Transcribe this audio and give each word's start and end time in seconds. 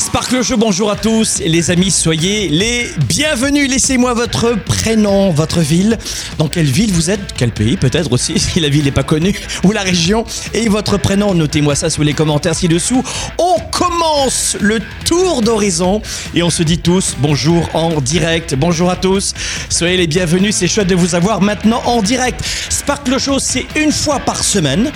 Sparkle 0.00 0.42
Show, 0.42 0.56
bonjour 0.56 0.90
à 0.90 0.96
tous. 0.96 1.40
Les 1.44 1.70
amis, 1.70 1.90
soyez 1.90 2.48
les 2.48 2.88
bienvenus. 3.06 3.68
Laissez-moi 3.68 4.14
votre 4.14 4.54
prénom, 4.54 5.30
votre 5.30 5.60
ville. 5.60 5.98
Dans 6.38 6.48
quelle 6.48 6.70
ville 6.70 6.90
vous 6.90 7.10
êtes? 7.10 7.20
Quel 7.36 7.50
pays 7.50 7.76
peut-être 7.76 8.10
aussi, 8.10 8.38
si 8.40 8.60
la 8.60 8.70
ville 8.70 8.84
n'est 8.84 8.92
pas 8.92 9.02
connue, 9.02 9.38
ou 9.62 9.72
la 9.72 9.82
région. 9.82 10.24
Et 10.54 10.70
votre 10.70 10.96
prénom, 10.96 11.34
notez-moi 11.34 11.74
ça 11.74 11.90
sous 11.90 12.02
les 12.02 12.14
commentaires 12.14 12.54
ci-dessous. 12.54 13.04
On 13.36 13.56
commence 13.70 14.56
le 14.58 14.78
tour 15.04 15.42
d'horizon 15.42 16.00
et 16.34 16.42
on 16.42 16.50
se 16.50 16.62
dit 16.62 16.78
tous 16.78 17.14
bonjour 17.18 17.68
en 17.74 18.00
direct. 18.00 18.54
Bonjour 18.54 18.88
à 18.88 18.96
tous. 18.96 19.34
Soyez 19.68 19.98
les 19.98 20.06
bienvenus. 20.06 20.56
C'est 20.56 20.66
chouette 20.66 20.88
de 20.88 20.94
vous 20.94 21.14
avoir 21.14 21.42
maintenant 21.42 21.82
en 21.84 22.00
direct. 22.00 22.42
Sparkle 22.70 23.18
Show, 23.18 23.38
c'est 23.38 23.66
une 23.76 23.92
fois 23.92 24.18
par 24.18 24.42
semaine. 24.44 24.90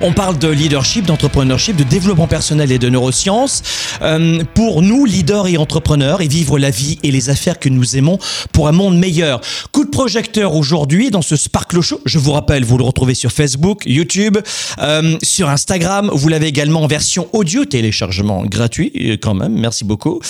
On 0.00 0.12
parle 0.12 0.38
de 0.38 0.48
leadership, 0.48 1.06
d'entrepreneurship, 1.06 1.76
de 1.76 1.84
développement 1.84 2.26
personnel 2.26 2.72
et 2.72 2.78
de 2.78 2.88
neurosciences. 2.88 3.62
Euh, 4.02 4.42
pour 4.54 4.82
nous, 4.82 5.04
leaders 5.04 5.46
et 5.46 5.56
entrepreneurs, 5.56 6.20
et 6.20 6.28
vivre 6.28 6.58
la 6.58 6.70
vie 6.70 6.98
et 7.02 7.10
les 7.10 7.30
affaires 7.30 7.58
que 7.58 7.68
nous 7.68 7.96
aimons 7.96 8.18
pour 8.52 8.68
un 8.68 8.72
monde 8.72 8.98
meilleur. 8.98 9.40
Coup 9.72 9.84
de 9.84 9.90
projecteur 9.90 10.54
aujourd'hui 10.54 11.10
dans 11.10 11.22
ce 11.22 11.36
Sparkle 11.36 11.80
Show. 11.80 12.00
Je 12.04 12.18
vous 12.18 12.32
rappelle, 12.32 12.64
vous 12.64 12.78
le 12.78 12.84
retrouvez 12.84 13.14
sur 13.14 13.32
Facebook, 13.32 13.82
YouTube, 13.86 14.38
euh, 14.78 15.16
sur 15.22 15.48
Instagram. 15.48 16.10
Vous 16.12 16.28
l'avez 16.28 16.46
également 16.46 16.82
en 16.82 16.86
version 16.86 17.28
audio, 17.32 17.64
téléchargement 17.64 18.44
gratuit 18.44 18.92
euh, 18.96 19.16
quand 19.20 19.34
même. 19.34 19.54
Merci 19.54 19.84
beaucoup. 19.84 20.20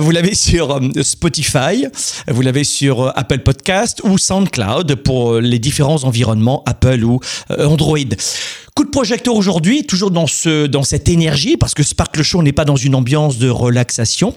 Vous 0.00 0.10
l'avez 0.10 0.34
sur 0.34 0.80
Spotify. 1.02 1.86
Vous 2.28 2.42
l'avez 2.42 2.64
sur 2.64 3.12
Apple 3.16 3.40
Podcast 3.40 4.00
ou 4.04 4.18
SoundCloud 4.18 4.94
pour 4.96 5.40
les 5.40 5.58
différents 5.58 6.04
environnements 6.04 6.62
Apple 6.66 7.04
ou 7.04 7.20
Android. 7.58 7.98
De 8.84 8.92
projecteur 8.92 9.36
aujourd'hui, 9.36 9.84
toujours 9.84 10.10
dans, 10.10 10.26
ce, 10.26 10.66
dans 10.66 10.82
cette 10.82 11.08
énergie, 11.08 11.56
parce 11.56 11.74
que 11.74 11.82
Sparkle 11.82 12.22
Show 12.22 12.42
n'est 12.42 12.52
pas 12.52 12.64
dans 12.64 12.76
une 12.76 12.94
ambiance 12.94 13.36
de 13.36 13.48
relaxation. 13.48 14.34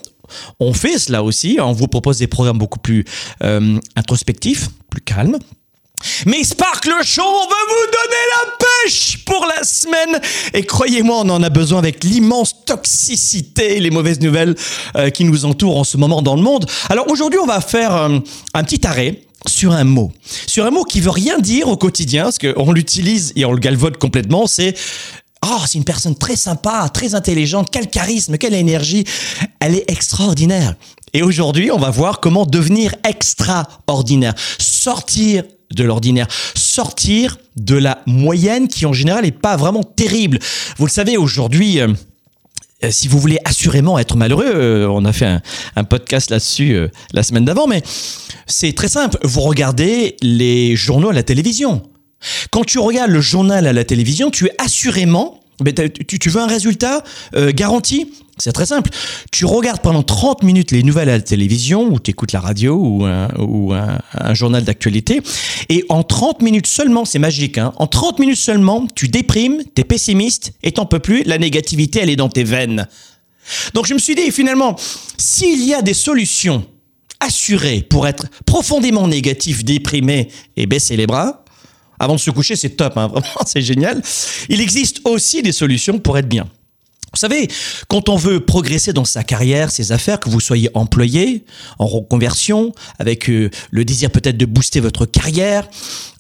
On 0.60 0.74
fait 0.74 1.00
cela 1.00 1.24
aussi, 1.24 1.58
on 1.62 1.72
vous 1.72 1.88
propose 1.88 2.20
des 2.20 2.28
programmes 2.28 2.58
beaucoup 2.58 2.80
plus 2.80 3.06
euh, 3.44 3.80
introspectifs, 3.96 4.68
plus 4.90 5.02
calmes. 5.02 5.40
Mais 6.26 6.44
Sparkle 6.44 7.04
Show, 7.04 7.24
on 7.24 7.48
va 7.48 7.56
vous 7.68 7.86
donner 7.86 8.24
la 8.36 8.66
pêche 8.84 9.24
pour 9.26 9.46
la 9.46 9.64
semaine. 9.64 10.22
Et 10.54 10.64
croyez-moi, 10.64 11.22
on 11.22 11.30
en 11.30 11.42
a 11.42 11.50
besoin 11.50 11.80
avec 11.80 12.04
l'immense 12.04 12.66
toxicité 12.66 13.78
et 13.78 13.80
les 13.80 13.92
mauvaises 13.92 14.20
nouvelles 14.20 14.56
euh, 14.98 15.10
qui 15.10 15.24
nous 15.24 15.46
entourent 15.46 15.78
en 15.78 15.84
ce 15.84 15.98
moment 15.98 16.22
dans 16.22 16.36
le 16.36 16.42
monde. 16.42 16.70
Alors 16.90 17.10
aujourd'hui, 17.10 17.40
on 17.40 17.48
va 17.48 17.62
faire 17.62 17.96
euh, 17.96 18.20
un 18.54 18.64
petit 18.64 18.86
arrêt 18.86 19.22
sur 19.48 19.72
un 19.72 19.84
mot. 19.84 20.12
Sur 20.48 20.66
un 20.66 20.72
mot 20.72 20.84
qui 20.84 21.02
veut 21.02 21.10
rien 21.10 21.40
dire 21.40 21.68
au 21.68 21.78
quotidien, 21.78 22.24
parce 22.24 22.40
qu'on 22.40 22.72
l'utilise 22.72 23.34
et 23.36 23.46
on 23.46 23.52
le 23.52 23.60
galvaude 23.60 23.98
complètement, 23.98 24.48
c'est 24.48 24.76
Oh, 25.46 25.60
c'est 25.68 25.78
une 25.78 25.84
personne 25.84 26.16
très 26.16 26.38
sympa, 26.38 26.88
très 26.94 27.16
intelligente, 27.16 27.68
quel 27.70 27.90
charisme, 27.90 28.38
quelle 28.38 28.54
énergie. 28.54 29.04
Elle 29.60 29.76
est 29.76 29.92
extraordinaire. 29.92 30.76
Et 31.12 31.22
aujourd'hui, 31.22 31.70
on 31.70 31.78
va 31.78 31.90
voir 31.90 32.22
comment 32.22 32.46
devenir 32.46 32.96
extraordinaire. 33.04 34.34
Sortir 34.58 35.44
de 35.74 35.84
l'ordinaire. 35.84 36.28
Sortir 36.56 37.38
de 37.58 37.76
la 37.76 38.02
moyenne 38.06 38.70
qui, 38.70 38.86
en 38.86 38.94
général, 38.94 39.26
n'est 39.26 39.32
pas 39.32 39.58
vraiment 39.58 39.84
terrible. 39.84 40.40
Vous 40.78 40.86
le 40.86 40.92
savez, 40.92 41.18
aujourd'hui, 41.18 41.82
euh, 41.82 41.90
si 42.92 43.08
vous 43.08 43.20
voulez 43.20 43.40
assurément 43.46 43.98
être 44.00 44.16
malheureux, 44.18 44.52
euh, 44.54 44.88
on 44.88 45.06
a 45.06 45.14
fait 45.14 45.40
un, 45.76 45.84
podcast 45.84 46.30
là-dessus 46.30 46.74
euh, 46.74 46.88
la 47.14 47.24
semaine 47.24 47.46
d'avant, 47.46 47.68
mais 47.68 47.82
c'est 48.48 48.74
très 48.74 48.88
simple. 48.88 49.18
Vous 49.24 49.42
regardez 49.42 50.16
les 50.22 50.76
journaux 50.76 51.10
à 51.10 51.14
la 51.14 51.24
télévision. 51.24 51.84
Quand 52.52 52.64
tu 52.64 52.80
regardes 52.80 53.12
le 53.12 53.22
journal 53.22 53.68
à 53.68 53.74
la 53.74 53.84
télévision, 53.84 54.32
tu 54.32 54.48
es 54.48 54.52
assurément... 54.58 55.42
tu, 56.08 56.20
tu 56.20 56.30
veux 56.30 56.42
un 56.42 56.48
résultat 56.48 57.04
euh, 57.36 57.52
garanti? 57.54 58.12
C'est 58.44 58.52
très 58.52 58.66
simple. 58.66 58.90
Tu 59.32 59.46
regardes 59.46 59.80
pendant 59.80 60.04
30 60.04 60.44
minutes 60.44 60.72
les 60.72 60.84
nouvelles 60.84 61.08
à 61.08 61.14
la 61.14 61.22
télévision, 61.22 61.86
ou 61.86 61.98
tu 61.98 62.12
écoutes 62.12 62.34
la 62.34 62.42
radio, 62.42 62.76
ou 62.76 63.06
un, 63.06 63.30
ou 63.40 63.72
un, 63.72 64.00
un 64.14 64.34
journal 64.34 64.66
d'actualité, 64.66 65.22
et 65.70 65.86
en 65.88 66.04
30 66.04 66.42
minutes 66.42 66.68
seulement, 66.68 67.06
c'est 67.06 67.20
magique, 67.20 67.58
hein, 67.58 67.72
en 67.78 67.88
30 67.88 68.20
minutes 68.20 68.38
seulement, 68.38 68.86
tu 68.94 69.08
déprimes, 69.08 69.64
t'es 69.76 69.86
pessimiste, 69.86 70.52
et 70.62 70.74
t'en 70.74 70.86
peux 70.86 71.00
plus, 71.00 71.24
la 71.24 71.38
négativité, 71.38 72.00
elle 72.04 72.10
est 72.10 72.18
dans 72.18 72.28
tes 72.28 72.44
veines. 72.44 72.90
Donc 73.74 73.88
je 73.88 73.94
me 73.94 74.00
suis 74.00 74.14
dit, 74.14 74.30
finalement, 74.30 74.76
s'il 75.18 75.64
y 75.64 75.74
a 75.74 75.82
des 75.82 75.94
solutions 75.94 76.66
assurées 77.22 77.82
pour 77.90 78.08
être 78.08 78.26
profondément 78.46 79.08
négatif, 79.08 79.64
déprimé 79.64 80.28
et 80.58 80.66
baisser 80.66 80.98
les 80.98 81.08
bras, 81.08 81.46
avant 81.98 82.16
de 82.16 82.20
se 82.20 82.30
coucher, 82.30 82.58
c'est 82.58 82.72
top, 82.72 82.98
hein, 82.98 83.08
vraiment, 83.14 83.46
c'est 83.46 83.62
génial. 83.62 84.02
Il 84.50 84.60
existe 84.60 85.00
aussi 85.06 85.42
des 85.42 85.54
solutions 85.54 85.98
pour 85.98 86.18
être 86.18 86.28
bien. 86.28 86.50
Vous 87.14 87.20
savez, 87.20 87.48
quand 87.90 88.10
on 88.10 88.16
veut 88.16 88.40
progresser 88.40 88.92
dans 88.92 89.06
sa 89.06 89.24
carrière, 89.24 89.70
ses 89.70 89.92
affaires, 89.92 90.20
que 90.20 90.30
vous 90.30 90.40
soyez 90.40 90.72
employé, 90.74 91.46
en 91.78 91.86
reconversion, 91.86 92.74
avec 92.98 93.30
euh, 93.30 93.52
le 93.70 93.86
désir 93.86 94.10
peut-être 94.10 94.36
de 94.36 94.48
booster 94.48 94.80
votre 94.80 95.06
carrière, 95.06 95.68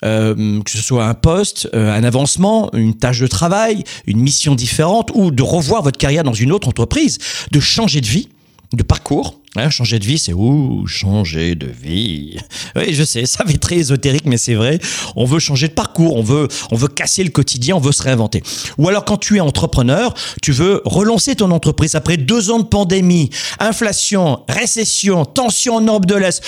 euh, 0.05 0.61
que 0.61 0.69
ce 0.69 0.77
soit 0.77 1.05
un 1.05 1.15
poste, 1.15 1.67
euh, 1.73 1.91
un 1.91 2.03
avancement, 2.03 2.71
une 2.75 2.95
tâche 2.95 3.21
de 3.21 3.25
travail, 3.25 3.83
une 4.05 4.19
mission 4.19 4.53
différente, 4.53 5.09
ou 5.15 5.31
de 5.31 5.41
revoir 5.41 5.81
votre 5.81 5.97
carrière 5.97 6.23
dans 6.23 6.33
une 6.33 6.51
autre 6.51 6.67
entreprise, 6.67 7.17
de 7.51 7.59
changer 7.59 7.99
de 7.99 8.07
vie, 8.07 8.29
de 8.73 8.83
parcours. 8.83 9.39
Hein, 9.55 9.69
changer 9.69 9.99
de 9.99 10.05
vie, 10.05 10.17
c'est 10.17 10.33
ouh, 10.33 10.87
changer 10.87 11.53
de 11.53 11.67
vie? 11.67 12.37
Oui, 12.75 12.93
je 12.93 13.03
sais, 13.03 13.27
ça 13.27 13.45
fait 13.45 13.57
très 13.57 13.75
ésotérique, 13.75 14.25
mais 14.25 14.37
c'est 14.37 14.55
vrai. 14.55 14.79
On 15.15 15.25
veut 15.25 15.37
changer 15.37 15.67
de 15.67 15.73
parcours, 15.73 16.15
on 16.15 16.23
veut, 16.23 16.47
on 16.71 16.75
veut 16.75 16.87
casser 16.87 17.23
le 17.23 17.29
quotidien, 17.29 17.75
on 17.75 17.79
veut 17.79 17.91
se 17.91 18.01
réinventer. 18.01 18.41
Ou 18.79 18.89
alors 18.89 19.05
quand 19.05 19.17
tu 19.17 19.37
es 19.37 19.39
entrepreneur, 19.39 20.13
tu 20.41 20.51
veux 20.51 20.81
relancer 20.85 21.35
ton 21.35 21.51
entreprise 21.51 21.93
après 21.93 22.17
deux 22.17 22.49
ans 22.49 22.59
de 22.59 22.65
pandémie, 22.65 23.29
inflation, 23.59 24.43
récession, 24.49 25.25
tension 25.25 25.75
en 25.75 25.81
Europe 25.81 26.07
de 26.07 26.15
l'Est. 26.15 26.43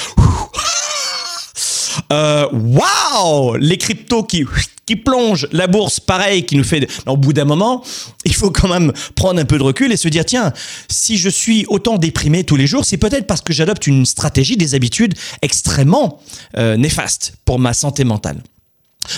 Euh, 2.11 2.47
Waouh 2.51 3.55
Les 3.55 3.77
cryptos 3.77 4.23
qui 4.23 4.43
qui 4.85 4.95
plongent, 4.95 5.47
la 5.51 5.67
bourse, 5.67 5.99
pareil, 5.99 6.45
qui 6.45 6.55
nous 6.55 6.63
fait. 6.63 6.87
Au 7.05 7.17
bout 7.17 7.33
d'un 7.33 7.45
moment, 7.45 7.83
il 8.25 8.33
faut 8.33 8.51
quand 8.51 8.67
même 8.67 8.93
prendre 9.15 9.39
un 9.39 9.45
peu 9.45 9.57
de 9.57 9.63
recul 9.63 9.91
et 9.91 9.97
se 9.97 10.07
dire 10.07 10.25
tiens, 10.25 10.53
si 10.89 11.17
je 11.17 11.29
suis 11.29 11.65
autant 11.67 11.97
déprimé 11.97 12.43
tous 12.43 12.55
les 12.55 12.67
jours, 12.67 12.85
c'est 12.85 12.97
peut-être 12.97 13.27
parce 13.27 13.41
que 13.41 13.53
j'adopte 13.53 13.87
une 13.87 14.05
stratégie, 14.05 14.57
des 14.57 14.75
habitudes 14.75 15.13
extrêmement 15.41 16.19
euh, 16.57 16.77
néfastes 16.77 17.33
pour 17.45 17.59
ma 17.59 17.73
santé 17.73 18.03
mentale. 18.03 18.41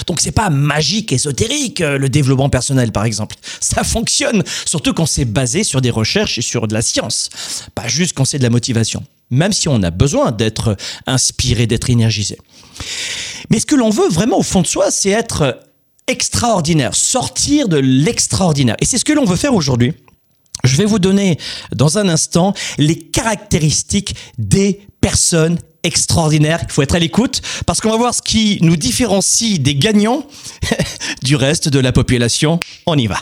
Donc 0.06 0.20
c'est 0.20 0.32
pas 0.32 0.50
magique, 0.50 1.12
ésotérique, 1.12 1.82
euh, 1.82 1.98
le 1.98 2.10
développement 2.10 2.50
personnel 2.50 2.92
par 2.92 3.06
exemple. 3.06 3.36
Ça 3.60 3.84
fonctionne, 3.84 4.44
surtout 4.66 4.94
quand 4.94 5.06
c'est 5.06 5.26
basé 5.26 5.64
sur 5.64 5.82
des 5.82 5.90
recherches 5.90 6.38
et 6.38 6.42
sur 6.42 6.68
de 6.68 6.74
la 6.74 6.82
science, 6.82 7.30
pas 7.76 7.88
juste 7.88 8.16
quand 8.16 8.26
c'est 8.26 8.38
de 8.38 8.44
la 8.44 8.50
motivation. 8.50 9.04
Même 9.30 9.54
si 9.54 9.68
on 9.68 9.84
a 9.84 9.92
besoin 9.92 10.32
d'être 10.32 10.78
inspiré, 11.06 11.68
d'être 11.68 11.90
énergisé. 11.90 12.38
Mais 13.50 13.60
ce 13.60 13.66
que 13.66 13.76
l'on 13.76 13.90
veut 13.90 14.10
vraiment 14.10 14.40
au 14.40 14.44
fond 14.44 14.62
de 14.62 14.68
soi, 14.68 14.92
c'est 14.92 15.10
être 15.10 15.60
extraordinaire, 16.08 16.96
sortir 16.96 17.68
de 17.68 17.78
l'extraordinaire. 17.78 18.78
Et 18.80 18.86
c'est 18.86 18.98
ce 18.98 19.06
que 19.06 19.14
l'on 19.14 19.26
veut 19.26 19.36
faire 19.36 19.54
aujourd'hui. 19.54 19.94
Je 20.64 20.76
vais 20.76 20.86
vous 20.86 21.00
donner 21.00 21.38
dans 21.76 21.98
un 21.98 22.10
instant 22.10 22.54
les 22.78 22.98
caractéristiques 22.98 24.16
des 24.38 24.82
personnes 25.02 25.60
extraordinaires. 25.84 26.60
Il 26.64 26.72
faut 26.72 26.82
être 26.82 26.96
à 26.96 27.00
l'écoute 27.00 27.42
parce 27.66 27.80
qu'on 27.80 27.92
va 27.92 27.98
voir 27.98 28.14
ce 28.14 28.22
qui 28.22 28.58
nous 28.62 28.76
différencie 28.76 29.60
des 29.60 29.76
gagnants 29.76 30.26
du 31.24 31.36
reste 31.36 31.70
de 31.70 31.80
la 31.80 31.92
population. 31.92 32.60
On 32.86 32.98
y 32.98 33.08
va. 33.08 33.22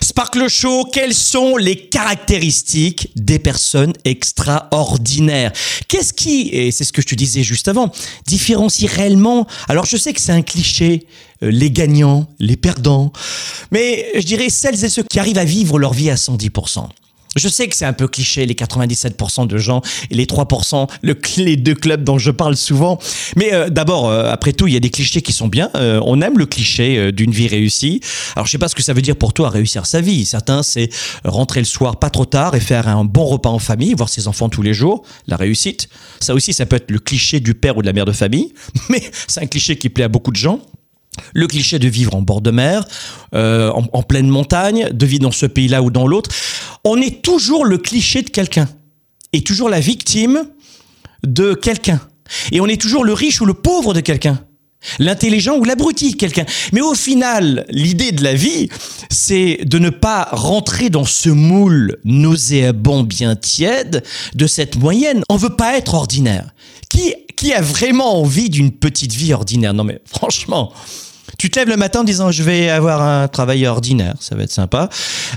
Sparkle 0.00 0.48
Show, 0.48 0.84
quelles 0.92 1.14
sont 1.14 1.56
les 1.56 1.76
caractéristiques 1.88 3.10
des 3.16 3.38
personnes 3.38 3.92
extraordinaires? 4.04 5.52
Qu'est-ce 5.88 6.12
qui, 6.12 6.48
et 6.52 6.70
c'est 6.70 6.84
ce 6.84 6.92
que 6.92 7.02
je 7.02 7.08
te 7.08 7.14
disais 7.14 7.42
juste 7.42 7.68
avant, 7.68 7.90
différencie 8.26 8.90
réellement? 8.90 9.46
Alors 9.68 9.84
je 9.84 9.96
sais 9.96 10.12
que 10.12 10.20
c'est 10.20 10.32
un 10.32 10.42
cliché, 10.42 11.06
euh, 11.42 11.50
les 11.50 11.70
gagnants, 11.70 12.28
les 12.38 12.56
perdants, 12.56 13.12
mais 13.72 14.10
je 14.14 14.22
dirais 14.22 14.48
celles 14.48 14.84
et 14.84 14.88
ceux 14.88 15.02
qui 15.02 15.18
arrivent 15.18 15.38
à 15.38 15.44
vivre 15.44 15.78
leur 15.78 15.92
vie 15.92 16.10
à 16.10 16.14
110%. 16.14 16.88
Je 17.36 17.48
sais 17.48 17.68
que 17.68 17.76
c'est 17.76 17.84
un 17.84 17.92
peu 17.92 18.08
cliché, 18.08 18.46
les 18.46 18.54
97% 18.54 19.46
de 19.46 19.58
gens 19.58 19.82
et 20.10 20.14
les 20.14 20.24
3%, 20.24 20.88
le, 21.02 21.18
les 21.36 21.56
deux 21.56 21.74
clubs 21.74 22.02
dont 22.02 22.18
je 22.18 22.30
parle 22.30 22.56
souvent. 22.56 22.98
Mais 23.36 23.52
euh, 23.52 23.68
d'abord, 23.68 24.08
euh, 24.08 24.30
après 24.30 24.52
tout, 24.52 24.66
il 24.66 24.74
y 24.74 24.76
a 24.76 24.80
des 24.80 24.90
clichés 24.90 25.22
qui 25.22 25.32
sont 25.32 25.48
bien. 25.48 25.70
Euh, 25.74 26.00
on 26.04 26.20
aime 26.22 26.38
le 26.38 26.46
cliché 26.46 27.12
d'une 27.12 27.30
vie 27.30 27.48
réussie. 27.48 28.00
Alors, 28.34 28.46
je 28.46 28.52
sais 28.52 28.58
pas 28.58 28.68
ce 28.68 28.74
que 28.74 28.82
ça 28.82 28.92
veut 28.92 29.02
dire 29.02 29.16
pour 29.16 29.34
toi 29.34 29.50
réussir 29.50 29.86
sa 29.86 30.00
vie. 30.00 30.24
Certains, 30.24 30.62
c'est 30.62 30.88
rentrer 31.24 31.60
le 31.60 31.66
soir 31.66 31.98
pas 31.98 32.10
trop 32.10 32.24
tard 32.24 32.54
et 32.54 32.60
faire 32.60 32.88
un 32.88 33.04
bon 33.04 33.26
repas 33.26 33.50
en 33.50 33.58
famille, 33.58 33.94
voir 33.94 34.08
ses 34.08 34.28
enfants 34.28 34.48
tous 34.48 34.62
les 34.62 34.74
jours. 34.74 35.02
La 35.26 35.36
réussite. 35.36 35.88
Ça 36.20 36.34
aussi, 36.34 36.52
ça 36.52 36.66
peut 36.66 36.76
être 36.76 36.90
le 36.90 36.98
cliché 36.98 37.40
du 37.40 37.54
père 37.54 37.76
ou 37.76 37.82
de 37.82 37.86
la 37.86 37.92
mère 37.92 38.06
de 38.06 38.12
famille. 38.12 38.54
Mais 38.88 39.02
c'est 39.26 39.42
un 39.42 39.46
cliché 39.46 39.76
qui 39.76 39.90
plaît 39.90 40.04
à 40.04 40.08
beaucoup 40.08 40.30
de 40.30 40.36
gens. 40.36 40.60
Le 41.34 41.46
cliché 41.46 41.78
de 41.78 41.88
vivre 41.88 42.14
en 42.14 42.22
bord 42.22 42.40
de 42.40 42.50
mer, 42.50 42.84
euh, 43.34 43.70
en, 43.70 44.02
pleine 44.02 44.28
montagne, 44.28 44.88
de 44.92 45.06
vivre 45.06 45.22
dans 45.22 45.32
ce 45.32 45.46
pays-là 45.46 45.82
ou 45.82 45.90
dans 45.90 46.06
l'autre. 46.06 46.30
On 46.84 47.00
est 47.00 47.22
toujours 47.22 47.64
le 47.64 47.78
cliché 47.78 48.22
de 48.22 48.30
quelqu'un 48.30 48.68
et 49.32 49.42
toujours 49.42 49.68
la 49.68 49.80
victime 49.80 50.44
de 51.26 51.54
quelqu'un. 51.54 52.00
Et 52.52 52.60
on 52.60 52.66
est 52.66 52.80
toujours 52.80 53.04
le 53.04 53.12
riche 53.12 53.40
ou 53.40 53.46
le 53.46 53.54
pauvre 53.54 53.94
de 53.94 54.00
quelqu'un. 54.00 54.40
L'intelligent 54.98 55.56
ou 55.56 55.64
l'abruti 55.64 56.12
de 56.12 56.16
quelqu'un. 56.16 56.44
Mais 56.72 56.80
au 56.80 56.94
final, 56.94 57.66
l'idée 57.70 58.12
de 58.12 58.22
la 58.22 58.34
vie, 58.34 58.68
c'est 59.10 59.60
de 59.64 59.78
ne 59.78 59.90
pas 59.90 60.28
rentrer 60.30 60.90
dans 60.90 61.04
ce 61.04 61.28
moule 61.28 61.96
nauséabond 62.04 63.02
bien 63.02 63.34
tiède 63.34 64.04
de 64.34 64.46
cette 64.46 64.76
moyenne. 64.76 65.22
On 65.28 65.36
veut 65.36 65.56
pas 65.56 65.76
être 65.76 65.94
ordinaire. 65.94 66.50
Qui, 66.88 67.14
qui 67.36 67.52
a 67.52 67.60
vraiment 67.60 68.20
envie 68.20 68.48
d'une 68.48 68.70
petite 68.70 69.12
vie 69.12 69.32
ordinaire? 69.32 69.74
Non 69.74 69.82
mais 69.82 70.00
franchement, 70.06 70.72
tu 71.38 71.50
te 71.50 71.58
lèves 71.58 71.68
le 71.68 71.76
matin 71.76 72.00
en 72.00 72.04
disant 72.04 72.30
je 72.30 72.42
vais 72.42 72.70
avoir 72.70 73.02
un 73.02 73.28
travail 73.28 73.66
ordinaire, 73.66 74.14
ça 74.20 74.34
va 74.34 74.44
être 74.44 74.52
sympa. 74.52 74.88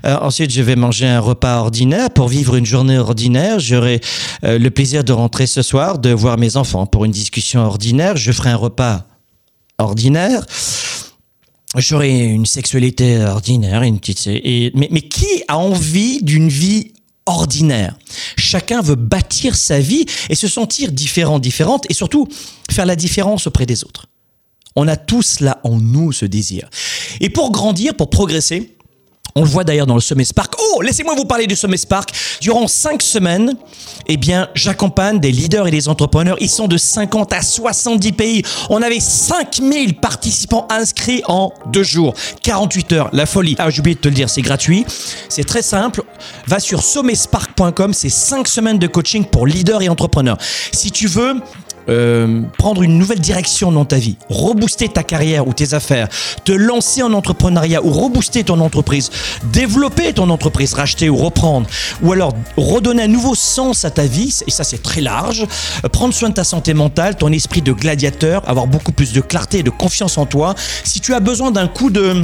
Euh, 0.05 0.17
ensuite, 0.21 0.51
je 0.51 0.61
vais 0.61 0.75
manger 0.75 1.07
un 1.07 1.19
repas 1.19 1.59
ordinaire 1.59 2.09
pour 2.11 2.27
vivre 2.27 2.55
une 2.55 2.65
journée 2.65 2.97
ordinaire. 2.97 3.59
J'aurai 3.59 3.99
euh, 4.43 4.59
le 4.59 4.69
plaisir 4.69 5.03
de 5.03 5.11
rentrer 5.11 5.47
ce 5.47 5.61
soir, 5.61 5.99
de 5.99 6.11
voir 6.11 6.37
mes 6.37 6.57
enfants 6.57 6.85
pour 6.85 7.05
une 7.05 7.11
discussion 7.11 7.61
ordinaire. 7.61 8.17
Je 8.17 8.31
ferai 8.31 8.51
un 8.51 8.55
repas 8.55 9.05
ordinaire. 9.77 10.45
J'aurai 11.75 12.17
une 12.19 12.45
sexualité 12.45 13.23
ordinaire, 13.23 13.83
une 13.83 13.99
petite. 13.99 14.25
Et, 14.27 14.71
mais, 14.75 14.87
mais 14.91 15.01
qui 15.01 15.43
a 15.47 15.57
envie 15.57 16.21
d'une 16.23 16.49
vie 16.49 16.93
ordinaire? 17.25 17.95
Chacun 18.37 18.81
veut 18.81 18.95
bâtir 18.95 19.55
sa 19.55 19.79
vie 19.79 20.05
et 20.29 20.35
se 20.35 20.47
sentir 20.47 20.91
différent, 20.91 21.37
différente 21.39 21.85
et 21.89 21.93
surtout 21.93 22.27
faire 22.71 22.85
la 22.85 22.95
différence 22.95 23.45
auprès 23.45 23.67
des 23.67 23.83
autres. 23.83 24.07
On 24.75 24.87
a 24.87 24.95
tous 24.95 25.39
là 25.39 25.59
en 25.63 25.77
nous 25.79 26.11
ce 26.11 26.25
désir. 26.25 26.69
Et 27.19 27.29
pour 27.29 27.51
grandir, 27.51 27.95
pour 27.95 28.09
progresser, 28.09 28.75
on 29.35 29.43
le 29.43 29.47
voit 29.47 29.63
d'ailleurs 29.63 29.85
dans 29.85 29.95
le 29.95 30.01
Sommet 30.01 30.25
Spark. 30.25 30.53
Oh, 30.59 30.81
laissez-moi 30.81 31.13
vous 31.15 31.25
parler 31.25 31.47
du 31.47 31.55
Sommet 31.55 31.77
Spark. 31.77 32.11
Durant 32.41 32.67
cinq 32.67 33.01
semaines, 33.01 33.53
eh 34.07 34.17
bien, 34.17 34.49
j'accompagne 34.55 35.19
des 35.19 35.31
leaders 35.31 35.67
et 35.67 35.71
des 35.71 35.87
entrepreneurs. 35.87 36.37
Ils 36.41 36.49
sont 36.49 36.67
de 36.67 36.77
50 36.77 37.31
à 37.33 37.41
70 37.41 38.11
pays. 38.13 38.41
On 38.69 38.81
avait 38.81 38.99
5000 38.99 39.95
participants 39.99 40.67
inscrits 40.69 41.21
en 41.27 41.53
deux 41.67 41.83
jours. 41.83 42.15
48 42.43 42.91
heures, 42.93 43.09
la 43.13 43.25
folie. 43.25 43.55
Ah, 43.59 43.69
j'ai 43.69 43.81
oublié 43.81 43.95
de 43.95 44.01
te 44.01 44.07
le 44.07 44.15
dire, 44.15 44.29
c'est 44.29 44.41
gratuit. 44.41 44.85
C'est 45.29 45.45
très 45.45 45.61
simple. 45.61 46.03
Va 46.47 46.59
sur 46.59 46.81
sommetspark.com. 46.81 47.93
C'est 47.93 48.09
cinq 48.09 48.47
semaines 48.47 48.79
de 48.79 48.87
coaching 48.87 49.25
pour 49.25 49.45
leaders 49.45 49.81
et 49.83 49.89
entrepreneurs. 49.89 50.37
Si 50.73 50.91
tu 50.91 51.07
veux 51.07 51.35
euh, 51.89 52.41
prendre 52.57 52.83
une 52.83 52.97
nouvelle 52.97 53.19
direction 53.19 53.71
dans 53.71 53.85
ta 53.85 53.97
vie, 53.97 54.17
rebooster 54.29 54.87
ta 54.89 55.03
carrière 55.03 55.47
ou 55.47 55.53
tes 55.53 55.73
affaires, 55.73 56.07
te 56.43 56.51
lancer 56.51 57.03
en 57.03 57.13
entrepreneuriat 57.13 57.83
ou 57.83 57.91
rebooster 57.91 58.43
ton 58.43 58.59
entreprise, 58.59 59.09
développer 59.51 60.13
ton 60.13 60.29
entreprise, 60.29 60.73
racheter 60.73 61.09
ou 61.09 61.15
reprendre, 61.15 61.67
ou 62.01 62.11
alors 62.13 62.33
redonner 62.57 63.03
un 63.03 63.07
nouveau 63.07 63.35
sens 63.35 63.85
à 63.85 63.91
ta 63.91 64.05
vie, 64.05 64.33
et 64.47 64.51
ça 64.51 64.63
c'est 64.63 64.81
très 64.81 65.01
large, 65.01 65.45
euh, 65.83 65.89
prendre 65.89 66.13
soin 66.13 66.29
de 66.29 66.35
ta 66.35 66.43
santé 66.43 66.73
mentale, 66.73 67.15
ton 67.15 67.31
esprit 67.31 67.61
de 67.61 67.73
gladiateur, 67.73 68.47
avoir 68.47 68.67
beaucoup 68.67 68.91
plus 68.91 69.11
de 69.11 69.21
clarté 69.21 69.59
et 69.59 69.63
de 69.63 69.69
confiance 69.69 70.17
en 70.17 70.25
toi. 70.25 70.55
Si 70.83 70.99
tu 70.99 71.13
as 71.13 71.19
besoin 71.19 71.51
d'un 71.51 71.67
coup 71.67 71.89
de 71.89 72.23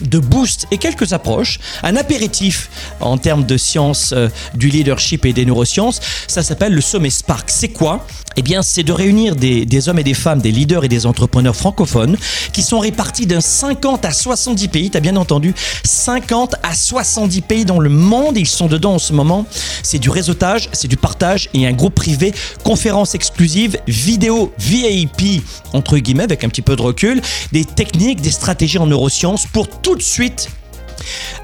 de 0.00 0.18
boost 0.18 0.66
et 0.70 0.78
quelques 0.78 1.12
approches, 1.12 1.58
un 1.82 1.96
apéritif 1.96 2.70
en 3.00 3.18
termes 3.18 3.44
de 3.44 3.56
sciences 3.56 4.12
euh, 4.12 4.28
du 4.54 4.68
leadership 4.68 5.24
et 5.24 5.32
des 5.32 5.44
neurosciences. 5.44 6.00
Ça 6.26 6.42
s'appelle 6.42 6.72
le 6.72 6.80
sommet 6.80 7.10
Spark. 7.10 7.50
C'est 7.50 7.68
quoi? 7.68 8.06
Eh 8.36 8.42
bien, 8.42 8.62
c'est 8.62 8.84
de 8.84 8.92
réunir 8.92 9.34
des, 9.34 9.88
hommes 9.88 9.98
et 9.98 10.04
des 10.04 10.14
femmes, 10.14 10.40
des 10.40 10.52
leaders 10.52 10.84
et 10.84 10.88
des 10.88 11.06
entrepreneurs 11.06 11.56
francophones 11.56 12.16
qui 12.52 12.62
sont 12.62 12.78
répartis 12.78 13.26
d'un 13.26 13.40
50 13.40 14.04
à 14.04 14.12
70 14.12 14.68
pays. 14.68 14.90
T'as 14.90 15.00
bien 15.00 15.16
entendu 15.16 15.54
50 15.82 16.54
à 16.62 16.72
70 16.72 17.40
pays 17.40 17.64
dans 17.64 17.80
le 17.80 17.88
monde. 17.88 18.38
Ils 18.38 18.46
sont 18.46 18.66
dedans 18.66 18.94
en 18.94 18.98
ce 19.00 19.12
moment. 19.12 19.44
C'est 19.82 19.98
du 19.98 20.08
réseautage, 20.08 20.68
c'est 20.72 20.86
du 20.86 20.96
partage 20.96 21.48
et 21.52 21.66
un 21.66 21.72
groupe 21.72 21.96
privé, 21.96 22.32
conférences 22.62 23.16
exclusives, 23.16 23.76
vidéos 23.88 24.52
VIP, 24.60 25.42
entre 25.72 25.98
guillemets, 25.98 26.22
avec 26.22 26.44
un 26.44 26.48
petit 26.48 26.62
peu 26.62 26.76
de 26.76 26.82
recul, 26.82 27.20
des 27.50 27.64
techniques, 27.64 28.20
des 28.20 28.30
stratégies 28.30 28.78
en 28.78 28.86
neurosciences 28.86 29.46
pour 29.46 29.68
tout 29.68 29.87
de 29.96 30.02
suite 30.02 30.50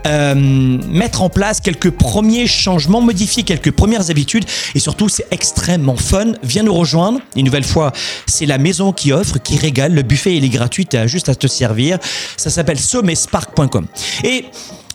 euh, 0.07 0.35
mettre 0.35 1.23
en 1.23 1.31
place 1.31 1.61
quelques 1.61 1.91
premiers 1.91 2.47
changements, 2.47 3.01
modifier 3.01 3.43
quelques 3.43 3.71
premières 3.71 4.11
habitudes 4.11 4.45
et 4.75 4.79
surtout 4.79 5.09
c'est 5.09 5.27
extrêmement 5.31 5.97
fun. 5.97 6.33
Viens 6.43 6.63
nous 6.63 6.75
rejoindre. 6.75 7.21
Une 7.37 7.47
nouvelle 7.47 7.65
fois, 7.65 7.93
c'est 8.27 8.47
la 8.47 8.59
maison 8.59 8.93
qui 8.93 9.13
offre, 9.13 9.39
qui 9.39 9.57
régale. 9.57 9.95
Le 9.95 10.03
buffet 10.03 10.37
il 10.37 10.45
est 10.45 10.51
gratuit, 10.51 10.87
tu 10.87 10.97
as 10.97 11.07
juste 11.07 11.29
à 11.29 11.35
te 11.35 11.47
servir. 11.47 11.99
Ça 12.37 12.51
s'appelle 12.51 12.79
sommetspark.com. 12.79 13.87
Et 14.25 14.47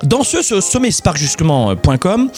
dans 0.03 0.23
ce, 0.23 0.41
ce 0.41 0.61
sommetspark.com, 0.61 2.31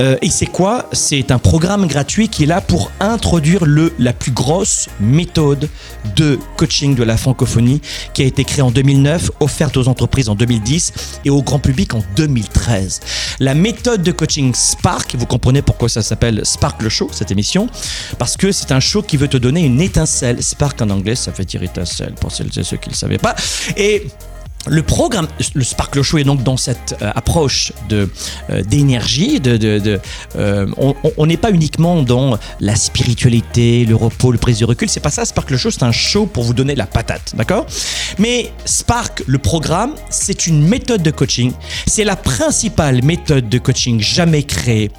euh, 0.00 0.16
et 0.22 0.30
c'est 0.30 0.46
quoi? 0.46 0.88
C'est 0.92 1.30
un 1.30 1.38
programme 1.38 1.86
gratuit 1.86 2.28
qui 2.28 2.42
est 2.42 2.46
là 2.46 2.60
pour 2.60 2.90
introduire 2.98 3.64
le, 3.64 3.92
la 3.98 4.12
plus 4.12 4.32
grosse 4.32 4.88
méthode 4.98 5.68
de 6.16 6.38
coaching 6.56 6.96
de 6.96 7.04
la 7.04 7.16
francophonie 7.16 7.80
qui 8.12 8.22
a 8.22 8.24
été 8.24 8.44
créée 8.44 8.62
en 8.62 8.72
2009, 8.72 9.30
offerte 9.40 9.76
aux 9.76 9.86
entreprises 9.86 10.28
en 10.28 10.34
2010 10.34 10.92
et 11.24 11.30
au 11.30 11.42
grand 11.42 11.60
public 11.60 11.94
en 11.94 12.02
2013. 12.16 13.00
La 13.38 13.54
méthode 13.54 14.02
de 14.02 14.10
coaching 14.10 14.52
Spark, 14.52 15.14
vous 15.14 15.26
comprenez 15.26 15.62
pourquoi 15.62 15.88
ça 15.88 16.02
s'appelle 16.02 16.44
Spark 16.44 16.82
le 16.82 16.88
show, 16.88 17.08
cette 17.12 17.30
émission, 17.30 17.68
parce 18.18 18.36
que 18.36 18.50
c'est 18.50 18.72
un 18.72 18.80
show 18.80 19.02
qui 19.02 19.16
veut 19.16 19.28
te 19.28 19.36
donner 19.36 19.60
une 19.60 19.80
étincelle. 19.80 20.42
Spark 20.42 20.82
en 20.82 20.90
anglais, 20.90 21.14
ça 21.14 21.32
fait 21.32 21.44
dire 21.44 21.62
étincelle 21.62 22.14
pour 22.20 22.32
celles 22.32 22.50
et 22.58 22.64
ceux 22.64 22.78
qui 22.78 22.88
ne 22.88 22.94
le 22.94 22.98
savaient 22.98 23.18
pas. 23.18 23.36
Et 23.76 24.08
le 24.66 24.82
programme, 24.82 25.28
le 25.54 25.64
Sparkle 25.64 26.02
Show 26.02 26.18
est 26.18 26.24
donc 26.24 26.42
dans 26.42 26.56
cette 26.56 26.96
euh, 27.02 27.10
approche 27.14 27.72
de 27.88 28.08
euh, 28.50 28.62
d'énergie. 28.62 29.40
De, 29.40 30.00
euh, 30.36 30.66
on 31.16 31.26
n'est 31.26 31.36
pas 31.36 31.50
uniquement 31.50 32.02
dans 32.02 32.38
la 32.60 32.76
spiritualité, 32.76 33.84
le 33.84 33.94
repos, 33.94 34.32
le 34.32 34.38
prise 34.38 34.58
de 34.60 34.64
recul. 34.64 34.88
C'est 34.88 35.00
pas 35.00 35.10
ça. 35.10 35.24
Sparkle 35.24 35.56
Show, 35.56 35.70
c'est 35.70 35.82
un 35.82 35.92
show 35.92 36.26
pour 36.26 36.44
vous 36.44 36.54
donner 36.54 36.74
la 36.74 36.86
patate, 36.86 37.34
d'accord? 37.36 37.66
Mais 38.18 38.52
Spark, 38.64 39.22
le 39.26 39.38
programme, 39.38 39.94
c'est 40.10 40.46
une 40.46 40.66
méthode 40.66 41.02
de 41.02 41.10
coaching. 41.10 41.52
C'est 41.86 42.04
la 42.04 42.16
principale 42.16 43.02
méthode 43.04 43.48
de 43.48 43.58
coaching 43.58 44.00
jamais 44.00 44.42
créée 44.42 44.90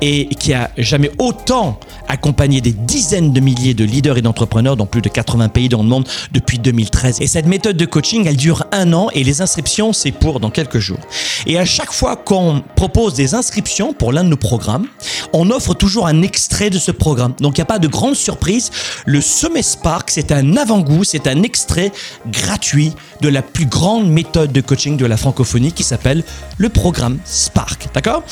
et 0.00 0.26
qui 0.26 0.52
a 0.52 0.70
jamais 0.76 1.10
autant 1.18 1.78
accompagné 2.08 2.60
des 2.60 2.72
dizaines 2.72 3.32
de 3.32 3.40
milliers 3.40 3.74
de 3.74 3.84
leaders 3.84 4.18
et 4.18 4.22
d'entrepreneurs 4.22 4.76
dans 4.76 4.86
plus 4.86 5.02
de 5.02 5.08
80 5.08 5.48
pays 5.48 5.68
dans 5.68 5.82
le 5.82 5.88
monde 5.88 6.06
depuis 6.32 6.58
2013. 6.58 7.20
Et 7.20 7.26
cette 7.26 7.46
méthode 7.46 7.76
de 7.76 7.86
coaching, 7.86 8.26
elle 8.26 8.36
dure 8.36 8.64
un 8.72 8.92
an 8.92 9.08
et 9.12 9.24
les 9.24 9.40
inscriptions, 9.40 9.92
c'est 9.92 10.12
pour 10.12 10.40
dans 10.40 10.50
quelques 10.50 10.78
jours. 10.78 10.98
Et 11.46 11.58
à 11.58 11.64
chaque 11.64 11.92
fois 11.92 12.16
qu'on 12.16 12.62
propose 12.76 13.14
des 13.14 13.34
inscriptions 13.34 13.92
pour 13.92 14.12
l'un 14.12 14.24
de 14.24 14.28
nos 14.28 14.36
programmes, 14.36 14.86
on 15.32 15.50
offre 15.50 15.74
toujours 15.74 16.06
un 16.06 16.22
extrait 16.22 16.70
de 16.70 16.78
ce 16.78 16.90
programme. 16.90 17.34
Donc 17.40 17.56
il 17.56 17.60
n'y 17.60 17.62
a 17.62 17.66
pas 17.66 17.78
de 17.78 17.88
grande 17.88 18.14
surprise. 18.14 18.70
Le 19.06 19.20
Sommet 19.20 19.62
Spark, 19.62 20.10
c'est 20.10 20.32
un 20.32 20.56
avant-goût, 20.56 21.04
c'est 21.04 21.26
un 21.26 21.42
extrait 21.42 21.92
gratuit 22.26 22.92
de 23.20 23.28
la 23.28 23.42
plus 23.42 23.66
grande 23.66 24.08
méthode 24.08 24.52
de 24.52 24.60
coaching 24.60 24.96
de 24.96 25.06
la 25.06 25.16
francophonie 25.16 25.72
qui 25.72 25.82
s'appelle 25.82 26.22
le 26.58 26.68
programme 26.68 27.18
Spark. 27.24 27.88
D'accord? 27.94 28.22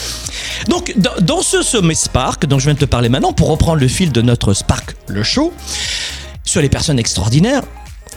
Donc 0.69 0.95
dans, 0.97 1.43
ce 1.43 1.52
Sommet 1.61 1.95
Spark 1.95 2.47
dont 2.47 2.59
je 2.59 2.65
viens 2.65 2.75
de 2.75 2.79
te 2.79 2.87
parler 2.87 3.11
maintenant, 3.11 3.35
pour 3.35 3.49
reprendre 3.49 3.81
le 3.81 3.89
fil 3.89 4.11
de 4.11 4.23
notre 4.23 4.55
Spark, 4.55 4.97
le 5.09 5.23
show, 5.23 5.53
sur 6.45 6.63
les 6.63 6.71
personnes 6.71 6.99
extraordinaires, 6.99 7.63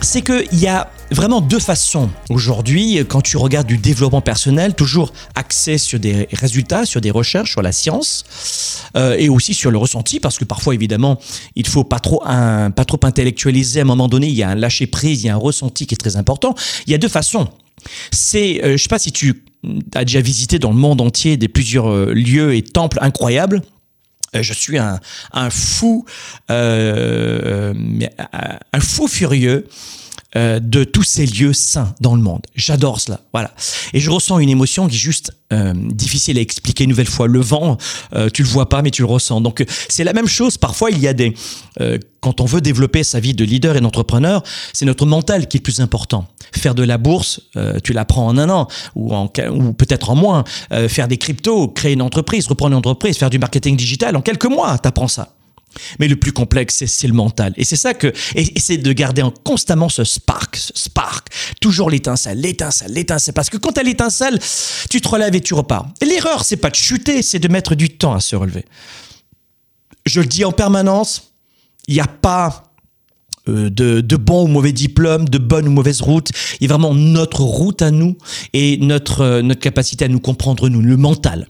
c'est 0.00 0.22
qu'il 0.22 0.58
y 0.58 0.66
a 0.66 0.90
vraiment 1.10 1.40
deux 1.40 1.58
façons 1.58 2.08
aujourd'hui 2.30 2.98
quand 3.08 3.20
tu 3.20 3.36
regardes 3.36 3.66
du 3.66 3.76
développement 3.76 4.20
personnel, 4.20 4.74
toujours 4.74 5.12
axé 5.34 5.76
sur 5.76 5.98
des 5.98 6.28
résultats, 6.32 6.86
sur 6.86 7.00
des 7.00 7.10
recherches, 7.10 7.50
sur 7.50 7.62
la 7.62 7.72
science 7.72 8.24
euh, 8.96 9.16
et 9.18 9.28
aussi 9.28 9.54
sur 9.54 9.70
le 9.70 9.78
ressenti 9.78 10.20
parce 10.20 10.38
que 10.38 10.44
parfois 10.44 10.74
évidemment 10.74 11.18
il 11.54 11.66
faut 11.66 11.84
pas 11.84 12.00
trop 12.00 12.22
pas 12.24 12.84
trop 12.86 13.00
intellectualiser 13.02 13.80
à 13.80 13.82
un 13.82 13.86
moment 13.86 14.08
donné, 14.08 14.28
il 14.28 14.34
y 14.34 14.42
a 14.42 14.48
un 14.48 14.54
lâcher 14.54 14.86
prise, 14.86 15.24
il 15.24 15.26
y 15.26 15.30
a 15.30 15.34
un 15.34 15.38
ressenti 15.38 15.86
qui 15.86 15.94
est 15.94 15.98
très 15.98 16.16
important. 16.16 16.54
Il 16.86 16.92
y 16.92 16.94
a 16.94 16.98
deux 16.98 17.08
façons. 17.08 17.48
C'est, 18.10 18.64
euh, 18.64 18.76
je 18.76 18.82
sais 18.82 18.88
pas 18.88 18.98
si 18.98 19.12
tu 19.12 19.44
as 19.94 20.04
déjà 20.04 20.20
visité 20.20 20.58
dans 20.58 20.70
le 20.70 20.76
monde 20.76 21.00
entier 21.00 21.36
des 21.36 21.48
plusieurs 21.48 21.90
euh, 21.90 22.12
lieux 22.12 22.54
et 22.54 22.62
temples 22.62 22.98
incroyables. 23.00 23.62
Euh, 24.34 24.42
je 24.42 24.52
suis 24.52 24.78
un, 24.78 25.00
un 25.32 25.50
fou, 25.50 26.04
euh, 26.50 27.72
un 28.72 28.80
fou 28.80 29.08
furieux 29.08 29.66
euh, 30.36 30.60
de 30.60 30.84
tous 30.84 31.02
ces 31.02 31.24
lieux 31.24 31.54
saints 31.54 31.94
dans 32.02 32.14
le 32.14 32.20
monde. 32.20 32.42
J'adore 32.54 33.00
cela, 33.00 33.20
voilà. 33.32 33.52
Et 33.94 34.00
je 34.00 34.10
ressens 34.10 34.38
une 34.38 34.50
émotion 34.50 34.86
qui 34.86 34.94
est 34.94 34.98
juste 34.98 35.32
euh, 35.50 35.72
difficile 35.74 36.36
à 36.36 36.42
expliquer 36.42 36.84
une 36.84 36.90
nouvelle 36.90 37.06
fois. 37.06 37.26
Le 37.26 37.40
vent, 37.40 37.78
euh, 38.14 38.28
tu 38.28 38.42
le 38.42 38.48
vois 38.48 38.68
pas, 38.68 38.82
mais 38.82 38.90
tu 38.90 39.00
le 39.00 39.06
ressens. 39.06 39.40
Donc 39.40 39.64
c'est 39.88 40.04
la 40.04 40.12
même 40.12 40.26
chose. 40.26 40.58
Parfois, 40.58 40.90
il 40.90 40.98
y 40.98 41.08
a 41.08 41.14
des 41.14 41.34
quand 42.20 42.40
on 42.40 42.46
veut 42.46 42.60
développer 42.60 43.04
sa 43.04 43.20
vie 43.20 43.34
de 43.34 43.44
leader 43.44 43.76
et 43.76 43.80
d'entrepreneur, 43.80 44.42
c'est 44.72 44.86
notre 44.86 45.06
mental 45.06 45.46
qui 45.46 45.58
est 45.58 45.60
le 45.60 45.62
plus 45.62 45.80
important. 45.80 46.26
Faire 46.52 46.74
de 46.74 46.82
la 46.82 46.98
bourse, 46.98 47.40
tu 47.84 47.92
l'apprends 47.92 48.26
en 48.26 48.38
un 48.38 48.48
an 48.48 48.66
ou, 48.94 49.14
ou 49.14 49.72
peut-être 49.74 50.10
en 50.10 50.16
moins. 50.16 50.44
faire 50.88 51.06
des 51.06 51.18
cryptos, 51.18 51.68
créer 51.68 51.92
une 51.92 52.02
entreprise, 52.02 52.46
reprendre 52.46 52.72
une 52.72 52.78
entreprise, 52.78 53.18
faire 53.18 53.30
du 53.30 53.38
marketing 53.38 53.76
digital, 53.76 54.16
en 54.16 54.22
quelques 54.22 54.46
mois, 54.46 54.78
tu 54.78 54.88
apprends 54.88 55.08
ça. 55.08 55.35
Mais 55.98 56.08
le 56.08 56.16
plus 56.16 56.32
complexe, 56.32 56.84
c'est 56.86 57.06
le 57.06 57.12
mental. 57.12 57.52
Et 57.56 57.64
c'est 57.64 57.76
ça 57.76 57.94
que, 57.94 58.12
et, 58.34 58.58
c'est 58.58 58.78
de 58.78 58.92
garder 58.92 59.22
constamment 59.44 59.88
ce 59.88 60.04
spark, 60.04 60.56
ce 60.56 60.72
spark. 60.74 61.28
Toujours 61.60 61.90
l'étincelle, 61.90 62.40
l'étincelle, 62.40 62.92
l'étincelle. 62.92 63.34
Parce 63.34 63.50
que 63.50 63.56
quand 63.56 63.72
t'as 63.72 63.82
l'étincelle, 63.82 64.38
tu 64.90 65.00
te 65.00 65.08
relèves 65.08 65.34
et 65.34 65.40
tu 65.40 65.54
repars. 65.54 65.88
L'erreur, 66.02 66.44
c'est 66.44 66.56
pas 66.56 66.70
de 66.70 66.76
chuter, 66.76 67.22
c'est 67.22 67.38
de 67.38 67.48
mettre 67.48 67.74
du 67.74 67.90
temps 67.90 68.14
à 68.14 68.20
se 68.20 68.36
relever. 68.36 68.64
Je 70.04 70.20
le 70.20 70.26
dis 70.26 70.44
en 70.44 70.52
permanence, 70.52 71.32
il 71.88 71.94
n'y 71.94 72.00
a 72.00 72.06
pas 72.06 72.66
euh, 73.48 73.70
de, 73.70 74.00
de 74.00 74.16
bons 74.16 74.44
ou 74.44 74.46
mauvais 74.48 74.72
diplômes, 74.72 75.28
de 75.28 75.38
bonnes 75.38 75.68
ou 75.68 75.70
mauvaises 75.70 76.00
routes. 76.00 76.30
Il 76.60 76.64
y 76.64 76.66
a 76.66 76.74
vraiment 76.74 76.94
notre 76.94 77.42
route 77.42 77.80
à 77.80 77.92
nous 77.92 78.16
et 78.52 78.76
notre, 78.78 79.20
euh, 79.20 79.42
notre 79.42 79.60
capacité 79.60 80.04
à 80.04 80.08
nous 80.08 80.18
comprendre, 80.18 80.68
nous, 80.68 80.80
le 80.80 80.96
mental. 80.96 81.46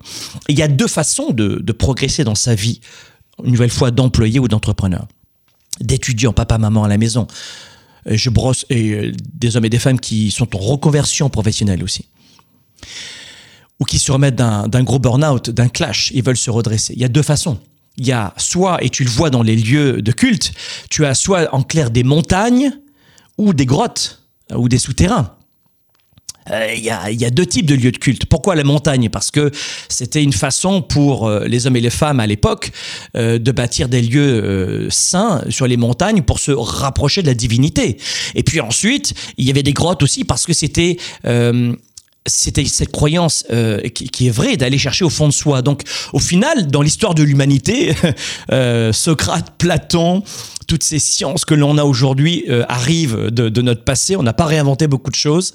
il 0.48 0.58
y 0.58 0.62
a 0.62 0.68
deux 0.68 0.88
façons 0.88 1.30
de, 1.30 1.60
de 1.62 1.72
progresser 1.72 2.22
dans 2.22 2.34
sa 2.34 2.54
vie 2.54 2.80
une 3.44 3.52
nouvelle 3.52 3.70
fois 3.70 3.90
d'employés 3.90 4.38
ou 4.38 4.48
d'entrepreneurs, 4.48 5.06
d'étudiants, 5.80 6.32
papa, 6.32 6.58
maman 6.58 6.84
à 6.84 6.88
la 6.88 6.98
maison. 6.98 7.26
Je 8.06 8.30
brosse 8.30 8.64
et 8.70 8.92
euh, 8.92 9.12
des 9.34 9.56
hommes 9.56 9.64
et 9.64 9.70
des 9.70 9.78
femmes 9.78 9.98
qui 9.98 10.30
sont 10.30 10.54
en 10.54 10.58
reconversion 10.58 11.28
professionnelle 11.28 11.82
aussi. 11.82 12.06
Ou 13.80 13.84
qui 13.84 13.98
se 13.98 14.10
remettent 14.10 14.36
d'un 14.36 14.82
gros 14.84 14.98
burn-out, 14.98 15.50
d'un 15.50 15.68
clash, 15.68 16.10
ils 16.14 16.22
veulent 16.22 16.36
se 16.36 16.50
redresser. 16.50 16.94
Il 16.94 17.00
y 17.00 17.04
a 17.04 17.08
deux 17.08 17.22
façons. 17.22 17.58
Il 17.98 18.06
y 18.06 18.12
a 18.12 18.32
soit, 18.36 18.82
et 18.82 18.90
tu 18.90 19.04
le 19.04 19.10
vois 19.10 19.28
dans 19.28 19.42
les 19.42 19.56
lieux 19.56 20.00
de 20.00 20.12
culte, 20.12 20.52
tu 20.88 21.04
as 21.04 21.14
soit 21.14 21.54
en 21.54 21.62
clair 21.62 21.90
des 21.90 22.04
montagnes 22.04 22.72
ou 23.36 23.52
des 23.52 23.66
grottes 23.66 24.22
ou 24.54 24.68
des 24.68 24.78
souterrains. 24.78 25.35
Euh, 26.50 26.72
il 26.76 26.82
y, 26.82 26.90
a, 26.90 27.10
y, 27.10 27.24
a, 27.24 27.30
deux 27.30 27.46
types 27.46 27.66
de 27.66 27.74
lieux 27.74 27.92
de 27.92 27.98
culte. 27.98 28.26
Pourquoi 28.26 28.54
la 28.54 28.64
montagne? 28.64 29.08
Parce 29.08 29.30
que 29.30 29.50
c'était 29.88 30.22
une 30.22 30.32
façon 30.32 30.82
pour 30.82 31.26
euh, 31.26 31.46
les 31.46 31.66
hommes 31.66 31.76
et 31.76 31.80
les 31.80 31.90
femmes 31.90 32.20
à 32.20 32.26
l'époque 32.26 32.70
euh, 33.16 33.38
de 33.38 33.52
bâtir 33.52 33.88
des 33.88 34.02
lieux 34.02 34.88
saints 34.90 35.42
sur 35.48 35.66
les 35.66 35.76
montagnes 35.76 36.22
pour 36.22 36.38
se 36.38 36.52
rapprocher 36.52 37.22
de 37.22 37.26
la 37.26 37.34
divinité. 37.34 37.96
Et 38.34 38.42
puis 38.42 38.60
ensuite, 38.60 39.14
il 39.38 39.46
y 39.46 39.50
avait 39.50 39.62
des 39.62 39.72
grottes 39.72 40.02
aussi 40.02 40.24
parce 40.24 40.46
que 40.46 40.52
c'était 40.52 40.96
c'était 42.26 42.64
cette 42.64 42.92
croyance 42.92 43.44
euh, 43.50 43.80
qui, 43.88 44.08
qui, 44.08 44.26
est 44.26 44.30
vraie 44.30 44.56
d'aller 44.56 44.78
chercher 44.78 45.04
au 45.04 45.10
fond 45.10 45.28
de 45.28 45.32
soi. 45.32 45.62
Donc, 45.62 45.82
au 46.12 46.18
final, 46.18 46.66
dans 46.66 46.82
l'histoire 46.82 47.14
de 47.14 47.22
l'humanité, 47.22 47.94
euh, 48.52 48.92
Socrate, 48.92 49.54
Platon, 49.58 50.22
toutes 50.66 50.82
ces 50.82 50.98
sciences 50.98 51.44
que 51.44 51.54
l'on 51.54 51.78
a 51.78 51.84
aujourd'hui 51.84 52.44
euh, 52.48 52.64
arrivent 52.68 53.30
de, 53.30 53.48
de, 53.48 53.62
notre 53.62 53.84
passé. 53.84 54.16
On 54.16 54.22
n'a 54.22 54.32
pas 54.32 54.46
réinventé 54.46 54.86
beaucoup 54.88 55.10
de 55.10 55.16
choses. 55.16 55.54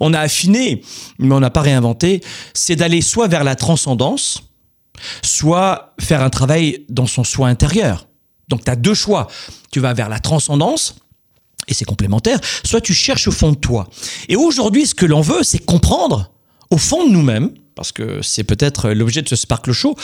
On 0.00 0.14
a 0.14 0.20
affiné, 0.20 0.82
mais 1.18 1.34
on 1.34 1.40
n'a 1.40 1.50
pas 1.50 1.62
réinventé. 1.62 2.22
C'est 2.54 2.76
d'aller 2.76 3.02
soit 3.02 3.28
vers 3.28 3.44
la 3.44 3.54
transcendance, 3.54 4.42
soit 5.22 5.94
faire 6.00 6.22
un 6.22 6.30
travail 6.30 6.84
dans 6.88 7.06
son 7.06 7.24
soi 7.24 7.48
intérieur. 7.48 8.06
Donc, 8.48 8.64
tu 8.64 8.70
as 8.70 8.76
deux 8.76 8.94
choix. 8.94 9.26
Tu 9.72 9.80
vas 9.80 9.92
vers 9.92 10.08
la 10.08 10.20
transcendance 10.20 10.96
et 11.68 11.74
c'est 11.74 11.84
complémentaire, 11.84 12.40
soit 12.64 12.80
tu 12.80 12.94
cherches 12.94 13.28
au 13.28 13.32
fond 13.32 13.52
de 13.52 13.56
toi. 13.56 13.88
Et 14.28 14.36
aujourd'hui, 14.36 14.86
ce 14.86 14.94
que 14.94 15.06
l'on 15.06 15.20
veut, 15.20 15.42
c'est 15.42 15.58
comprendre 15.58 16.32
au 16.70 16.78
fond 16.78 17.06
de 17.06 17.12
nous-mêmes, 17.12 17.50
parce 17.74 17.92
que 17.92 18.22
c'est 18.22 18.44
peut-être 18.44 18.90
l'objet 18.90 19.22
de 19.22 19.28
ce 19.28 19.36
Sparkle 19.36 19.72
Show, 19.72 19.96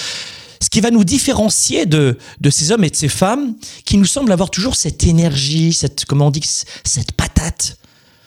ce 0.60 0.70
qui 0.70 0.80
va 0.80 0.90
nous 0.90 1.04
différencier 1.04 1.86
de, 1.86 2.18
de 2.40 2.50
ces 2.50 2.70
hommes 2.70 2.84
et 2.84 2.90
de 2.90 2.96
ces 2.96 3.08
femmes 3.08 3.56
qui 3.84 3.96
nous 3.96 4.04
semblent 4.04 4.30
avoir 4.30 4.50
toujours 4.50 4.76
cette 4.76 5.04
énergie, 5.04 5.72
cette, 5.72 6.04
comment 6.04 6.28
on 6.28 6.30
dit, 6.30 6.42
cette 6.84 7.12
patate. 7.12 7.78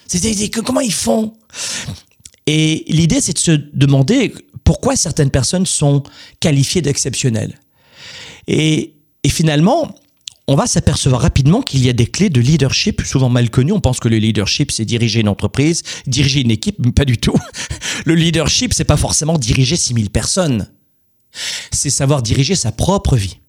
C'est, 0.08 0.50
comment 0.50 0.82
ils 0.82 0.94
font? 0.94 1.34
Et 2.46 2.84
l'idée, 2.88 3.22
c'est 3.22 3.34
de 3.34 3.40
se 3.40 3.52
demander 3.52 4.34
pourquoi 4.64 4.96
certaines 4.96 5.32
personnes 5.32 5.66
sont 5.66 6.04
qualifiées 6.40 6.82
d'exceptionnelles. 6.82 7.60
Et, 8.48 8.96
et 9.24 9.30
finalement, 9.30 9.96
on 10.48 10.56
va 10.56 10.68
s'apercevoir 10.68 11.22
rapidement 11.22 11.62
qu'il 11.62 11.84
y 11.84 11.90
a 11.90 11.94
des 11.94 12.06
clés 12.06 12.30
de 12.30 12.40
leadership 12.40 13.02
souvent 13.02 13.30
mal 13.30 13.50
connues. 13.50 13.72
On 13.72 13.80
pense 13.80 14.00
que 14.00 14.08
le 14.08 14.18
leadership, 14.18 14.72
c'est 14.72 14.86
diriger 14.86 15.22
une 15.22 15.30
entreprise, 15.30 15.82
diriger 16.06 16.42
une 16.42 16.52
équipe, 16.52 16.78
mais 16.80 16.92
pas 16.92 17.06
du 17.06 17.18
tout. 17.18 17.36
Le 18.06 18.14
leadership, 18.14 18.74
c'est 18.74 18.84
pas 18.84 18.98
forcément 18.98 19.38
diriger 19.38 19.76
6000 19.76 20.12
personnes. 20.12 20.70
C'est 21.72 21.90
savoir 21.90 22.22
diriger 22.22 22.56
sa 22.56 22.72
propre 22.72 23.16
vie. 23.16 23.40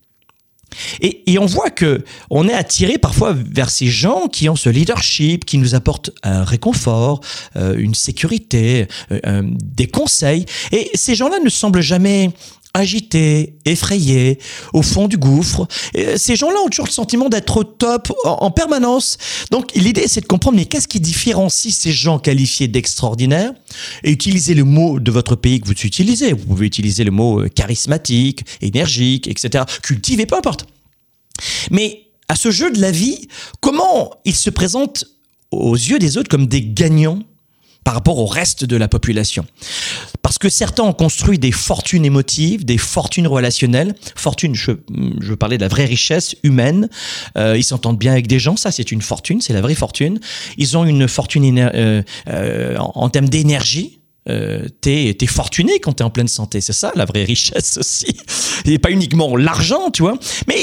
Et, 1.00 1.38
on 1.38 1.47
voit 1.47 1.71
que 1.71 2.05
on 2.31 2.49
est 2.49 2.55
attiré 2.55 2.99
parfois 2.99 3.33
vers 3.35 3.71
ces 3.71 3.87
gens 3.87 4.29
qui 4.29 4.49
ont 4.49 4.57
ce 4.57 4.69
leadership, 4.69 5.45
qui 5.45 5.59
nous 5.59 5.75
apportent 5.75 6.11
un 6.23 6.45
réconfort, 6.45 7.21
euh, 7.57 7.76
une 7.79 7.95
sécurité, 7.95 8.87
euh, 9.11 9.21
euh, 9.26 9.43
des 9.45 9.87
conseils. 9.87 10.45
Et 10.73 10.91
ces 10.95 11.15
gens-là 11.15 11.38
ne 11.43 11.49
semblent 11.49 11.81
jamais 11.81 12.31
agités, 12.76 13.56
effrayés, 13.64 14.38
au 14.73 14.83
fond 14.83 15.09
du 15.09 15.16
gouffre. 15.16 15.66
Et 15.95 16.18
ces 16.18 16.37
gens-là 16.37 16.56
ont 16.64 16.68
toujours 16.68 16.87
le 16.87 16.92
sentiment 16.92 17.28
d'être 17.28 17.56
au 17.56 17.64
top 17.64 18.12
en, 18.25 18.50
permanence. 18.50 19.18
Donc 19.50 19.73
l'idée, 19.75 20.06
c'est 20.09 20.21
de 20.21 20.26
comprendre, 20.26 20.56
mais 20.56 20.66
qu'est-ce 20.66 20.88
qui 20.88 21.00
différencie 21.00 21.75
ces 21.75 21.92
gens 21.92 22.18
qualifiés 22.18 22.68
d'extraordinaires? 22.68 23.52
Et 24.04 24.11
utilisez 24.11 24.54
le 24.54 24.64
mot 24.64 25.00
de 25.00 25.11
votre 25.11 25.37
pays 25.37 25.61
que 25.61 25.66
vous 25.66 25.73
utilisez. 25.73 26.33
Vous 26.33 26.47
pouvez 26.47 26.66
utiliser 26.66 27.04
le 27.04 27.11
mot 27.11 27.40
euh, 27.40 27.49
charismatique, 27.49 28.45
énergique, 28.61 29.26
etc. 29.28 29.64
Cultivé, 29.83 30.26
peu 30.26 30.37
importe. 30.37 30.66
Mais 31.71 32.02
à 32.28 32.37
ce 32.37 32.50
jeu 32.50 32.71
de 32.71 32.80
la 32.80 32.90
vie, 32.90 33.28
comment 33.61 34.11
ils 34.25 34.35
se 34.35 34.50
présentent 34.50 35.04
aux 35.50 35.75
yeux 35.75 35.99
des 35.99 36.18
autres 36.18 36.28
comme 36.28 36.47
des 36.47 36.62
gagnants? 36.62 37.21
Par 37.87 37.95
rapport 37.95 38.19
au 38.19 38.26
reste 38.26 38.64
de 38.64 38.76
la 38.76 38.88
population. 38.88 39.47
Parce 40.21 40.38
que 40.38 40.49
certains 40.49 40.83
ont 40.83 40.93
construit 40.93 41.38
des 41.38 41.52
fortunes 41.52 42.05
émotives, 42.05 42.64
des 42.64 42.78
fortunes 42.78 43.28
relationnelles. 43.28 43.95
Fortune, 44.16 44.57
je, 44.57 44.73
je 45.21 45.35
parler 45.35 45.57
de 45.57 45.62
la 45.62 45.69
vraie 45.69 45.85
richesse 45.85 46.35
humaine. 46.43 46.88
Euh, 47.38 47.57
ils 47.57 47.62
s'entendent 47.62 47.97
bien 47.97 48.11
avec 48.11 48.26
des 48.26 48.40
gens, 48.40 48.57
ça 48.57 48.73
c'est 48.73 48.90
une 48.90 49.02
fortune, 49.02 49.40
c'est 49.40 49.52
la 49.52 49.61
vraie 49.61 49.76
fortune. 49.76 50.19
Ils 50.59 50.76
ont 50.76 50.85
une 50.85 51.07
fortune 51.07 51.61
euh, 51.61 52.02
euh, 52.26 52.76
en, 52.76 53.09
termes 53.09 53.28
d'énergie. 53.28 54.00
Euh, 54.28 54.66
t'es 54.80 55.16
es 55.21 55.26
fortuné 55.26 55.78
quand 55.78 55.95
t'es 55.95 56.04
en 56.04 56.11
pleine 56.11 56.28
santé. 56.28 56.61
C'est 56.61 56.73
ça 56.73 56.92
la 56.97 57.04
vraie 57.04 57.25
richesse 57.35 57.78
aussi. 57.78 58.16
Et 58.64 58.78
pas 58.78 58.90
uniquement 58.90 59.37
l'argent, 59.37 59.90
tu 59.90 60.02
vois. 60.02 60.18
Mais 60.49 60.56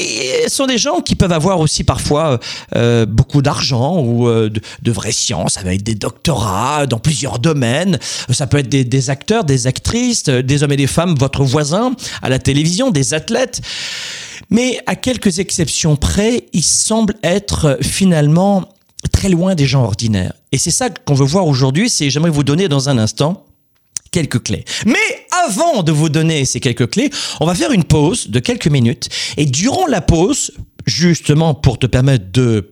ce 0.48 0.55
sont 0.55 0.65
des 0.65 0.77
gens 0.77 1.00
qui 1.01 1.15
peuvent 1.15 1.32
avoir 1.32 1.60
aussi 1.60 1.84
parfois 1.84 2.39
euh, 2.75 3.05
beaucoup 3.05 3.41
d'argent 3.41 4.00
ou 4.00 4.27
euh, 4.27 4.50
de, 4.50 4.62
de 4.82 4.91
vraies 4.91 5.12
sciences 5.12 5.58
avec 5.58 5.84
des 5.84 5.96
doctorats 5.96 6.86
dans 6.88 7.00
plusieurs 7.00 7.39
domaines. 7.39 7.98
Ça 8.29 8.48
peut 8.48 8.58
être 8.58 8.70
des, 8.70 8.84
des 8.84 9.10
acteurs, 9.10 9.43
des 9.43 9.67
actrices, 9.67 10.25
des 10.25 10.63
hommes 10.63 10.74
et 10.74 10.77
des 10.77 10.88
femmes, 10.88 11.15
votre 11.17 11.43
voisin 11.43 11.93
à 12.22 12.29
la 12.29 12.39
télévision, 12.39 12.91
des 12.91 13.13
athlètes. 13.13 13.62
Mais 14.50 14.79
à 14.86 14.96
quelques 14.96 15.39
exceptions 15.39 15.96
près, 15.96 16.46
ils 16.53 16.63
semblent 16.63 17.15
être 17.24 17.77
finalement 17.82 18.67
très 19.12 19.29
loin 19.29 19.55
des 19.55 19.65
gens 19.65 19.84
ordinaires. 19.84 20.34
Et 20.51 20.58
c'est 20.58 20.72
ça 20.72 20.89
qu'on 20.89 21.13
veut 21.13 21.25
voir 21.25 21.48
aujourd'hui, 21.48 21.89
c'est 21.89 22.10
j'aimerais 22.10 22.29
vous 22.29 22.43
donner 22.43 22.67
dans 22.67 22.89
un 22.89 22.98
instant 22.98 23.46
quelques 24.13 24.43
clés. 24.43 24.63
Mais 24.86 25.25
avant 25.46 25.84
de 25.84 25.91
vous 25.91 26.08
donner 26.08 26.46
ces 26.46 26.62
quelques 26.62 26.89
clés, 26.89 27.10
on 27.41 27.46
va 27.46 27.55
faire 27.55 27.72
une 27.72 27.84
pause 27.84 28.29
de 28.29 28.39
quelques 28.39 28.67
minutes. 28.67 29.10
Et 29.36 29.46
durant 29.46 29.88
la 29.88 30.00
pause, 30.00 30.53
justement 30.86 31.53
pour 31.53 31.79
te 31.79 31.88
permettre 31.88 32.32
de 32.32 32.70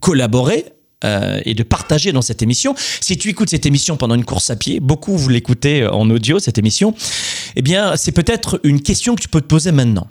collaborer 0.00 0.64
euh, 1.04 1.40
et 1.44 1.54
de 1.54 1.62
partager 1.62 2.12
dans 2.12 2.22
cette 2.22 2.42
émission. 2.42 2.74
Si 3.00 3.16
tu 3.16 3.28
écoutes 3.28 3.50
cette 3.50 3.66
émission 3.66 3.96
pendant 3.96 4.14
une 4.14 4.24
course 4.24 4.50
à 4.50 4.56
pied, 4.56 4.80
beaucoup 4.80 5.16
vous 5.16 5.28
l'écoutez 5.28 5.86
en 5.86 6.08
audio, 6.10 6.38
cette 6.38 6.58
émission, 6.58 6.94
eh 7.56 7.62
bien, 7.62 7.96
c'est 7.96 8.12
peut-être 8.12 8.60
une 8.64 8.82
question 8.82 9.14
que 9.14 9.22
tu 9.22 9.28
peux 9.28 9.40
te 9.40 9.46
poser 9.46 9.72
maintenant. 9.72 10.08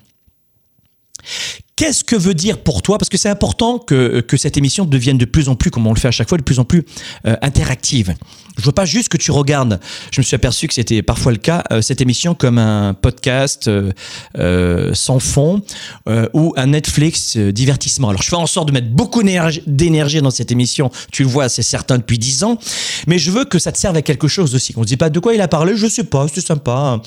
Qu'est-ce 1.78 2.04
que 2.04 2.16
veut 2.16 2.34
dire 2.34 2.58
pour 2.58 2.82
toi 2.82 2.98
Parce 2.98 3.08
que 3.08 3.18
c'est 3.18 3.30
important 3.30 3.78
que, 3.78 4.20
que 4.20 4.36
cette 4.36 4.58
émission 4.58 4.84
devienne 4.84 5.20
de 5.20 5.26
plus 5.26 5.48
en 5.48 5.56
plus, 5.56 5.70
comme 5.70 5.86
on 5.86 5.94
le 5.94 6.00
fait 6.00 6.08
à 6.08 6.12
chaque 6.12 6.28
fois, 6.28 6.40
de 6.40 6.44
plus 6.44 6.58
en 6.58 6.66
plus 6.66 6.84
euh, 7.28 7.36
interactive. 7.44 8.16
Je 8.58 8.66
veux 8.66 8.72
pas 8.72 8.86
juste 8.86 9.10
que 9.10 9.18
tu 9.18 9.32
regardes. 9.32 9.80
Je 10.12 10.20
me 10.20 10.24
suis 10.24 10.36
aperçu 10.36 10.68
que 10.68 10.74
c'était 10.74 11.04
parfois 11.04 11.32
le 11.32 11.38
cas 11.38 11.64
euh, 11.72 11.82
cette 11.82 12.02
émission 12.02 12.34
comme 12.34 12.58
un 12.58 12.96
podcast 12.96 13.68
euh, 13.68 13.92
euh 14.40 14.94
sans 14.96 15.20
fond 15.20 15.62
euh, 16.10 16.28
ou 16.34 16.54
un 16.58 16.68
Netflix 16.68 17.38
euh, 17.38 17.52
divertissement. 17.52 18.10
Alors 18.10 18.24
je 18.24 18.30
fais 18.30 18.36
en 18.36 18.48
sorte 18.48 18.70
de 18.70 18.74
mettre 18.74 18.90
beaucoup 18.90 19.22
d'énergie 19.22 20.22
dans 20.22 20.32
cette 20.32 20.52
émission. 20.52 20.90
Tu 21.12 21.24
le 21.24 21.30
vois, 21.30 21.50
c'est 21.50 21.62
certain 21.62 21.98
depuis 21.98 22.18
dix 22.18 22.44
ans. 22.44 22.58
Mais 23.06 23.20
je 23.20 23.30
veux 23.30 23.46
que 23.46 23.60
ça 23.60 23.72
te 23.72 23.78
serve 23.78 23.96
à 23.96 24.02
quelque 24.02 24.28
chose 24.28 24.56
aussi. 24.56 24.74
Qu'on 24.74 24.82
ne 24.82 24.86
dit 24.86 24.98
pas 24.98 25.12
de 25.12 25.20
quoi 25.20 25.36
il 25.36 25.42
a 25.42 25.48
parlé. 25.48 25.78
Je 25.78 25.86
sais 25.86 26.06
pas. 26.06 26.28
C'était 26.28 26.42
sympa. 26.42 27.00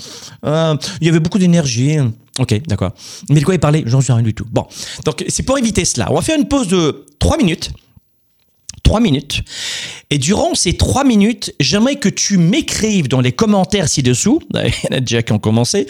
il 0.45 1.07
y 1.07 1.09
avait 1.09 1.21
beaucoup 1.21 1.39
d'énergie. 1.39 1.99
Ok, 2.41 2.55
d'accord. 2.67 2.93
Mais 3.29 3.41
de 3.41 3.45
quoi 3.45 3.55
il 3.55 3.61
parlait 3.61 3.83
J'en 3.85 4.01
sais 4.01 4.15
rien 4.15 4.23
du 4.23 4.33
tout. 4.33 4.47
Bon, 4.51 4.67
donc 5.05 5.25
c'est 5.29 5.43
pour 5.43 5.59
éviter 5.59 5.85
cela. 5.85 6.11
On 6.11 6.15
va 6.15 6.23
faire 6.23 6.39
une 6.39 6.49
pause 6.49 6.69
de 6.69 7.05
3 7.19 7.37
minutes. 7.37 7.71
3 8.83 9.01
minutes. 9.01 9.43
Et 10.09 10.17
durant 10.17 10.55
ces 10.55 10.73
3 10.73 11.05
minutes, 11.05 11.55
j'aimerais 11.61 11.97
que 11.97 12.09
tu 12.09 12.39
m'écrives 12.39 13.09
dans 13.09 13.21
les 13.21 13.33
commentaires 13.33 13.91
ci-dessous, 13.91 14.41
il 14.55 14.59
y 14.59 14.95
en 14.95 14.97
a 14.97 15.01
déjà 15.01 15.23
qui 15.23 15.33
ont 15.33 15.39
commencé, 15.39 15.87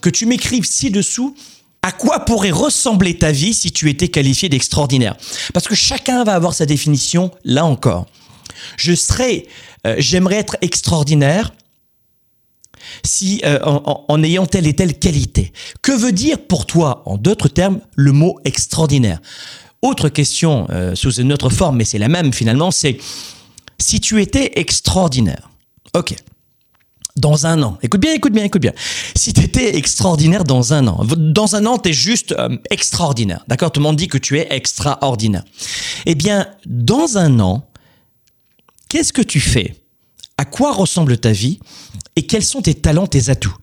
que 0.00 0.10
tu 0.10 0.26
m'écrives 0.26 0.64
ci-dessous 0.64 1.36
à 1.82 1.92
quoi 1.92 2.20
pourrait 2.24 2.50
ressembler 2.50 3.16
ta 3.16 3.30
vie 3.30 3.54
si 3.54 3.70
tu 3.70 3.88
étais 3.88 4.08
qualifié 4.08 4.48
d'extraordinaire. 4.48 5.16
Parce 5.52 5.68
que 5.68 5.74
chacun 5.76 6.24
va 6.24 6.34
avoir 6.34 6.54
sa 6.54 6.66
définition, 6.66 7.30
là 7.44 7.64
encore. 7.64 8.06
Je 8.78 8.94
serais, 8.94 9.46
euh, 9.86 9.94
j'aimerais 9.98 10.36
être 10.36 10.56
extraordinaire 10.60 11.52
si 13.02 13.40
euh, 13.44 13.58
en, 13.62 14.22
ayant 14.22 14.46
telle 14.46 14.66
et 14.66 14.74
telle 14.74 14.98
qualité. 14.98 15.52
Que 15.82 15.92
veut 15.92 16.12
dire 16.12 16.38
pour 16.38 16.66
toi, 16.66 17.02
en 17.06 17.16
d'autres 17.16 17.48
termes, 17.48 17.80
le 17.96 18.12
mot 18.12 18.38
extraordinaire? 18.44 19.20
Autre 19.82 20.08
question 20.08 20.66
euh, 20.70 20.94
sous 20.94 21.12
une 21.12 21.32
autre 21.32 21.50
forme, 21.50 21.76
mais 21.76 21.84
c'est 21.84 21.98
la 21.98 22.08
même 22.08 22.32
finalement, 22.32 22.70
c'est 22.70 22.98
si 23.78 24.00
tu 24.00 24.22
étais 24.22 24.52
extraordinaire. 24.58 25.50
Ok. 25.94 26.14
Dans 27.16 27.46
un 27.46 27.62
an. 27.62 27.78
Écoute 27.82 28.00
bien, 28.00 28.12
écoute 28.12 28.32
bien, 28.32 28.42
écoute 28.42 28.62
bien. 28.62 28.72
Si 29.14 29.32
tu 29.32 29.42
étais 29.42 29.76
extraordinaire 29.76 30.42
dans 30.42 30.72
un 30.72 30.88
an, 30.88 31.04
dans 31.04 31.54
un 31.54 31.64
an, 31.66 31.78
tu 31.78 31.90
es 31.90 31.92
juste 31.92 32.32
euh, 32.32 32.56
extraordinaire. 32.70 33.44
D'accord? 33.46 33.70
Tout 33.70 33.80
le 33.80 33.84
monde 33.84 33.96
dit 33.96 34.08
que 34.08 34.18
tu 34.18 34.38
es 34.38 34.48
extraordinaire. 34.50 35.44
Eh 36.06 36.16
bien, 36.16 36.48
dans 36.66 37.16
un 37.16 37.38
an, 37.38 37.68
qu'est-ce 38.88 39.12
que 39.12 39.22
tu 39.22 39.38
fais? 39.38 39.76
À 40.38 40.44
quoi 40.44 40.72
ressemble 40.72 41.16
ta 41.18 41.30
vie? 41.30 41.60
Et 42.16 42.26
quels 42.26 42.44
sont 42.44 42.62
tes 42.62 42.74
talents, 42.74 43.06
tes 43.06 43.28
atouts? 43.28 43.56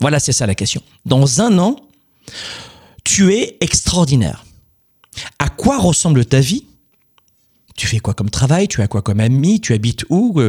Voilà, 0.00 0.18
c'est 0.18 0.32
ça 0.32 0.46
la 0.46 0.54
question. 0.54 0.82
Dans 1.04 1.40
un 1.40 1.58
an, 1.58 1.76
tu 3.04 3.32
es 3.34 3.56
extraordinaire. 3.60 4.44
À 5.38 5.48
quoi 5.48 5.78
ressemble 5.78 6.24
ta 6.24 6.40
vie? 6.40 6.64
Tu 7.76 7.86
fais 7.86 7.98
quoi 7.98 8.14
comme 8.14 8.30
travail? 8.30 8.68
Tu 8.68 8.82
as 8.82 8.88
quoi 8.88 9.02
comme 9.02 9.20
ami? 9.20 9.60
Tu 9.60 9.74
habites 9.74 10.04
où? 10.08 10.40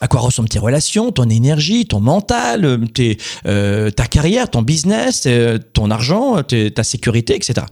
À 0.00 0.08
quoi 0.08 0.20
ressemblent 0.20 0.48
tes 0.48 0.58
relations, 0.58 1.12
ton 1.12 1.28
énergie, 1.28 1.86
ton 1.86 2.00
mental, 2.00 2.78
tes, 2.92 3.16
euh, 3.46 3.90
ta 3.90 4.06
carrière, 4.06 4.50
ton 4.50 4.62
business, 4.62 5.24
euh, 5.26 5.58
ton 5.72 5.90
argent, 5.90 6.42
tes, 6.42 6.70
ta 6.72 6.82
sécurité, 6.82 7.34
etc. 7.36 7.66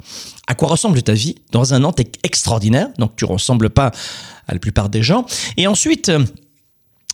À 0.46 0.54
quoi 0.54 0.68
ressemble 0.68 1.02
ta 1.02 1.12
vie? 1.12 1.36
Dans 1.50 1.74
un 1.74 1.82
an, 1.84 1.92
tu 1.92 2.02
es 2.02 2.12
extraordinaire, 2.22 2.88
donc 2.98 3.16
tu 3.16 3.24
ressembles 3.24 3.70
pas 3.70 3.90
à 4.46 4.54
la 4.54 4.58
plupart 4.60 4.88
des 4.88 5.02
gens. 5.02 5.26
Et 5.56 5.66
ensuite, 5.66 6.10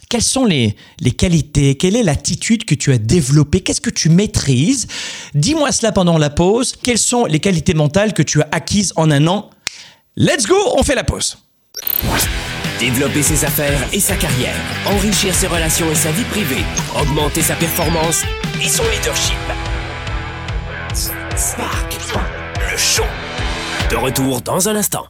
quelles 0.09 0.23
sont 0.23 0.45
les, 0.45 0.75
qualités? 1.17 1.75
Quelle 1.77 1.97
est 1.97 2.03
l'attitude 2.03 2.65
que 2.65 2.75
tu 2.75 2.93
as 2.93 2.99
développée? 2.99 3.61
Qu'est-ce 3.61 3.81
que 3.81 3.91
tu 3.91 4.09
maîtrises? 4.09 4.87
Dis-moi 5.35 5.71
cela 5.73 5.93
pendant 5.93 6.19
la 6.19 6.31
pause. 6.31 6.75
Quelles 6.83 6.99
sont 6.99 7.27
les 7.27 7.41
qualités 7.41 7.75
mentales 7.75 8.15
que 8.15 8.23
tu 8.23 8.41
as 8.41 8.49
acquises 8.53 8.93
en 8.97 9.11
un 9.11 9.27
an? 9.27 9.51
Let's 10.17 10.47
go, 10.47 10.57
on 10.77 10.83
fait 10.83 10.95
la 10.95 11.05
pause. 11.05 11.39
Développer 12.81 13.23
ses 13.23 13.45
affaires 13.45 13.81
et 13.93 14.01
sa 14.01 14.15
carrière, 14.17 14.55
enrichir 14.87 15.35
ses 15.35 15.49
relations 15.49 15.91
et 15.91 15.97
sa 15.97 16.13
vie 16.13 16.25
privée, 16.25 16.65
augmenter 17.01 17.43
sa 17.43 17.55
performance 17.57 18.23
et 18.63 18.69
son 18.69 18.85
leadership. 18.85 19.37
Spark, 21.37 21.97
le 22.71 22.77
show. 22.77 23.05
De 23.91 23.97
retour 23.97 24.41
dans 24.43 24.69
un 24.69 24.77
instant. 24.77 25.07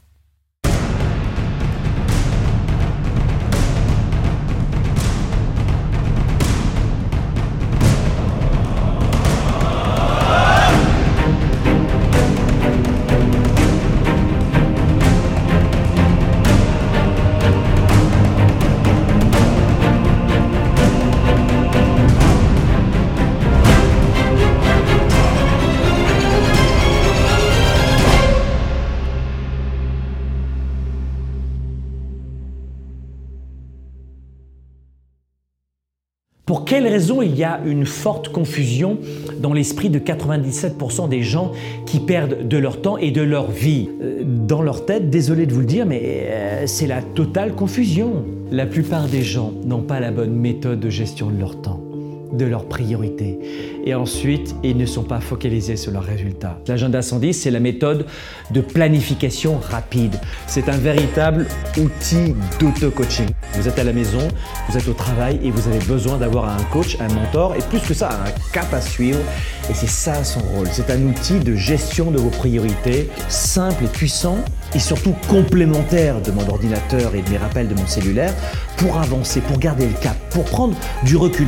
Pour 36.49 36.65
quelle 36.65 36.87
raison 36.87 37.21
il 37.21 37.37
y 37.37 37.43
a 37.43 37.61
une 37.63 37.85
forte 37.85 38.29
confusion 38.29 38.97
dans 39.39 39.53
l'esprit 39.53 39.91
de 39.91 39.99
97% 39.99 41.07
des 41.07 41.21
gens 41.21 41.51
qui 41.85 41.99
perdent 41.99 42.47
de 42.47 42.57
leur 42.57 42.81
temps 42.81 42.97
et 42.97 43.11
de 43.11 43.21
leur 43.21 43.51
vie? 43.51 43.87
Euh, 44.01 44.23
Dans 44.25 44.63
leur 44.63 44.83
tête, 44.83 45.11
désolé 45.11 45.45
de 45.45 45.53
vous 45.53 45.59
le 45.59 45.67
dire, 45.67 45.85
mais 45.85 46.01
euh, 46.03 46.63
c'est 46.65 46.87
la 46.87 47.03
totale 47.03 47.53
confusion. 47.53 48.25
La 48.51 48.65
plupart 48.65 49.05
des 49.05 49.21
gens 49.21 49.53
n'ont 49.63 49.83
pas 49.83 49.99
la 49.99 50.09
bonne 50.09 50.33
méthode 50.33 50.79
de 50.79 50.89
gestion 50.89 51.29
de 51.29 51.39
leur 51.39 51.61
temps 51.61 51.83
de 52.33 52.45
leurs 52.45 52.65
priorités. 52.65 53.39
Et 53.85 53.93
ensuite, 53.93 54.55
ils 54.63 54.77
ne 54.77 54.85
sont 54.85 55.03
pas 55.03 55.19
focalisés 55.19 55.77
sur 55.77 55.91
leurs 55.91 56.03
résultats. 56.03 56.59
L'agenda 56.67 57.01
110, 57.01 57.33
c'est 57.33 57.51
la 57.51 57.59
méthode 57.59 58.05
de 58.51 58.61
planification 58.61 59.57
rapide. 59.57 60.15
C'est 60.45 60.69
un 60.69 60.77
véritable 60.77 61.47
outil 61.77 62.35
d'auto-coaching. 62.59 63.27
Vous 63.53 63.67
êtes 63.67 63.79
à 63.79 63.83
la 63.83 63.93
maison, 63.93 64.27
vous 64.69 64.77
êtes 64.77 64.87
au 64.87 64.93
travail 64.93 65.39
et 65.43 65.51
vous 65.51 65.67
avez 65.67 65.79
besoin 65.79 66.17
d'avoir 66.17 66.49
un 66.49 66.63
coach, 66.71 66.97
un 66.99 67.07
mentor 67.13 67.55
et 67.55 67.59
plus 67.59 67.79
que 67.79 67.93
ça, 67.93 68.09
un 68.09 68.51
cap 68.53 68.71
à 68.73 68.81
suivre. 68.81 69.19
Et 69.69 69.73
c'est 69.73 69.89
ça 69.89 70.23
son 70.23 70.39
rôle. 70.39 70.67
C'est 70.71 70.89
un 70.89 71.01
outil 71.03 71.39
de 71.39 71.55
gestion 71.55 72.11
de 72.11 72.17
vos 72.17 72.29
priorités, 72.29 73.09
simple 73.27 73.85
et 73.85 73.87
puissant 73.87 74.37
et 74.75 74.79
surtout 74.79 75.15
complémentaire 75.27 76.21
de 76.21 76.31
mon 76.31 76.47
ordinateur 76.47 77.15
et 77.15 77.21
de 77.21 77.29
mes 77.29 77.37
rappels 77.37 77.67
de 77.67 77.75
mon 77.75 77.87
cellulaire 77.87 78.33
pour 78.77 78.99
avancer, 78.99 79.41
pour 79.41 79.57
garder 79.57 79.87
le 79.87 79.93
cap, 79.93 80.17
pour 80.29 80.45
prendre 80.45 80.75
du 81.03 81.17
recul. 81.17 81.47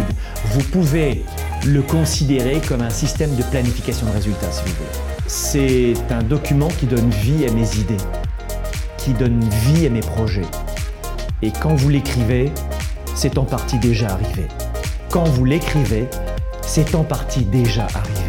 Vous 0.54 0.64
pouvez 0.64 1.24
le 1.66 1.82
considérer 1.82 2.60
comme 2.68 2.82
un 2.82 2.90
système 2.90 3.36
de 3.36 3.44
planification 3.44 4.08
de 4.08 4.12
résultats 4.12 4.52
si 4.52 4.62
vous 4.66 4.76
voulez. 4.76 5.12
C'est 5.28 5.94
un 6.12 6.24
document 6.24 6.68
qui 6.68 6.88
donne 6.88 7.10
vie 7.10 7.46
à 7.48 7.52
mes 7.54 7.76
idées, 7.78 8.04
qui 8.98 9.14
donne 9.14 9.40
vie 9.66 9.86
à 9.86 9.90
mes 9.90 10.02
projets. 10.02 10.42
Et 11.44 11.52
quand 11.52 11.74
vous 11.74 11.90
l'écrivez, 11.90 12.52
c'est 13.16 13.40
en 13.40 13.46
partie 13.46 13.80
déjà 13.80 14.10
arrivé. 14.10 14.48
Quand 15.10 15.24
vous 15.24 15.44
l'écrivez, 15.44 16.08
c'est 16.62 16.94
en 16.94 17.04
partie 17.04 17.46
déjà 17.46 17.88
arrivé. 17.96 18.22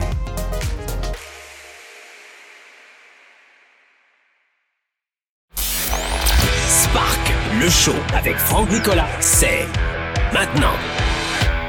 Spark, 6.67 7.33
le 7.61 7.69
show 7.69 7.95
avec 8.17 8.37
Franck 8.37 8.71
Nicolas, 8.71 9.09
c'est 9.21 9.67
maintenant. 10.33 10.92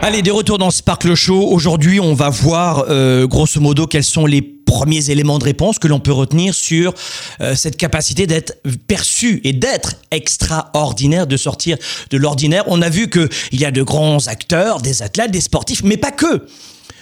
Allez, 0.05 0.21
de 0.21 0.31
retour 0.31 0.57
dans 0.57 0.69
Sparkle 0.69 1.15
Show. 1.15 1.47
Aujourd'hui, 1.49 2.01
on 2.01 2.13
va 2.13 2.29
voir 2.29 2.87
euh, 2.89 3.25
grosso 3.25 3.61
modo 3.61 3.87
quels 3.87 4.03
sont 4.03 4.25
les 4.25 4.41
premiers 4.41 5.09
éléments 5.09 5.39
de 5.39 5.45
réponse 5.45 5.79
que 5.79 5.87
l'on 5.87 6.01
peut 6.01 6.11
retenir 6.11 6.53
sur 6.53 6.93
euh, 7.39 7.55
cette 7.55 7.77
capacité 7.77 8.27
d'être 8.27 8.57
perçu 8.85 9.39
et 9.45 9.53
d'être 9.53 9.95
extraordinaire, 10.11 11.25
de 11.25 11.37
sortir 11.37 11.77
de 12.09 12.17
l'ordinaire. 12.17 12.65
On 12.67 12.81
a 12.81 12.89
vu 12.89 13.09
qu'il 13.09 13.29
y 13.53 13.63
a 13.63 13.71
de 13.71 13.81
grands 13.81 14.27
acteurs, 14.27 14.81
des 14.81 15.03
athlètes, 15.03 15.31
des 15.31 15.39
sportifs, 15.39 15.83
mais 15.85 15.95
pas 15.95 16.11
que. 16.11 16.47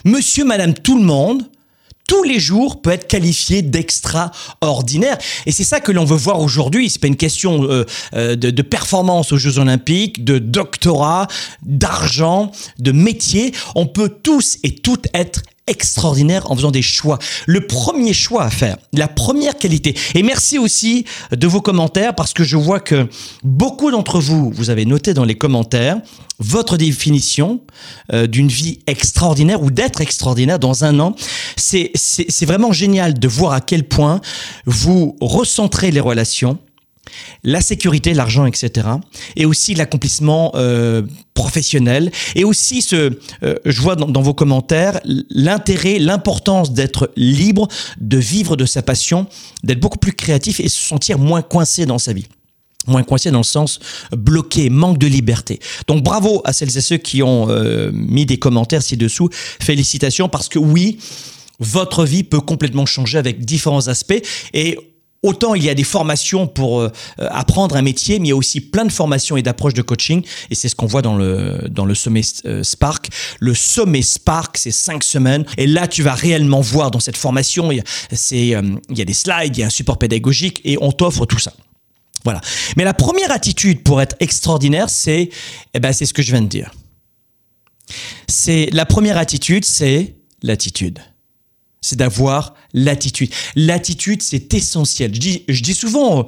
Monsieur, 0.05 0.45
madame, 0.45 0.75
tout 0.75 0.99
le 0.99 1.03
monde 1.03 1.49
tous 2.07 2.23
les 2.23 2.39
jours 2.39 2.81
peut 2.81 2.91
être 2.91 3.07
qualifié 3.07 3.61
d'extraordinaire. 3.61 5.17
Et 5.45 5.51
c'est 5.51 5.63
ça 5.63 5.79
que 5.79 5.91
l'on 5.91 6.05
veut 6.05 6.17
voir 6.17 6.39
aujourd'hui. 6.39 6.89
C'est 6.89 6.99
pas 6.99 7.07
une 7.07 7.15
question 7.15 7.63
euh, 7.63 7.85
euh, 8.13 8.35
de, 8.35 8.49
de, 8.49 8.61
performance 8.61 9.31
aux 9.31 9.37
Jeux 9.37 9.59
Olympiques, 9.59 10.23
de 10.23 10.37
doctorat, 10.37 11.27
d'argent, 11.63 12.51
de 12.79 12.91
métier. 12.91 13.53
On 13.75 13.85
peut 13.85 14.09
tous 14.09 14.57
et 14.63 14.75
toutes 14.75 15.07
être 15.13 15.41
extraordinaire 15.67 16.49
en 16.51 16.55
faisant 16.55 16.71
des 16.71 16.81
choix. 16.81 17.19
Le 17.45 17.67
premier 17.67 18.13
choix 18.13 18.43
à 18.43 18.49
faire, 18.49 18.77
la 18.93 19.07
première 19.07 19.55
qualité. 19.55 19.95
Et 20.15 20.23
merci 20.23 20.57
aussi 20.57 21.05
de 21.31 21.47
vos 21.47 21.61
commentaires 21.61 22.15
parce 22.15 22.33
que 22.33 22.43
je 22.43 22.57
vois 22.57 22.79
que 22.79 23.07
beaucoup 23.43 23.91
d'entre 23.91 24.19
vous, 24.19 24.51
vous 24.51 24.69
avez 24.69 24.85
noté 24.85 25.13
dans 25.13 25.25
les 25.25 25.35
commentaires 25.35 25.97
votre 26.39 26.75
définition 26.75 27.61
euh, 28.11 28.25
d'une 28.25 28.47
vie 28.47 28.79
extraordinaire 28.87 29.61
ou 29.61 29.69
d'être 29.69 30.01
extraordinaire 30.01 30.57
dans 30.57 30.83
un 30.83 30.99
an. 30.99 31.15
C'est 31.55 32.45
vraiment 32.45 32.71
génial 32.71 33.13
de 33.17 33.27
voir 33.27 33.53
à 33.53 33.61
quel 33.61 33.87
point 33.87 34.21
vous 34.65 35.15
recentrez 35.21 35.91
les 35.91 35.99
relations 35.99 36.57
la 37.43 37.61
sécurité, 37.61 38.13
l'argent, 38.13 38.45
etc. 38.45 38.87
Et 39.35 39.45
aussi 39.45 39.73
l'accomplissement 39.73 40.51
euh, 40.55 41.01
professionnel. 41.33 42.11
Et 42.35 42.43
aussi, 42.43 42.81
ce, 42.81 43.17
euh, 43.43 43.55
je 43.65 43.81
vois 43.81 43.95
dans, 43.95 44.21
vos 44.21 44.33
commentaires 44.33 44.99
l'intérêt, 45.29 45.99
l'importance 45.99 46.73
d'être 46.73 47.11
libre, 47.15 47.67
de 47.99 48.17
vivre 48.17 48.55
de 48.55 48.65
sa 48.65 48.81
passion, 48.81 49.27
d'être 49.63 49.79
beaucoup 49.79 49.97
plus 49.97 50.13
créatif 50.13 50.59
et 50.59 50.69
se 50.69 50.79
sentir 50.79 51.19
moins 51.19 51.41
coincé 51.41 51.85
dans 51.85 51.99
sa 51.99 52.13
vie 52.13 52.27
moins 52.87 53.03
coincé 53.03 53.29
dans 53.29 53.37
le 53.37 53.43
sens 53.43 53.79
bloqué, 54.11 54.71
manque 54.71 54.97
de 54.97 55.05
liberté. 55.05 55.59
Donc 55.85 56.03
bravo 56.03 56.41
à 56.45 56.51
celles 56.51 56.75
et 56.75 56.81
ceux 56.81 56.97
qui 56.97 57.21
ont 57.21 57.47
euh, 57.47 57.91
mis 57.93 58.25
des 58.25 58.37
commentaires 58.37 58.81
ci-dessous. 58.81 59.29
Félicitations 59.31 60.29
parce 60.29 60.49
que 60.49 60.57
oui, 60.57 60.97
votre 61.59 62.05
vie 62.05 62.23
peut 62.23 62.41
complètement 62.41 62.87
changer 62.87 63.19
avec 63.19 63.45
différents 63.45 63.87
aspects 63.87 64.21
et 64.53 64.79
Autant 65.23 65.53
il 65.53 65.63
y 65.63 65.69
a 65.69 65.75
des 65.75 65.83
formations 65.83 66.47
pour 66.47 66.79
euh, 66.79 66.89
apprendre 67.19 67.75
un 67.75 67.83
métier, 67.83 68.17
mais 68.17 68.27
il 68.27 68.29
y 68.29 68.33
a 68.33 68.35
aussi 68.35 68.59
plein 68.59 68.85
de 68.85 68.91
formations 68.91 69.37
et 69.37 69.43
d'approches 69.43 69.75
de 69.75 69.83
coaching. 69.83 70.25
Et 70.49 70.55
c'est 70.55 70.67
ce 70.67 70.75
qu'on 70.75 70.87
voit 70.87 71.03
dans 71.03 71.15
le, 71.15 71.67
dans 71.69 71.85
le 71.85 71.93
sommet 71.93 72.21
euh, 72.45 72.63
Spark. 72.63 73.09
Le 73.39 73.53
sommet 73.53 74.01
Spark, 74.01 74.57
c'est 74.57 74.71
cinq 74.71 75.03
semaines. 75.03 75.45
Et 75.57 75.67
là, 75.67 75.87
tu 75.87 76.01
vas 76.01 76.15
réellement 76.15 76.61
voir 76.61 76.89
dans 76.89 76.99
cette 76.99 77.17
formation, 77.17 77.71
il 77.71 77.77
y 77.77 77.81
a, 77.81 77.83
euh, 78.57 78.75
il 78.89 78.97
y 78.97 79.01
a 79.01 79.05
des 79.05 79.13
slides, 79.13 79.55
il 79.57 79.59
y 79.59 79.63
a 79.63 79.67
un 79.67 79.71
support 79.71 79.99
pédagogique 79.99 80.59
et 80.63 80.77
on 80.81 80.91
t'offre 80.91 81.27
tout 81.27 81.39
ça. 81.39 81.53
Voilà. 82.23 82.41
Mais 82.75 82.83
la 82.83 82.95
première 82.95 83.31
attitude 83.31 83.83
pour 83.83 84.01
être 84.01 84.15
extraordinaire, 84.19 84.89
c'est, 84.89 85.29
eh 85.75 85.79
ben, 85.79 85.93
c'est 85.93 86.07
ce 86.07 86.15
que 86.15 86.23
je 86.23 86.31
viens 86.31 86.41
de 86.41 86.47
dire. 86.47 86.71
C'est 88.27 88.69
la 88.71 88.87
première 88.87 89.17
attitude, 89.17 89.65
c'est 89.65 90.15
l'attitude 90.41 90.99
c'est 91.81 91.95
d'avoir 91.95 92.53
l'attitude. 92.73 93.29
L'attitude, 93.55 94.21
c'est 94.21 94.53
essentiel. 94.53 95.13
Je 95.13 95.19
dis, 95.19 95.43
je 95.47 95.61
dis 95.61 95.73
souvent 95.73 96.25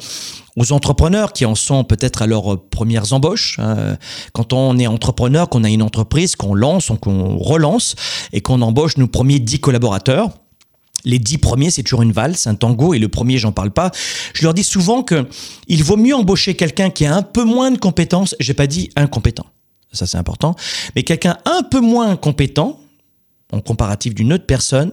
aux 0.56 0.72
entrepreneurs 0.72 1.34
qui 1.34 1.46
en 1.46 1.56
sont 1.56 1.84
peut-être 1.84 2.22
à 2.22 2.28
leurs 2.28 2.62
premières 2.70 3.14
embauches, 3.14 3.58
hein, 3.60 3.98
quand 4.34 4.54
on 4.54 4.78
est 4.78 4.88
entrepreneur, 4.88 5.50
qu'on 5.50 5.64
a 5.64 5.70
une 5.70 5.82
entreprise, 5.82 6.36
qu'on 6.36 6.54
lance, 6.54 6.92
qu'on 7.02 7.38
relance 7.38 7.96
et 8.32 8.42
qu'on 8.42 8.62
embauche 8.62 8.98
nos 8.98 9.08
premiers 9.08 9.40
dix 9.40 9.60
collaborateurs, 9.60 10.30
les 11.06 11.20
dix 11.20 11.38
premiers, 11.38 11.70
c'est 11.70 11.84
toujours 11.84 12.02
une 12.02 12.12
valse, 12.12 12.48
un 12.48 12.56
tango, 12.56 12.94
et 12.94 13.00
le 13.00 13.10
premier, 13.10 13.38
j'en 13.38 13.52
parle 13.52 13.72
pas. 13.72 13.92
Je 14.34 14.44
leur 14.44 14.54
dis 14.54 14.64
souvent 14.64 15.04
que 15.04 15.28
il 15.68 15.84
vaut 15.84 15.98
mieux 15.98 16.16
embaucher 16.16 16.56
quelqu'un 16.56 16.90
qui 16.90 17.06
a 17.06 17.16
un 17.16 17.24
peu 17.24 17.44
moins 17.44 17.72
de 17.72 17.78
compétences. 17.78 18.36
J'ai 18.40 18.54
pas 18.54 18.68
dit 18.68 18.90
incompétent, 18.96 19.46
ça 19.92 20.08
c'est 20.08 20.18
important, 20.18 20.56
mais 20.96 21.04
quelqu'un 21.04 21.38
un 21.46 21.64
peu 21.64 21.82
moins 21.82 22.16
compétent, 22.16 22.80
en 23.54 23.62
comparatif 23.62 24.16
d'une 24.16 24.34
autre 24.34 24.46
personne, 24.46 24.92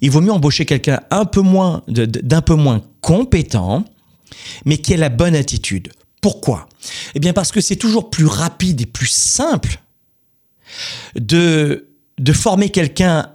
il 0.00 0.10
vaut 0.10 0.20
mieux 0.20 0.32
embaucher 0.32 0.66
quelqu'un 0.66 1.00
d'un 1.10 1.24
peu 1.24 2.54
moins 2.54 2.82
compétent, 3.00 3.84
mais 4.64 4.76
qui 4.78 4.94
a 4.94 4.96
la 4.98 5.08
bonne 5.08 5.34
attitude. 5.34 5.90
Pourquoi? 6.20 6.68
Eh 7.14 7.20
bien 7.20 7.32
parce 7.32 7.50
que 7.50 7.60
c'est 7.60 7.76
toujours 7.76 8.10
plus 8.10 8.26
rapide 8.26 8.80
et 8.82 8.86
plus 8.86 9.10
simple 9.10 9.80
de, 11.16 11.88
de 12.18 12.32
former 12.32 12.68
quelqu'un 12.68 13.30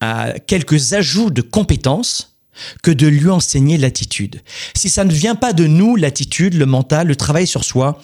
à 0.00 0.38
quelques 0.38 0.92
ajouts 0.92 1.30
de 1.30 1.42
compétences 1.42 2.33
que 2.82 2.90
de 2.90 3.06
lui 3.06 3.30
enseigner 3.30 3.78
l'attitude. 3.78 4.42
Si 4.74 4.88
ça 4.88 5.04
ne 5.04 5.12
vient 5.12 5.34
pas 5.34 5.52
de 5.52 5.66
nous, 5.66 5.96
l'attitude, 5.96 6.54
le 6.54 6.66
mental, 6.66 7.06
le 7.06 7.16
travail 7.16 7.46
sur 7.46 7.64
soi, 7.64 8.00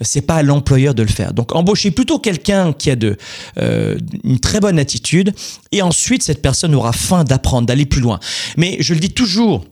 c'est 0.00 0.22
pas 0.22 0.36
à 0.36 0.42
l'employeur 0.42 0.94
de 0.94 1.02
le 1.02 1.08
faire. 1.08 1.32
Donc 1.32 1.54
embauchez 1.54 1.90
plutôt 1.90 2.18
quelqu'un 2.18 2.72
qui 2.72 2.90
a 2.90 2.96
de 2.96 3.16
euh, 3.58 3.96
une 4.24 4.40
très 4.40 4.60
bonne 4.60 4.78
attitude 4.78 5.32
et 5.72 5.82
ensuite 5.82 6.22
cette 6.22 6.42
personne 6.42 6.74
aura 6.74 6.92
faim 6.92 7.24
d'apprendre, 7.24 7.66
d'aller 7.66 7.86
plus 7.86 8.00
loin. 8.00 8.18
Mais 8.56 8.76
je 8.80 8.94
le 8.94 9.00
dis 9.00 9.10
toujours 9.10 9.64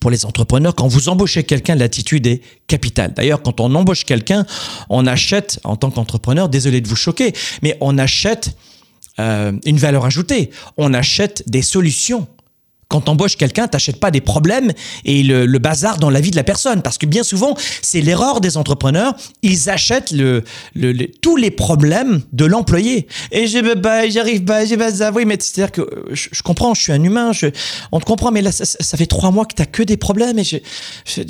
pour 0.00 0.10
les 0.10 0.24
entrepreneurs, 0.24 0.74
quand 0.74 0.88
vous 0.88 1.08
embauchez 1.08 1.44
quelqu'un, 1.44 1.74
l'attitude 1.74 2.26
est 2.26 2.40
capitale. 2.66 3.12
D'ailleurs, 3.14 3.42
quand 3.42 3.60
on 3.60 3.74
embauche 3.74 4.04
quelqu'un, 4.04 4.46
on 4.88 5.06
achète, 5.06 5.60
en 5.64 5.76
tant 5.76 5.90
qu'entrepreneur, 5.90 6.48
désolé 6.48 6.80
de 6.80 6.88
vous 6.88 6.96
choquer, 6.96 7.32
mais 7.62 7.76
on 7.80 7.98
achète 7.98 8.56
euh, 9.18 9.52
une 9.66 9.76
valeur 9.76 10.06
ajoutée, 10.06 10.50
on 10.78 10.94
achète 10.94 11.44
des 11.46 11.62
solutions 11.62 12.26
quand 12.92 13.00
t'embauches 13.00 13.36
quelqu'un, 13.36 13.68
t'achètes 13.68 13.98
pas 13.98 14.10
des 14.10 14.20
problèmes 14.20 14.70
et 15.06 15.22
le, 15.22 15.58
bazar 15.58 15.96
dans 15.96 16.10
la 16.10 16.20
vie 16.20 16.30
de 16.30 16.36
la 16.36 16.44
personne. 16.44 16.82
Parce 16.82 16.98
que 16.98 17.06
bien 17.06 17.22
souvent, 17.22 17.56
c'est 17.80 18.02
l'erreur 18.02 18.42
des 18.42 18.58
entrepreneurs. 18.58 19.14
Ils 19.42 19.70
achètent 19.70 20.14
tous 21.22 21.36
les 21.36 21.50
problèmes 21.50 22.20
de 22.32 22.44
l'employé. 22.44 23.06
Et 23.30 23.46
je 23.46 23.74
bah, 23.74 24.06
j'arrive 24.10 24.44
pas, 24.44 24.66
j'ai 24.66 24.76
pas 24.76 24.92
ça. 24.92 25.10
Oui, 25.10 25.24
mais 25.24 25.38
c'est-à-dire 25.40 25.72
que 25.72 25.80
euh, 25.80 26.04
je, 26.12 26.42
comprends, 26.42 26.74
je 26.74 26.82
suis 26.82 26.92
un 26.92 27.02
humain, 27.02 27.32
je, 27.32 27.46
on 27.92 27.98
te 27.98 28.04
comprend, 28.04 28.30
mais 28.30 28.42
là, 28.42 28.52
ça, 28.52 28.96
fait 28.98 29.06
trois 29.06 29.30
mois 29.30 29.46
que 29.46 29.54
t'as 29.54 29.64
que 29.64 29.82
des 29.82 29.96
problèmes. 29.96 30.38
Et 30.38 30.44
je, 30.44 30.58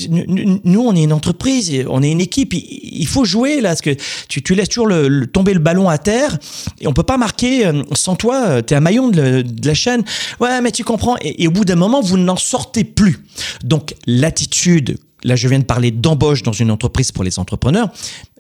nous, 0.09 0.81
on 0.81 0.97
est 0.97 1.05
une 1.05 1.13
entreprise, 1.13 1.73
on 1.89 2.03
est 2.03 2.11
une 2.11 2.21
équipe. 2.21 2.55
Il, 2.55 3.07
faut 3.07 3.25
jouer 3.25 3.61
là, 3.61 3.69
parce 3.69 3.83
que 3.83 3.95
tu, 4.29 4.55
laisses 4.55 4.71
toujours 4.71 4.89
le, 4.89 5.27
tomber 5.29 5.55
le 5.55 5.61
ballon 5.61 5.89
à 5.89 5.99
terre 5.99 6.39
et 6.81 6.89
on 6.89 6.93
peut 6.93 7.05
pas 7.05 7.19
marquer 7.19 7.67
euh, 7.67 7.85
sans 7.95 8.17
toi. 8.17 8.63
T'es 8.63 8.75
un 8.75 8.81
maillon 8.81 9.11
de, 9.11 9.45
la 9.65 9.75
chaîne. 9.75 10.03
Ouais, 10.41 10.61
mais 10.61 10.73
tu 10.73 10.83
comprends. 10.83 11.17
et 11.23 11.47
au 11.47 11.52
bout 11.53 11.65
d'un 11.65 11.77
moment, 11.77 12.01
vous 12.01 12.19
n'en 12.19 12.37
sortez 12.37 12.85
plus. 12.85 13.25
Donc 13.63 13.95
l'attitude, 14.07 14.99
là 15.23 15.37
je 15.37 15.49
viens 15.49 15.61
de 15.61 15.65
parler 15.65 15.91
d'embauche 15.91 16.43
dans 16.43 16.53
une 16.53 16.71
entreprise 16.71 17.13
pour 17.13 17.25
les 17.25 17.39
entrepreneurs, 17.39 17.91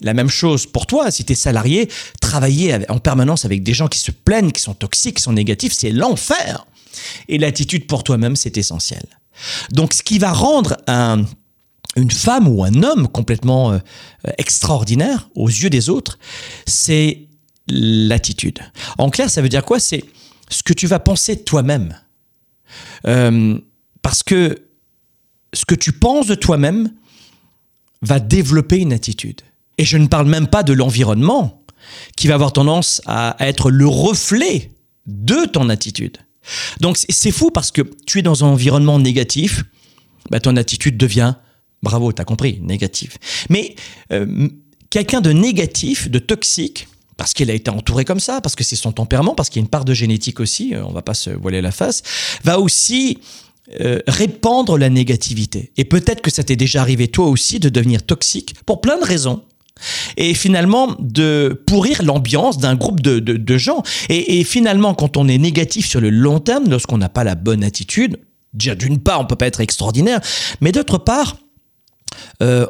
la 0.00 0.14
même 0.14 0.28
chose 0.28 0.66
pour 0.66 0.86
toi, 0.86 1.10
si 1.10 1.24
tu 1.24 1.32
es 1.32 1.36
salarié, 1.36 1.88
travailler 2.20 2.78
en 2.88 2.98
permanence 2.98 3.44
avec 3.44 3.62
des 3.62 3.74
gens 3.74 3.88
qui 3.88 3.98
se 3.98 4.10
plaignent, 4.10 4.50
qui 4.50 4.62
sont 4.62 4.74
toxiques, 4.74 5.18
qui 5.18 5.22
sont 5.22 5.32
négatifs, 5.32 5.72
c'est 5.72 5.90
l'enfer. 5.90 6.66
Et 7.28 7.38
l'attitude 7.38 7.86
pour 7.86 8.04
toi-même, 8.04 8.36
c'est 8.36 8.56
essentiel. 8.58 9.04
Donc 9.72 9.92
ce 9.92 10.02
qui 10.02 10.18
va 10.18 10.32
rendre 10.32 10.76
une 11.96 12.10
femme 12.10 12.48
ou 12.48 12.64
un 12.64 12.82
homme 12.82 13.08
complètement 13.08 13.72
euh, 13.72 13.78
extraordinaire 14.38 15.28
aux 15.34 15.48
yeux 15.48 15.70
des 15.70 15.88
autres, 15.88 16.18
c'est 16.66 17.28
l'attitude. 17.68 18.58
En 18.98 19.10
clair, 19.10 19.30
ça 19.30 19.42
veut 19.42 19.48
dire 19.48 19.64
quoi? 19.64 19.78
C'est 19.80 20.04
ce 20.48 20.62
que 20.62 20.72
tu 20.72 20.86
vas 20.86 20.98
penser 20.98 21.42
toi-même. 21.42 21.96
Euh, 23.06 23.58
parce 24.02 24.22
que 24.22 24.66
ce 25.52 25.64
que 25.64 25.74
tu 25.74 25.92
penses 25.92 26.26
de 26.26 26.34
toi-même 26.34 26.90
va 28.02 28.20
développer 28.20 28.78
une 28.78 28.92
attitude. 28.92 29.42
Et 29.78 29.84
je 29.84 29.96
ne 29.96 30.06
parle 30.06 30.28
même 30.28 30.48
pas 30.48 30.62
de 30.62 30.72
l'environnement 30.72 31.62
qui 32.16 32.26
va 32.26 32.34
avoir 32.34 32.52
tendance 32.52 33.00
à 33.06 33.36
être 33.40 33.70
le 33.70 33.86
reflet 33.86 34.70
de 35.06 35.46
ton 35.46 35.68
attitude. 35.68 36.18
Donc 36.80 36.98
c'est 37.08 37.30
fou 37.30 37.50
parce 37.50 37.70
que 37.70 37.82
tu 38.06 38.18
es 38.18 38.22
dans 38.22 38.44
un 38.44 38.48
environnement 38.48 38.98
négatif, 38.98 39.64
bah, 40.30 40.40
ton 40.40 40.56
attitude 40.56 40.96
devient, 40.96 41.34
bravo, 41.82 42.12
tu 42.12 42.20
as 42.20 42.24
compris, 42.24 42.60
négative. 42.62 43.16
Mais 43.48 43.74
euh, 44.12 44.48
quelqu'un 44.90 45.20
de 45.20 45.32
négatif, 45.32 46.10
de 46.10 46.18
toxique, 46.18 46.88
parce 47.22 47.34
qu'il 47.34 47.52
a 47.52 47.54
été 47.54 47.70
entouré 47.70 48.04
comme 48.04 48.18
ça, 48.18 48.40
parce 48.40 48.56
que 48.56 48.64
c'est 48.64 48.74
son 48.74 48.90
tempérament, 48.90 49.36
parce 49.36 49.48
qu'il 49.48 49.60
y 49.60 49.62
a 49.62 49.64
une 49.64 49.70
part 49.70 49.84
de 49.84 49.94
génétique 49.94 50.40
aussi, 50.40 50.74
euh, 50.74 50.84
on 50.84 50.90
va 50.90 51.02
pas 51.02 51.14
se 51.14 51.30
voiler 51.30 51.60
la 51.60 51.70
face, 51.70 52.02
va 52.42 52.58
aussi 52.58 53.18
euh, 53.80 54.00
répandre 54.08 54.76
la 54.76 54.90
négativité. 54.90 55.70
Et 55.76 55.84
peut-être 55.84 56.20
que 56.20 56.32
ça 56.32 56.42
t'est 56.42 56.56
déjà 56.56 56.80
arrivé 56.80 57.06
toi 57.06 57.26
aussi 57.26 57.60
de 57.60 57.68
devenir 57.68 58.02
toxique 58.02 58.56
pour 58.66 58.80
plein 58.80 58.98
de 58.98 59.04
raisons. 59.04 59.44
Et 60.16 60.34
finalement, 60.34 60.96
de 60.98 61.62
pourrir 61.64 62.02
l'ambiance 62.02 62.58
d'un 62.58 62.74
groupe 62.74 63.00
de, 63.00 63.20
de, 63.20 63.56
gens. 63.56 63.84
Et, 64.08 64.42
finalement, 64.42 64.92
quand 64.92 65.16
on 65.16 65.28
est 65.28 65.38
négatif 65.38 65.86
sur 65.86 66.00
le 66.00 66.10
long 66.10 66.40
terme, 66.40 66.68
lorsqu'on 66.68 66.98
n'a 66.98 67.08
pas 67.08 67.22
la 67.22 67.36
bonne 67.36 67.62
attitude, 67.62 68.18
déjà 68.52 68.74
d'une 68.74 68.98
part, 68.98 69.20
on 69.20 69.26
peut 69.26 69.36
pas 69.36 69.46
être 69.46 69.60
extraordinaire, 69.60 70.20
mais 70.60 70.72
d'autre 70.72 70.98
part, 70.98 71.36
euh, 72.42 72.66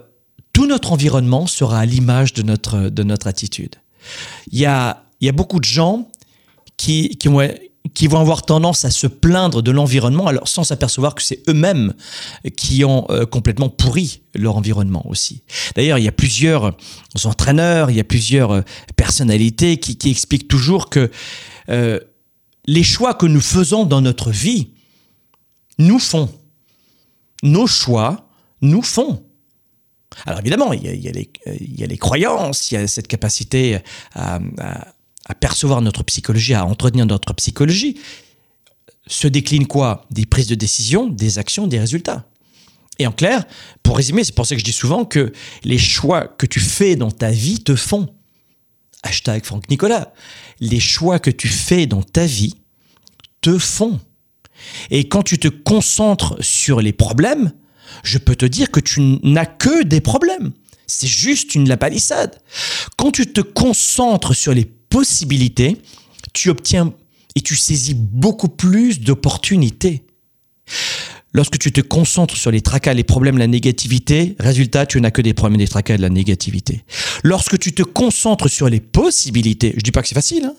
tout 0.52 0.66
notre 0.66 0.92
environnement 0.92 1.46
sera 1.46 1.78
à 1.78 1.86
l'image 1.86 2.34
de 2.34 2.42
notre, 2.42 2.90
de 2.90 3.02
notre 3.02 3.28
attitude. 3.28 3.76
Il 4.50 4.58
y 4.58 4.66
a, 4.66 5.04
y 5.20 5.28
a 5.28 5.32
beaucoup 5.32 5.60
de 5.60 5.64
gens 5.64 6.10
qui, 6.76 7.16
qui, 7.16 7.28
vont, 7.28 7.48
qui 7.94 8.06
vont 8.06 8.20
avoir 8.20 8.42
tendance 8.42 8.84
à 8.84 8.90
se 8.90 9.06
plaindre 9.06 9.62
de 9.62 9.70
l'environnement, 9.70 10.26
alors 10.26 10.48
sans 10.48 10.64
s'apercevoir 10.64 11.14
que 11.14 11.22
c'est 11.22 11.42
eux-mêmes 11.48 11.94
qui 12.56 12.84
ont 12.84 13.06
euh, 13.10 13.26
complètement 13.26 13.68
pourri 13.68 14.22
leur 14.34 14.56
environnement 14.56 15.04
aussi. 15.08 15.42
D'ailleurs, 15.76 15.98
il 15.98 16.04
y 16.04 16.08
a 16.08 16.12
plusieurs 16.12 16.76
entraîneurs, 17.24 17.90
il 17.90 17.96
y 17.96 18.00
a 18.00 18.04
plusieurs 18.04 18.52
euh, 18.52 18.62
personnalités 18.96 19.78
qui, 19.78 19.96
qui 19.96 20.10
expliquent 20.10 20.48
toujours 20.48 20.90
que 20.90 21.10
euh, 21.68 22.00
les 22.66 22.82
choix 22.82 23.14
que 23.14 23.26
nous 23.26 23.40
faisons 23.40 23.84
dans 23.84 24.00
notre 24.00 24.30
vie 24.30 24.68
nous 25.78 25.98
font. 25.98 26.28
Nos 27.42 27.66
choix 27.66 28.28
nous 28.60 28.82
font. 28.82 29.22
Alors 30.26 30.40
évidemment, 30.40 30.72
il 30.72 30.82
y, 30.82 31.08
a, 31.08 31.86
les, 31.86 31.98
croyances, 31.98 32.70
il 32.70 32.74
y 32.74 32.76
a 32.76 32.86
cette 32.86 33.08
capacité 33.08 33.78
à, 34.14 34.36
à, 34.58 34.88
à, 35.26 35.34
percevoir 35.34 35.80
notre 35.80 36.02
psychologie, 36.02 36.54
à 36.54 36.66
entretenir 36.66 37.06
notre 37.06 37.32
psychologie. 37.34 37.98
Se 39.06 39.28
décline 39.28 39.66
quoi? 39.66 40.06
Des 40.10 40.26
prises 40.26 40.46
de 40.46 40.54
décision, 40.54 41.08
des 41.08 41.38
actions, 41.38 41.66
des 41.66 41.78
résultats. 41.78 42.26
Et 42.98 43.06
en 43.06 43.12
clair, 43.12 43.44
pour 43.82 43.96
résumer, 43.96 44.22
c'est 44.24 44.34
pour 44.34 44.46
ça 44.46 44.54
que 44.54 44.60
je 44.60 44.64
dis 44.64 44.72
souvent 44.72 45.04
que 45.04 45.32
les 45.64 45.78
choix 45.78 46.28
que 46.28 46.46
tu 46.46 46.60
fais 46.60 46.96
dans 46.96 47.10
ta 47.10 47.30
vie 47.30 47.60
te 47.60 47.74
font. 47.74 48.14
Hashtag 49.02 49.44
Franck 49.44 49.68
Nicolas. 49.68 50.12
Les 50.60 50.80
choix 50.80 51.18
que 51.18 51.30
tu 51.30 51.48
fais 51.48 51.86
dans 51.86 52.02
ta 52.02 52.26
vie 52.26 52.54
te 53.40 53.58
font. 53.58 53.98
Et 54.90 55.08
quand 55.08 55.22
tu 55.22 55.38
te 55.38 55.48
concentres 55.48 56.36
sur 56.40 56.80
les 56.80 56.92
problèmes, 56.92 57.52
je 58.02 58.18
peux 58.18 58.36
te 58.36 58.46
dire 58.46 58.70
que 58.70 58.80
tu 58.80 59.00
n'as 59.22 59.46
que 59.46 59.82
des 59.82 60.00
problèmes. 60.00 60.52
C'est 60.86 61.06
juste 61.06 61.54
une 61.54 61.68
lapalissade. 61.68 62.38
Quand 62.96 63.10
tu 63.10 63.26
te 63.26 63.40
concentres 63.40 64.34
sur 64.34 64.52
les 64.52 64.64
possibilités, 64.64 65.80
tu 66.32 66.50
obtiens 66.50 66.92
et 67.34 67.40
tu 67.40 67.56
saisis 67.56 67.94
beaucoup 67.94 68.48
plus 68.48 69.00
d'opportunités. 69.00 70.04
Lorsque 71.34 71.58
tu 71.58 71.72
te 71.72 71.80
concentres 71.80 72.36
sur 72.36 72.50
les 72.50 72.60
tracas, 72.60 72.92
les 72.92 73.04
problèmes, 73.04 73.38
la 73.38 73.46
négativité, 73.46 74.36
résultat, 74.38 74.84
tu 74.84 75.00
n'as 75.00 75.10
que 75.10 75.22
des 75.22 75.32
problèmes, 75.32 75.58
des 75.58 75.68
tracas, 75.68 75.96
de 75.96 76.02
la 76.02 76.10
négativité. 76.10 76.84
Lorsque 77.22 77.58
tu 77.58 77.72
te 77.72 77.82
concentres 77.82 78.50
sur 78.50 78.68
les 78.68 78.80
possibilités, 78.80 79.72
je 79.76 79.80
dis 79.80 79.92
pas 79.92 80.02
que 80.02 80.08
c'est 80.08 80.14
facile, 80.14 80.44
hein, 80.44 80.54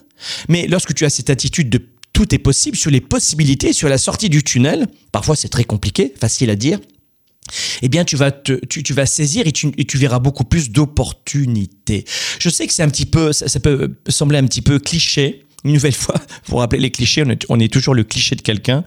mais 0.49 0.65
lorsque 0.67 0.95
tu 0.95 1.05
as 1.05 1.11
cette 1.11 1.29
attitude 1.29 1.69
de 1.69 1.85
tout 2.11 2.33
est 2.33 2.39
possible, 2.39 2.75
sur 2.75 2.89
les 2.89 3.01
possibilités, 3.01 3.71
sur 3.71 3.87
la 3.89 3.99
sortie 3.99 4.29
du 4.29 4.43
tunnel, 4.43 4.87
parfois 5.11 5.35
c'est 5.35 5.49
très 5.49 5.63
compliqué, 5.63 6.13
facile 6.19 6.49
à 6.49 6.55
dire, 6.55 6.79
eh 7.81 7.89
bien, 7.89 8.05
tu 8.05 8.15
vas, 8.15 8.31
tu, 8.31 8.59
tu 8.67 8.93
vas 8.93 9.05
saisir 9.05 9.47
et 9.47 9.51
tu, 9.51 9.71
tu, 9.71 9.97
verras 9.97 10.19
beaucoup 10.19 10.43
plus 10.43 10.71
d'opportunités. 10.71 12.05
Je 12.39 12.49
sais 12.49 12.67
que 12.67 12.73
c'est 12.73 12.83
un 12.83 12.89
petit 12.89 13.05
peu, 13.05 13.33
ça, 13.33 13.59
peut 13.59 13.95
sembler 14.07 14.37
un 14.37 14.45
petit 14.45 14.61
peu 14.61 14.79
cliché. 14.79 15.45
Une 15.63 15.73
nouvelle 15.73 15.93
fois, 15.93 16.15
pour 16.45 16.59
rappeler 16.59 16.81
les 16.81 16.91
clichés, 16.91 17.23
on 17.49 17.59
est, 17.59 17.71
toujours 17.71 17.95
le 17.95 18.03
cliché 18.03 18.35
de 18.35 18.41
quelqu'un, 18.41 18.83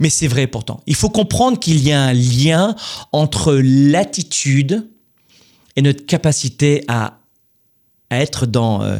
mais 0.00 0.10
c'est 0.10 0.28
vrai 0.28 0.46
pourtant. 0.46 0.82
Il 0.86 0.94
faut 0.94 1.10
comprendre 1.10 1.58
qu'il 1.58 1.80
y 1.80 1.92
a 1.92 2.02
un 2.02 2.12
lien 2.12 2.76
entre 3.12 3.54
l'attitude 3.62 4.88
et 5.76 5.82
notre 5.82 6.04
capacité 6.06 6.84
à, 6.88 7.20
à 8.10 8.20
être 8.20 8.46
dans, 8.46 8.82
euh, 8.82 8.98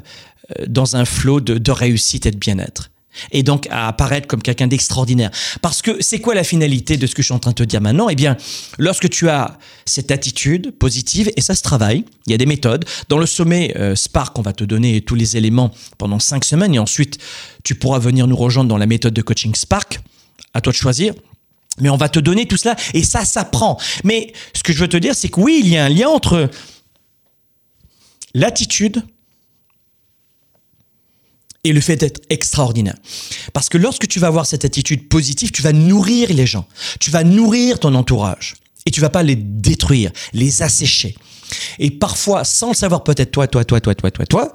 dans 0.66 0.97
un 0.97 1.05
flot 1.05 1.40
de 1.40 1.71
réussite 1.71 2.27
et 2.27 2.31
de 2.31 2.38
bien-être 2.38 2.90
et 3.31 3.42
donc 3.42 3.66
à 3.70 3.88
apparaître 3.88 4.26
comme 4.26 4.42
quelqu'un 4.42 4.66
d'extraordinaire. 4.66 5.31
Parce 5.62 5.83
que 5.83 6.00
c'est 6.00 6.20
quoi 6.20 6.35
la 6.35 6.44
finalité 6.44 6.96
de 6.96 7.07
ce 7.07 7.14
que 7.14 7.22
je 7.22 7.26
suis 7.26 7.35
en 7.35 7.38
train 7.38 7.50
de 7.50 7.57
te 7.57 7.62
dire 7.62 7.81
maintenant? 7.81 8.09
Eh 8.09 8.14
bien, 8.14 8.37
lorsque 8.78 9.09
tu 9.09 9.28
as 9.28 9.59
cette 9.85 10.11
attitude 10.11 10.72
positive, 10.72 11.31
et 11.37 11.40
ça 11.40 11.54
se 11.54 11.62
travaille, 11.62 12.04
il 12.26 12.33
y 12.33 12.35
a 12.35 12.38
des 12.38 12.46
méthodes. 12.46 12.85
Dans 13.09 13.18
le 13.18 13.26
sommet 13.26 13.74
euh, 13.76 13.94
Spark, 13.96 14.38
on 14.38 14.42
va 14.42 14.52
te 14.52 14.64
donner 14.64 15.00
tous 15.00 15.14
les 15.14 15.37
éléments 15.37 15.70
pendant 15.96 16.18
cinq 16.18 16.44
semaines, 16.44 16.74
et 16.74 16.78
ensuite 16.78 17.18
tu 17.64 17.74
pourras 17.74 17.98
venir 17.98 18.26
nous 18.26 18.37
rejoindre 18.37 18.68
dans 18.68 18.78
la 18.78 18.87
méthode 18.87 19.14
de 19.14 19.22
coaching 19.22 19.54
Spark. 19.54 20.00
À 20.54 20.61
toi 20.61 20.72
de 20.72 20.78
choisir. 20.78 21.14
Mais 21.81 21.90
on 21.90 21.96
va 21.96 22.09
te 22.09 22.18
donner 22.18 22.46
tout 22.46 22.57
cela, 22.57 22.74
et 22.94 23.02
ça 23.02 23.24
s'apprend. 23.24 23.78
Mais 24.02 24.33
ce 24.54 24.62
que 24.62 24.72
je 24.72 24.78
veux 24.78 24.88
te 24.88 24.96
dire, 24.96 25.14
c'est 25.14 25.28
que 25.28 25.40
oui, 25.40 25.61
il 25.62 25.68
y 25.68 25.76
a 25.76 25.85
un 25.85 25.88
lien 25.88 26.09
entre 26.09 26.50
l'attitude, 28.35 29.04
et 31.64 31.73
le 31.73 31.81
fait 31.81 31.97
d'être 31.97 32.21
extraordinaire. 32.31 32.97
Parce 33.53 33.68
que 33.68 33.79
lorsque 33.79 34.07
tu 34.07 34.21
vas 34.21 34.29
avoir 34.29 34.47
cette 34.47 34.64
attitude 34.64 35.09
positive, 35.09 35.51
tu 35.51 35.62
vas 35.62 35.73
nourrir 35.73 36.33
les 36.33 36.47
gens, 36.47 36.66
tu 37.01 37.11
vas 37.11 37.25
nourrir 37.25 37.79
ton 37.81 37.94
entourage 37.94 38.55
et 38.87 38.90
tu 38.90 39.01
vas 39.01 39.11
pas 39.11 39.23
les 39.23 39.37
détruire, 39.37 40.12
les 40.33 40.62
assécher. 40.62 41.16
Et 41.79 41.90
parfois, 41.90 42.44
sans 42.44 42.68
le 42.68 42.75
savoir, 42.75 43.05
peut-être 43.05 43.31
toi, 43.31 43.47
toi, 43.47 43.64
toi, 43.64 43.81
toi, 43.81 43.94
toi, 43.94 44.11
toi, 44.11 44.27
toi, 44.27 44.55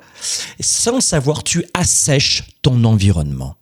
sans 0.59 0.95
le 0.95 1.01
savoir, 1.01 1.43
tu 1.43 1.65
assèches 1.73 2.43
ton 2.61 2.83
environnement. 2.83 3.57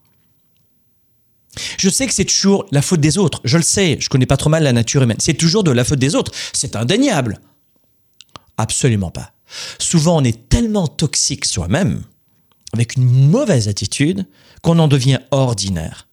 Je 1.77 1.89
sais 1.89 2.07
que 2.07 2.13
c'est 2.13 2.25
toujours 2.25 2.65
la 2.71 2.81
faute 2.81 3.01
des 3.01 3.17
autres. 3.17 3.41
Je 3.43 3.57
le 3.57 3.63
sais, 3.63 3.97
je 3.99 4.09
connais 4.09 4.25
pas 4.25 4.37
trop 4.37 4.49
mal 4.49 4.63
la 4.63 4.73
nature 4.73 5.03
humaine. 5.03 5.17
C'est 5.19 5.33
toujours 5.33 5.63
de 5.63 5.71
la 5.71 5.83
faute 5.83 5.99
des 5.99 6.15
autres. 6.15 6.31
C'est 6.53 6.75
indéniable. 6.75 7.39
Absolument 8.57 9.11
pas. 9.11 9.33
Souvent, 9.79 10.21
on 10.21 10.23
est 10.23 10.47
tellement 10.47 10.87
toxique 10.87 11.45
soi-même 11.45 12.03
avec 12.73 12.95
une 12.95 13.29
mauvaise 13.29 13.67
attitude 13.67 14.25
qu'on 14.61 14.79
en 14.79 14.87
devient 14.87 15.19
ordinaire. 15.31 16.07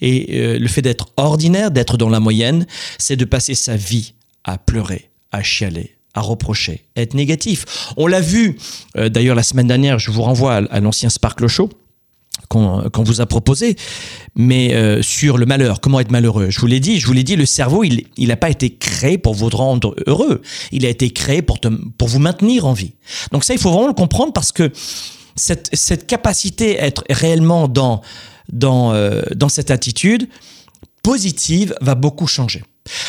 Et 0.00 0.38
euh, 0.38 0.58
le 0.58 0.68
fait 0.68 0.82
d'être 0.82 1.06
ordinaire, 1.16 1.70
d'être 1.70 1.96
dans 1.96 2.08
la 2.08 2.20
moyenne, 2.20 2.66
c'est 2.98 3.16
de 3.16 3.24
passer 3.24 3.54
sa 3.54 3.76
vie 3.76 4.14
à 4.44 4.58
pleurer, 4.58 5.10
à 5.32 5.42
chialer, 5.42 5.96
à 6.14 6.20
reprocher, 6.20 6.84
à 6.96 7.02
être 7.02 7.14
négatif. 7.14 7.64
On 7.96 8.06
l'a 8.06 8.20
vu, 8.20 8.58
euh, 8.96 9.08
d'ailleurs 9.08 9.34
la 9.34 9.42
semaine 9.42 9.66
dernière, 9.66 9.98
je 9.98 10.10
vous 10.10 10.22
renvoie 10.22 10.56
à, 10.56 10.80
l'ancien 10.80 11.08
Sparkle 11.08 11.46
Show 11.46 11.70
qu'on 12.48 12.90
qu 12.90 13.02
vous 13.02 13.20
a 13.20 13.26
proposé, 13.26 13.76
mais 14.36 14.74
euh, 14.74 15.02
sur 15.02 15.38
le 15.38 15.46
malheur, 15.46 15.80
comment 15.80 15.98
être 15.98 16.12
malheureux? 16.12 16.50
Je 16.50 16.60
vous 16.60 16.66
l'ai 16.66 16.78
dit, 16.78 17.00
je 17.00 17.06
vous 17.06 17.14
l'ai 17.14 17.24
dit, 17.24 17.34
le 17.34 17.46
cerveau, 17.46 17.82
il 17.82 18.28
n'a 18.28 18.36
pas 18.36 18.50
été 18.50 18.76
créé 18.76 19.18
pour 19.18 19.34
vous 19.34 19.48
rendre 19.48 19.96
heureux. 20.06 20.42
Il 20.70 20.86
a 20.86 20.88
été 20.88 21.10
créé 21.10 21.42
pour, 21.42 21.58
pour 21.98 22.08
vous 22.08 22.18
maintenir 22.18 22.66
en 22.66 22.72
vie. 22.72 22.92
Donc 23.32 23.42
ça, 23.42 23.54
il 23.54 23.58
faut 23.58 23.72
vraiment 23.72 23.88
le 23.88 23.94
comprendre 23.94 24.32
parce 24.32 24.52
que 24.52 24.70
cette, 25.36 25.70
cette 25.72 26.06
capacité 26.06 26.78
à 26.80 26.86
être 26.86 27.04
réellement 27.10 27.68
dans, 27.68 28.02
dans, 28.52 28.92
euh, 28.92 29.22
dans 29.34 29.48
cette 29.48 29.70
attitude 29.70 30.28
positive 31.02 31.74
va 31.80 31.94
beaucoup 31.94 32.26
changer. 32.26 32.64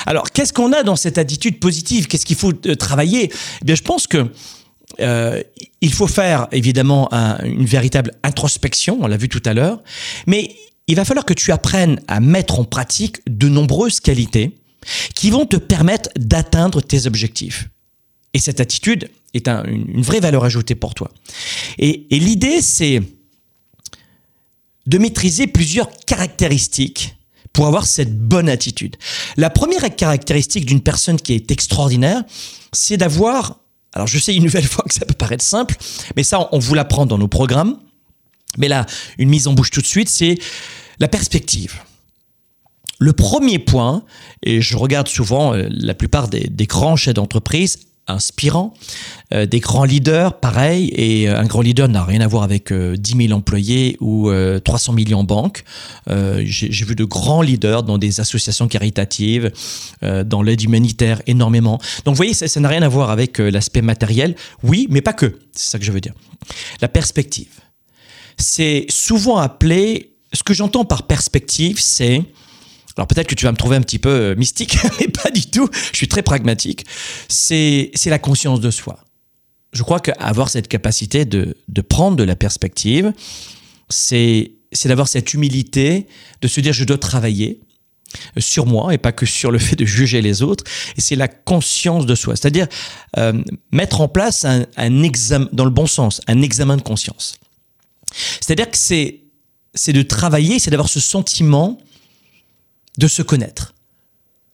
Alors, 0.06 0.32
qu'est-ce 0.32 0.54
qu'on 0.54 0.74
a 0.74 0.84
dans 0.84 0.96
cette 0.96 1.18
attitude 1.18 1.60
positive? 1.60 2.08
Qu'est-ce 2.08 2.26
qu'il 2.26 2.36
faut 2.36 2.54
euh, 2.66 2.76
travailler? 2.76 3.32
Eh 3.62 3.66
bien, 3.66 3.76
Je 3.76 3.82
pense 3.82 4.08
que 4.08 4.32
euh, 5.00 5.42
il 5.82 5.94
faut 5.94 6.08
faire 6.08 6.48
évidemment 6.52 7.12
un, 7.14 7.38
une 7.44 7.66
véritable 7.66 8.14
introspection, 8.24 9.00
on 9.02 9.08
l'a 9.08 9.18
vu 9.18 9.30
tout 9.30 9.42
à 9.46 9.54
l'heure, 9.54 9.82
mais 10.26 10.56
il 10.88 10.96
va 10.96 11.06
falloir 11.06 11.26
que 11.26 11.34
tu 11.34 11.52
apprennes 11.52 12.00
à 12.08 12.20
mettre 12.20 12.60
en 12.60 12.64
pratique 12.64 13.18
de 13.28 13.50
nombreuses 13.50 14.00
qualités 14.00 14.58
qui 15.14 15.30
vont 15.30 15.46
te 15.46 15.58
permettre 15.58 16.10
d'atteindre 16.16 16.82
tes 16.82 17.06
objectifs. 17.06 17.68
Et 18.34 18.40
cette 18.40 18.60
attitude 18.60 19.10
est 19.34 19.48
un, 19.48 19.64
une, 19.66 20.02
vraie 20.02 20.20
valeur 20.20 20.44
ajoutée 20.44 20.76
pour 20.76 20.94
toi. 20.94 21.12
Et, 21.78 22.08
et 22.16 22.20
l'idée, 22.20 22.62
c'est 22.62 23.02
de 24.86 24.98
maîtriser 24.98 25.48
plusieurs 25.48 25.90
caractéristiques 26.06 27.18
pour 27.54 27.68
avoir 27.68 27.86
cette 27.86 28.18
bonne 28.18 28.50
attitude. 28.50 28.96
La 29.36 29.50
première 29.50 29.96
caractéristique 29.96 30.66
d'une 30.66 30.82
personne 30.82 31.18
qui 31.18 31.34
est 31.34 31.52
extraordinaire, 31.52 32.24
c'est 32.72 32.98
d'avoir, 32.98 33.60
alors 33.94 34.08
je 34.08 34.20
sais 34.20 34.36
une 34.36 34.44
nouvelle 34.44 34.68
fois 34.68 34.86
que 34.88 34.94
ça 34.94 35.06
peut 35.06 35.14
paraître 35.14 35.44
simple, 35.44 35.76
mais 36.16 36.24
ça 36.24 36.50
on 36.52 36.60
vous 36.60 36.74
l'apprend 36.74 37.06
dans 37.06 37.18
nos 37.18 37.28
programmes, 37.28 37.80
mais 38.58 38.68
là, 38.68 38.86
une 39.18 39.30
mise 39.30 39.48
en 39.48 39.54
bouche 39.54 39.72
tout 39.72 39.82
de 39.82 39.88
suite, 39.88 40.10
c'est 40.10 40.38
la 41.00 41.08
perspective. 41.08 41.82
Le 43.00 43.14
premier 43.14 43.60
point, 43.60 44.04
et 44.42 44.62
je 44.62 44.76
regarde 44.78 45.08
souvent 45.08 45.54
euh, 45.54 45.68
la 45.70 45.94
plupart 45.94 46.28
des, 46.28 46.48
des 46.50 46.66
grands 46.66 46.96
chefs 46.96 47.14
d'entreprise, 47.14 47.80
inspirants, 48.08 48.74
euh, 49.34 49.46
des 49.46 49.60
grands 49.60 49.84
leaders, 49.84 50.40
pareil, 50.40 50.92
et 50.96 51.28
un 51.28 51.46
grand 51.46 51.62
leader 51.62 51.88
n'a 51.90 52.04
rien 52.04 52.22
à 52.22 52.28
voir 52.28 52.44
avec 52.44 52.72
euh, 52.72 52.96
10 52.96 53.28
000 53.28 53.34
employés 53.38 53.98
ou 54.00 54.30
euh, 54.30 54.60
300 54.60 54.94
millions 54.94 55.20
en 55.20 55.24
banque. 55.24 55.64
Euh, 56.10 56.42
J'ai 56.46 56.86
vu 56.86 56.96
de 56.96 57.04
grands 57.04 57.42
leaders 57.42 57.84
dans 57.84 57.98
des 57.98 58.20
associations 58.20 58.68
caritatives, 58.68 59.52
euh, 60.04 60.24
dans 60.24 60.42
l'aide 60.42 60.62
humanitaire, 60.62 61.22
énormément. 61.28 61.80
Donc 62.06 62.14
vous 62.14 62.18
voyez, 62.18 62.34
ça 62.34 62.60
n'a 62.60 62.70
rien 62.70 62.82
à 62.82 62.88
voir 62.90 63.10
avec 63.10 63.40
euh, 63.40 63.50
l'aspect 63.50 63.82
matériel, 63.82 64.36
oui, 64.64 64.88
mais 64.90 65.02
pas 65.02 65.14
que, 65.14 65.40
c'est 65.52 65.72
ça 65.72 65.80
que 65.80 65.86
je 65.86 65.92
veux 65.92 66.02
dire. 66.02 66.14
La 66.82 66.88
perspective. 66.88 67.50
C'est 68.38 68.86
souvent 68.90 69.38
appelé, 69.38 70.14
ce 70.32 70.44
que 70.44 70.54
j'entends 70.54 70.86
par 70.86 71.08
perspective, 71.08 71.80
c'est 71.80 72.24
alors 72.98 73.08
peut-être 73.08 73.28
que 73.28 73.36
tu 73.36 73.46
vas 73.46 73.52
me 73.52 73.58
trouver 73.58 73.76
un 73.76 73.82
petit 73.82 74.00
peu 74.00 74.10
euh, 74.10 74.36
mystique, 74.36 74.78
mais 75.00 75.08
pas 75.08 75.30
du 75.30 75.46
tout. 75.46 75.70
Je 75.92 75.98
suis 75.98 76.08
très 76.08 76.24
pragmatique. 76.24 76.86
C'est 77.28 77.92
la 78.06 78.20
conscience 78.20 78.60
de 78.60 78.72
soi. 78.72 79.00
Je 79.74 79.84
crois 79.84 80.00
qu'avoir 80.00 80.50
cette 80.50 80.68
capacité 80.68 81.26
de, 81.26 81.56
de 81.68 81.82
prendre 81.82 82.18
de 82.18 82.24
la 82.24 82.36
perspective, 82.36 83.14
c'est 83.90 84.52
d'avoir 84.86 85.08
cette 85.08 85.34
humilité, 85.34 86.08
de 86.42 86.48
se 86.48 86.60
dire 86.60 86.74
je 86.74 86.84
dois 86.84 86.98
travailler, 86.98 87.62
sur 88.38 88.66
moi 88.66 88.94
et 88.94 88.98
pas 88.98 89.12
que 89.12 89.26
sur 89.26 89.52
le 89.52 89.60
fait 89.60 89.76
de 89.76 89.86
juger 89.86 90.22
les 90.22 90.42
autres. 90.42 90.64
Et 90.98 91.02
c'est 91.02 91.16
la 91.16 91.28
conscience 91.28 92.06
de 92.06 92.16
soi, 92.16 92.36
c'est-à-dire 92.36 92.68
euh, 93.18 93.34
mettre 93.72 94.02
en 94.02 94.08
place 94.08 94.46
un, 94.46 94.66
un 94.78 95.04
examen, 95.04 95.48
dans 95.52 95.66
le 95.66 95.72
bon 95.72 95.88
sens, 95.88 96.22
un 96.28 96.42
examen 96.42 96.78
de 96.78 96.82
conscience. 96.82 97.38
C'est-à-dire 98.42 98.72
que 98.72 98.78
c'est 98.78 99.22
c'est 99.74 99.94
de 99.94 100.02
travailler, 100.02 100.58
c'est 100.58 100.72
d'avoir 100.72 100.90
ce 100.90 101.00
sentiment 101.00 101.78
de 102.98 103.08
se 103.08 103.22
connaître. 103.22 103.74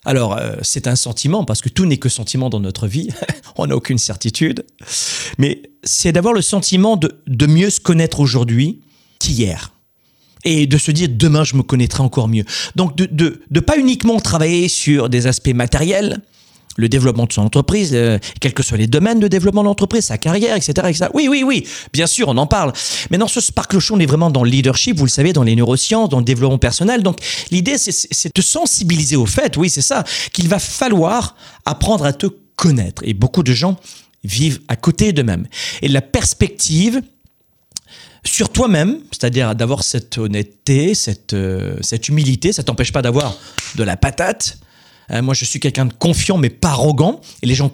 Alors, 0.06 0.38
euh, 0.38 0.56
c'est 0.62 0.88
un 0.88 0.96
sentiment, 0.96 1.46
parce 1.46 1.62
que 1.62 1.70
tout 1.70 1.86
n'est 1.86 1.98
que 1.98 2.10
sentiment 2.10 2.50
dans 2.50 2.60
notre 2.60 2.88
vie, 2.88 3.10
on 3.56 3.68
n'a 3.68 3.76
aucune 3.76 3.98
certitude, 3.98 4.66
mais 5.38 5.62
c'est 5.84 6.12
d'avoir 6.12 6.34
le 6.34 6.42
sentiment 6.42 6.98
de, 6.98 7.46
mieux 7.48 7.70
se 7.70 7.80
connaître 7.80 8.20
aujourd'hui 8.20 8.82
qu'hier 9.20 9.72
et 10.46 10.68
de 10.68 10.78
se 10.78 10.92
dire 10.92 11.08
demain 11.10 11.46
je 11.46 11.56
me 11.56 11.64
connaîtrai 11.64 12.04
encore 12.04 12.28
mieux. 12.28 12.44
Donc 12.76 12.98
de, 12.98 13.42
de 13.50 13.60
pas 13.62 13.78
uniquement 13.78 14.20
travailler 14.20 14.68
sur 14.68 15.08
des 15.08 15.26
aspects 15.28 15.54
matériels, 15.54 16.22
le 16.78 16.90
développement 16.90 17.26
de 17.26 17.34
son 17.34 17.42
entreprise, 17.42 17.92
euh, 17.94 18.18
quels 18.40 18.54
que 18.54 18.64
soient 18.64 18.78
les 18.78 18.88
domaines 18.88 19.20
de 19.20 19.28
développement 19.28 19.62
de 19.62 19.68
l'entreprise, 19.68 20.06
sa 20.06 20.18
carrière, 20.18 20.56
etc., 20.56 20.72
etc. 20.90 21.06
Oui, 21.14 21.28
oui, 21.30 21.44
oui, 21.44 21.68
bien 21.92 22.08
sûr, 22.08 22.28
on 22.30 22.38
en 22.38 22.48
parle. 22.48 22.74
Mais 23.12 23.18
dans 23.18 23.28
ce 23.28 23.42
Sparkle 23.42 23.78
on 23.92 24.00
est 24.00 24.06
vraiment 24.06 24.32
dans 24.32 24.44
le 24.44 24.50
leadership, 24.50 24.98
vous 24.98 25.06
le 25.06 25.10
savez, 25.10 25.34
dans 25.34 25.44
les 25.44 25.56
neurosciences, 25.56 26.10
dans 26.10 26.20
le 26.20 26.26
développement 26.26 26.58
personnel. 26.58 27.04
Donc, 27.04 27.20
l'idée, 27.52 27.78
c'est 27.78 28.36
de 28.36 28.42
sensibiliser 28.42 29.16
au 29.16 29.26
fait, 29.26 29.58
oui, 29.58 29.70
c'est 29.70 29.82
ça, 29.82 30.04
qu'il 30.32 30.48
va 30.48 30.60
falloir 30.60 31.36
apprendre 31.66 32.06
à 32.06 32.14
te 32.14 32.28
connaître. 32.56 33.02
Et 33.06 33.14
beaucoup 33.14 33.44
de 33.44 33.54
gens 33.54 33.78
vivent 34.24 34.62
à 34.68 34.76
côté 34.76 35.12
d'eux-mêmes. 35.14 35.48
Et 35.82 35.88
la 35.88 36.02
perspective, 36.02 37.02
sur 38.26 38.50
toi-même, 38.50 39.00
c'est-à-dire 39.12 39.54
d'avoir 39.54 39.84
cette 39.84 40.18
honnêteté, 40.18 40.96
cette, 40.96 41.34
euh, 41.34 41.78
cette 41.82 42.08
humilité, 42.08 42.54
ça 42.54 42.64
t'empêche 42.64 42.94
pas 42.94 43.02
d'avoir 43.02 43.36
de 43.76 43.84
la 43.84 43.98
patate, 43.98 44.58
moi, 45.10 45.34
je 45.34 45.46
suis 45.46 45.60
quelqu'un 45.60 45.86
de 45.86 45.94
confiant, 45.94 46.38
mais 46.38 46.50
pas 46.50 46.70
arrogant. 46.70 47.22
Et 47.42 47.48
les 47.48 47.56
gens 47.56 47.70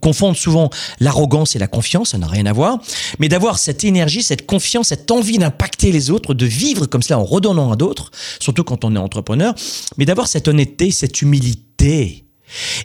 confondent 0.00 0.36
souvent 0.36 0.70
l'arrogance 1.00 1.56
et 1.56 1.58
la 1.58 1.66
confiance, 1.66 2.10
ça 2.10 2.18
n'a 2.18 2.26
rien 2.26 2.46
à 2.46 2.52
voir. 2.52 2.78
Mais 3.18 3.28
d'avoir 3.28 3.58
cette 3.58 3.84
énergie, 3.84 4.22
cette 4.22 4.46
confiance, 4.46 4.88
cette 4.88 5.10
envie 5.10 5.38
d'impacter 5.38 5.92
les 5.92 6.10
autres, 6.10 6.34
de 6.34 6.46
vivre 6.46 6.86
comme 6.86 7.02
cela 7.02 7.18
en 7.18 7.24
redonnant 7.24 7.72
à 7.72 7.76
d'autres, 7.76 8.10
surtout 8.40 8.64
quand 8.64 8.84
on 8.84 8.94
est 8.94 8.98
entrepreneur, 8.98 9.54
mais 9.96 10.04
d'avoir 10.04 10.28
cette 10.28 10.48
honnêteté, 10.48 10.90
cette 10.90 11.22
humilité. 11.22 12.24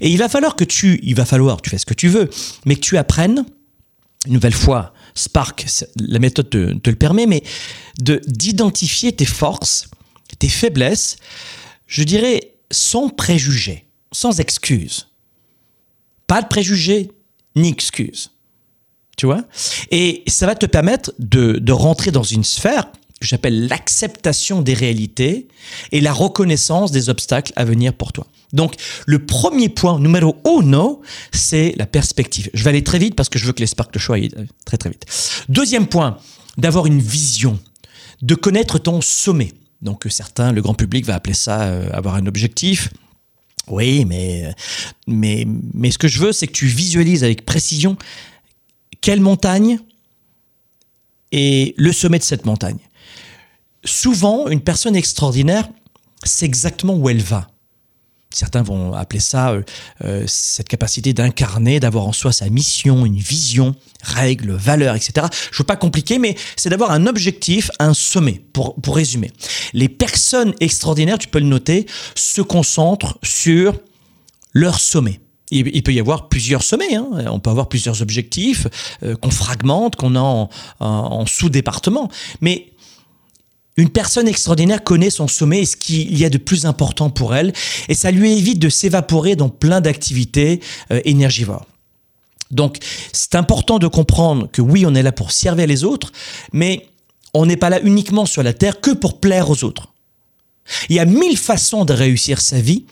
Et 0.01 0.09
il 0.09 0.17
va 0.17 0.29
falloir 0.29 0.55
que 0.55 0.63
tu, 0.63 0.99
il 1.03 1.15
va 1.15 1.25
falloir, 1.25 1.61
tu 1.61 1.69
fais 1.69 1.77
ce 1.77 1.85
que 1.85 1.93
tu 1.93 2.07
veux, 2.07 2.29
mais 2.65 2.75
que 2.75 2.81
tu 2.81 2.97
apprennes, 2.97 3.45
une 4.25 4.33
nouvelle 4.33 4.53
fois, 4.53 4.93
Spark, 5.15 5.65
la 5.97 6.19
méthode 6.19 6.49
te, 6.49 6.73
te 6.73 6.89
le 6.89 6.95
permet, 6.95 7.25
mais 7.25 7.43
de 7.99 8.21
d'identifier 8.25 9.11
tes 9.11 9.25
forces, 9.25 9.89
tes 10.39 10.49
faiblesses, 10.49 11.17
je 11.87 12.03
dirais 12.03 12.52
sans 12.71 13.09
préjugés, 13.09 13.85
sans 14.11 14.39
excuses. 14.39 15.09
Pas 16.27 16.41
de 16.41 16.47
préjugés 16.47 17.11
ni 17.55 17.69
excuses. 17.69 18.31
Tu 19.17 19.25
vois? 19.25 19.43
Et 19.91 20.23
ça 20.27 20.45
va 20.45 20.55
te 20.55 20.65
permettre 20.65 21.13
de, 21.19 21.53
de 21.53 21.71
rentrer 21.71 22.11
dans 22.11 22.23
une 22.23 22.43
sphère 22.43 22.91
que 23.19 23.27
j'appelle 23.27 23.67
l'acceptation 23.67 24.61
des 24.61 24.73
réalités 24.73 25.47
et 25.91 26.01
la 26.01 26.11
reconnaissance 26.11 26.91
des 26.91 27.09
obstacles 27.09 27.53
à 27.55 27.63
venir 27.63 27.93
pour 27.93 28.11
toi. 28.11 28.27
Donc, 28.51 28.75
le 29.05 29.25
premier 29.25 29.69
point, 29.69 29.99
numéro 29.99 30.37
uno, 30.45 31.01
c'est 31.31 31.73
la 31.77 31.87
perspective. 31.87 32.49
Je 32.53 32.63
vais 32.63 32.69
aller 32.69 32.83
très 32.83 32.99
vite 32.99 33.15
parce 33.15 33.29
que 33.29 33.39
je 33.39 33.45
veux 33.45 33.53
que 33.53 33.61
les 33.61 33.67
Spark 33.67 33.95
le 33.95 34.13
aillent 34.13 34.31
très 34.65 34.77
très 34.77 34.89
vite. 34.89 35.05
Deuxième 35.49 35.87
point, 35.87 36.17
d'avoir 36.57 36.85
une 36.85 36.99
vision, 36.99 37.59
de 38.21 38.35
connaître 38.35 38.77
ton 38.77 39.01
sommet. 39.01 39.53
Donc 39.83 40.07
certains, 40.09 40.51
le 40.51 40.61
grand 40.61 40.73
public 40.73 41.05
va 41.05 41.15
appeler 41.15 41.35
ça 41.35 41.63
euh, 41.63 41.89
avoir 41.91 42.15
un 42.15 42.25
objectif. 42.25 42.89
Oui, 43.67 44.05
mais, 44.05 44.53
mais, 45.07 45.45
mais 45.73 45.91
ce 45.91 45.97
que 45.97 46.07
je 46.07 46.19
veux, 46.19 46.31
c'est 46.31 46.47
que 46.47 46.53
tu 46.53 46.65
visualises 46.65 47.23
avec 47.23 47.45
précision 47.45 47.97
quelle 49.01 49.21
montagne 49.21 49.79
et 51.31 51.73
le 51.77 51.91
sommet 51.91 52.19
de 52.19 52.23
cette 52.23 52.45
montagne. 52.45 52.77
Souvent, 53.83 54.47
une 54.47 54.61
personne 54.61 54.95
extraordinaire 54.95 55.69
sait 56.23 56.45
exactement 56.45 56.95
où 56.95 57.09
elle 57.09 57.21
va. 57.21 57.49
Certains 58.33 58.63
vont 58.63 58.93
appeler 58.93 59.19
ça 59.19 59.51
euh, 59.51 59.61
euh, 60.03 60.23
cette 60.27 60.67
capacité 60.67 61.13
d'incarner, 61.13 61.79
d'avoir 61.79 62.07
en 62.07 62.13
soi 62.13 62.31
sa 62.31 62.49
mission, 62.49 63.05
une 63.05 63.17
vision, 63.17 63.75
règles, 64.01 64.51
valeurs, 64.51 64.95
etc. 64.95 65.27
Je 65.51 65.59
veux 65.59 65.63
pas 65.63 65.75
compliquer, 65.75 66.17
mais 66.17 66.35
c'est 66.55 66.69
d'avoir 66.69 66.91
un 66.91 67.05
objectif, 67.05 67.69
un 67.79 67.93
sommet, 67.93 68.41
pour, 68.51 68.75
pour 68.75 68.95
résumer. 68.95 69.31
Les 69.73 69.87
personnes 69.87 70.53
extraordinaires, 70.59 71.19
tu 71.19 71.27
peux 71.27 71.39
le 71.39 71.45
noter, 71.45 71.85
se 72.15 72.41
concentrent 72.41 73.19
sur 73.21 73.79
leur 74.53 74.79
sommet. 74.79 75.19
Il, 75.51 75.83
peut 75.83 75.93
y 75.93 75.99
avoir 75.99 76.29
plusieurs 76.29 76.63
sommets, 76.63 76.95
hein. 76.95 77.07
on 77.27 77.39
peut 77.39 77.51
avoir 77.51 77.69
plusieurs 77.69 78.01
objectifs 78.01 78.65
euh, 79.03 79.15
qu'on 79.15 79.29
fragmente, 79.29 79.95
qu'on 79.95 80.15
a 80.15 80.19
en, 80.19 80.49
en 80.79 81.25
sous-département. 81.27 82.09
Mais 82.41 82.72
une 83.77 83.89
personne 83.89 84.27
extraordinaire 84.27 84.83
connaît 84.83 85.09
son 85.09 85.27
sommet 85.27 85.61
et 85.61 85.65
ce 85.65 85.75
qu'il 85.75 86.17
y 86.17 86.25
a 86.25 86.29
de 86.29 86.37
plus 86.37 86.65
important 86.65 87.09
pour 87.09 87.35
elle, 87.35 87.53
et 87.89 87.95
ça 87.95 88.11
lui 88.11 88.33
évite 88.33 88.59
de 88.59 88.69
s'évaporer 88.69 89.35
dans 89.35 89.49
plein 89.49 89.81
d'activités 89.81 90.59
euh, 90.91 91.01
énergivores. 91.05 91.65
Donc, 92.51 92.77
c'est 93.11 93.35
important 93.35 93.79
de 93.79 93.87
comprendre 93.87 94.47
que 94.51 94.61
oui, 94.61 94.85
on 94.85 94.93
est 94.93 95.01
là 95.01 95.11
pour 95.11 95.31
servir 95.31 95.65
les 95.65 95.83
autres, 95.83 96.11
mais 96.51 96.87
on 97.33 97.47
n'est 97.47 97.57
pas 97.57 97.71
là 97.71 97.81
uniquement 97.81 98.27
sur 98.27 98.43
la 98.43 98.53
terre 98.53 98.79
que 98.79 98.91
pour 98.91 99.19
plaire 99.19 99.49
aux 99.49 99.63
autres. 99.63 99.91
Il 100.89 100.95
y 100.95 100.99
a 100.99 101.05
mille 101.05 101.37
façons 101.37 101.83
de 101.83 101.93
réussir 101.93 102.39
sa 102.41 102.61
vie, 102.61 102.85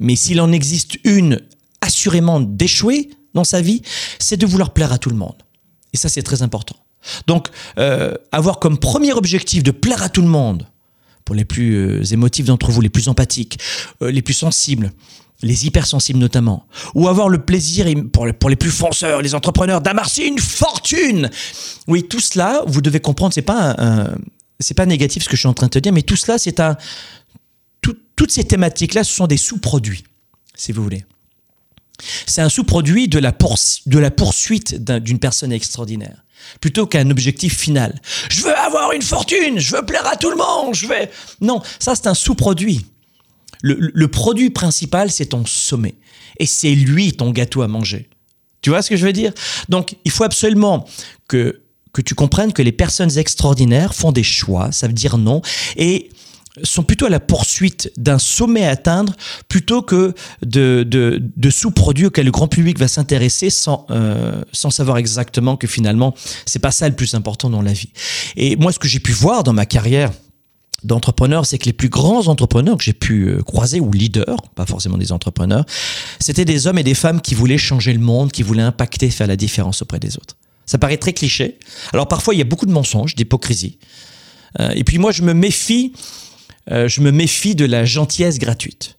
mais 0.00 0.16
s'il 0.16 0.40
en 0.40 0.50
existe 0.50 0.98
une 1.04 1.40
assurément 1.80 2.40
d'échouer 2.40 3.10
dans 3.34 3.44
sa 3.44 3.60
vie, 3.60 3.82
c'est 4.18 4.36
de 4.36 4.46
vouloir 4.46 4.72
plaire 4.72 4.92
à 4.92 4.98
tout 4.98 5.10
le 5.10 5.16
monde. 5.16 5.36
Et 5.92 5.96
ça, 5.96 6.08
c'est 6.08 6.22
très 6.22 6.42
important. 6.42 6.76
Donc, 7.26 7.48
euh, 7.78 8.14
avoir 8.32 8.58
comme 8.58 8.78
premier 8.78 9.12
objectif 9.12 9.62
de 9.62 9.70
plaire 9.70 10.02
à 10.02 10.08
tout 10.08 10.22
le 10.22 10.28
monde, 10.28 10.66
pour 11.24 11.34
les 11.34 11.44
plus 11.44 11.76
euh, 11.76 12.04
émotifs 12.04 12.46
d'entre 12.46 12.70
vous, 12.70 12.80
les 12.80 12.88
plus 12.88 13.08
empathiques, 13.08 13.58
euh, 14.02 14.10
les 14.10 14.22
plus 14.22 14.34
sensibles, 14.34 14.92
les 15.42 15.66
hypersensibles 15.66 16.18
notamment, 16.18 16.66
ou 16.94 17.08
avoir 17.08 17.28
le 17.28 17.38
plaisir, 17.38 17.86
pour 18.12 18.26
les, 18.26 18.56
plus 18.56 18.70
fonceurs, 18.70 19.22
les 19.22 19.34
entrepreneurs, 19.34 19.80
d'amasser 19.80 20.24
une 20.24 20.38
fortune. 20.38 21.30
Oui, 21.86 22.04
tout 22.08 22.20
cela, 22.20 22.62
vous 22.66 22.80
devez 22.80 23.00
comprendre, 23.00 23.32
c'est 23.32 23.42
pas 23.42 23.76
c'est 24.60 24.74
pas 24.74 24.86
négatif 24.86 25.22
ce 25.22 25.28
que 25.28 25.36
je 25.36 25.42
suis 25.42 25.48
en 25.48 25.54
train 25.54 25.66
de 25.66 25.70
te 25.70 25.78
dire, 25.78 25.92
mais 25.92 26.02
tout 26.02 26.16
cela, 26.16 26.36
c'est 26.36 26.58
un, 26.58 26.76
toutes 28.16 28.32
ces 28.32 28.42
thématiques-là, 28.42 29.04
ce 29.04 29.14
sont 29.14 29.28
des 29.28 29.36
sous-produits, 29.36 30.02
si 30.56 30.72
vous 30.72 30.82
voulez. 30.82 31.04
C'est 32.26 32.42
un 32.42 32.48
sous-produit 32.48 33.08
de 33.08 33.18
la, 33.18 33.32
poursuite 34.10 34.76
d'une 34.76 35.18
personne 35.18 35.52
extraordinaire 35.52 36.24
plutôt 36.60 36.86
qu'un 36.86 37.10
objectif 37.10 37.58
final. 37.58 38.00
Je 38.30 38.42
veux 38.42 38.56
avoir 38.56 38.92
une 38.92 39.02
fortune, 39.02 39.58
je 39.58 39.76
veux 39.76 39.84
plaire 39.84 40.06
à 40.06 40.16
tout 40.16 40.30
le 40.30 40.36
monde, 40.36 40.74
je 40.74 40.86
vais... 40.86 41.10
Non, 41.40 41.60
ça 41.78 41.94
c'est 41.94 42.06
un 42.06 42.14
sous-produit. 42.14 42.86
Le, 43.62 44.06
produit 44.06 44.50
principal, 44.50 45.10
c'est 45.10 45.26
ton 45.26 45.44
sommet. 45.44 45.96
Et 46.38 46.46
c'est 46.46 46.74
lui 46.74 47.12
ton 47.12 47.32
gâteau 47.32 47.62
à 47.62 47.68
manger. 47.68 48.08
Tu 48.62 48.70
vois 48.70 48.82
ce 48.82 48.90
que 48.90 48.96
je 48.96 49.04
veux 49.04 49.12
dire? 49.12 49.32
Donc, 49.68 49.96
il 50.04 50.10
faut 50.10 50.24
absolument 50.24 50.86
que, 51.26 51.62
que 51.92 52.00
tu 52.00 52.14
comprennes 52.14 52.52
que 52.52 52.62
les 52.62 52.72
personnes 52.72 53.18
extraordinaires 53.18 53.94
font 53.94 54.12
des 54.12 54.22
choix, 54.22 54.70
ça 54.72 54.86
veut 54.86 54.92
dire 54.92 55.18
non, 55.18 55.42
et 55.76 56.10
sont 56.62 56.82
plutôt 56.82 57.06
à 57.06 57.10
la 57.10 57.20
poursuite 57.20 57.92
d'un 57.96 58.18
sommet 58.18 58.64
à 58.64 58.70
atteindre 58.70 59.14
plutôt 59.48 59.82
que 59.82 60.14
de, 60.44 60.82
de, 60.84 61.50
sous-produits 61.50 62.06
auxquels 62.06 62.26
le 62.26 62.30
grand 62.30 62.48
public 62.48 62.78
va 62.78 62.88
s'intéresser 62.88 63.50
sans, 63.50 63.86
euh, 63.90 64.42
sans 64.52 64.70
savoir 64.70 64.98
exactement 64.98 65.56
que 65.56 65.66
finalement, 65.66 66.14
c'est 66.46 66.58
pas 66.58 66.70
ça 66.70 66.88
le 66.88 66.94
plus 66.94 67.14
important 67.14 67.50
dans 67.50 67.62
la 67.62 67.72
vie. 67.72 67.90
Et 68.36 68.56
moi, 68.56 68.72
ce 68.72 68.78
que 68.78 68.88
j'ai 68.88 69.00
pu 69.00 69.12
voir 69.12 69.42
dans 69.44 69.52
ma 69.52 69.66
carrière, 69.66 70.10
d'entrepreneur, 70.84 71.44
c'est 71.44 71.58
que 71.58 71.64
les 71.64 71.72
plus 71.72 71.88
grands 71.88 72.28
entrepreneurs 72.28 72.76
que 72.76 72.84
j'ai 72.84 72.92
pu 72.92 73.28
euh, 73.28 73.42
croiser, 73.42 73.80
ou 73.80 73.90
leaders, 73.90 74.42
pas 74.54 74.66
forcément 74.66 74.96
des 74.96 75.12
entrepreneurs, 75.12 75.64
c'était 76.20 76.44
des 76.44 76.66
hommes 76.66 76.78
et 76.78 76.84
des 76.84 76.94
femmes 76.94 77.20
qui 77.20 77.34
voulaient 77.34 77.58
changer 77.58 77.92
le 77.92 77.98
monde, 77.98 78.30
qui 78.30 78.42
voulaient 78.42 78.62
impacter, 78.62 79.10
faire 79.10 79.26
la 79.26 79.36
différence 79.36 79.82
auprès 79.82 79.98
des 79.98 80.16
autres. 80.16 80.36
Ça 80.66 80.78
paraît 80.78 80.98
très 80.98 81.12
cliché. 81.12 81.58
Alors 81.92 82.06
parfois, 82.08 82.34
il 82.34 82.38
y 82.38 82.42
a 82.42 82.44
beaucoup 82.44 82.66
de 82.66 82.72
mensonges, 82.72 83.14
d'hypocrisie. 83.14 83.78
Euh, 84.60 84.70
et 84.74 84.84
puis 84.84 84.98
moi, 84.98 85.12
je 85.12 85.22
me 85.22 85.32
méfie 85.32 85.92
euh, 86.70 86.88
je 86.88 87.00
me 87.00 87.10
méfie 87.10 87.54
de 87.54 87.64
la 87.64 87.84
gentillesse 87.84 88.38
gratuite. 88.38 88.98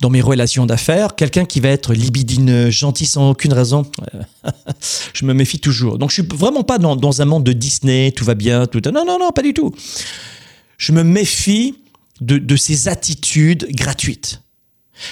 Dans 0.00 0.10
mes 0.10 0.20
relations 0.20 0.66
d'affaires, 0.66 1.14
quelqu'un 1.16 1.46
qui 1.46 1.60
va 1.60 1.70
être 1.70 1.94
libidineux, 1.94 2.70
gentil 2.70 3.06
sans 3.06 3.30
aucune 3.30 3.52
raison, 3.52 3.90
euh, 4.14 4.50
je 5.14 5.24
me 5.24 5.32
méfie 5.32 5.58
toujours. 5.58 5.98
Donc 5.98 6.10
je 6.10 6.22
suis 6.22 6.28
vraiment 6.34 6.64
pas 6.64 6.78
dans, 6.78 7.22
un 7.22 7.24
monde 7.24 7.44
de 7.44 7.52
Disney, 7.52 8.12
tout 8.12 8.24
va 8.24 8.34
bien, 8.34 8.66
tout. 8.66 8.80
Non, 8.84 9.04
non, 9.06 9.18
non, 9.18 9.30
pas 9.30 9.42
du 9.42 9.54
tout. 9.54 9.74
Je 10.76 10.92
me 10.92 11.02
méfie 11.02 11.78
de, 12.20 12.36
de 12.36 12.56
ces 12.56 12.88
attitudes 12.88 13.68
gratuites. 13.70 14.42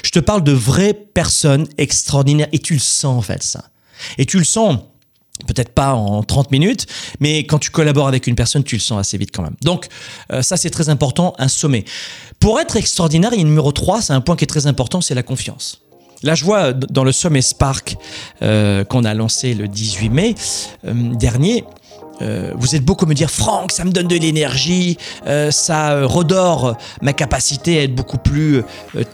Je 0.02 0.10
te 0.10 0.18
parle 0.18 0.44
de 0.44 0.52
vraies 0.52 0.94
personnes 0.94 1.66
extraordinaires 1.78 2.48
et 2.52 2.58
tu 2.58 2.74
le 2.74 2.80
sens 2.80 3.18
en 3.18 3.22
fait 3.22 3.42
ça. 3.42 3.70
Et 4.18 4.26
tu 4.26 4.38
le 4.38 4.44
sens 4.44 4.80
Peut-être 5.48 5.70
pas 5.70 5.94
en 5.94 6.22
30 6.22 6.52
minutes, 6.52 6.86
mais 7.18 7.40
quand 7.40 7.58
tu 7.58 7.70
collabores 7.70 8.06
avec 8.06 8.28
une 8.28 8.36
personne, 8.36 8.62
tu 8.62 8.76
le 8.76 8.80
sens 8.80 9.00
assez 9.00 9.18
vite 9.18 9.30
quand 9.34 9.42
même. 9.42 9.56
Donc, 9.62 9.88
euh, 10.32 10.42
ça, 10.42 10.56
c'est 10.56 10.70
très 10.70 10.88
important, 10.88 11.34
un 11.38 11.48
sommet. 11.48 11.84
Pour 12.38 12.60
être 12.60 12.76
extraordinaire, 12.76 13.30
il 13.32 13.38
y 13.38 13.42
a 13.42 13.44
numéro 13.44 13.72
3, 13.72 14.00
c'est 14.00 14.12
un 14.12 14.20
point 14.20 14.36
qui 14.36 14.44
est 14.44 14.48
très 14.48 14.68
important, 14.68 15.00
c'est 15.00 15.14
la 15.14 15.24
confiance. 15.24 15.80
Là, 16.22 16.34
je 16.34 16.44
vois 16.44 16.72
dans 16.72 17.04
le 17.04 17.12
sommet 17.12 17.42
Spark 17.42 17.96
euh, 18.42 18.84
qu'on 18.84 19.04
a 19.04 19.12
lancé 19.12 19.54
le 19.54 19.68
18 19.68 20.08
mai 20.08 20.34
euh, 20.86 20.92
dernier, 21.14 21.64
euh, 22.22 22.52
vous 22.56 22.74
êtes 22.74 22.84
beaucoup 22.84 23.04
à 23.04 23.08
me 23.08 23.14
dire 23.14 23.30
Franck, 23.30 23.72
ça 23.72 23.84
me 23.84 23.90
donne 23.90 24.06
de 24.06 24.16
l'énergie, 24.16 24.98
euh, 25.26 25.50
ça 25.50 25.92
euh, 25.92 26.06
redore 26.06 26.76
ma 27.02 27.12
capacité 27.12 27.78
à 27.78 27.82
être 27.82 27.94
beaucoup 27.94 28.18
plus 28.18 28.62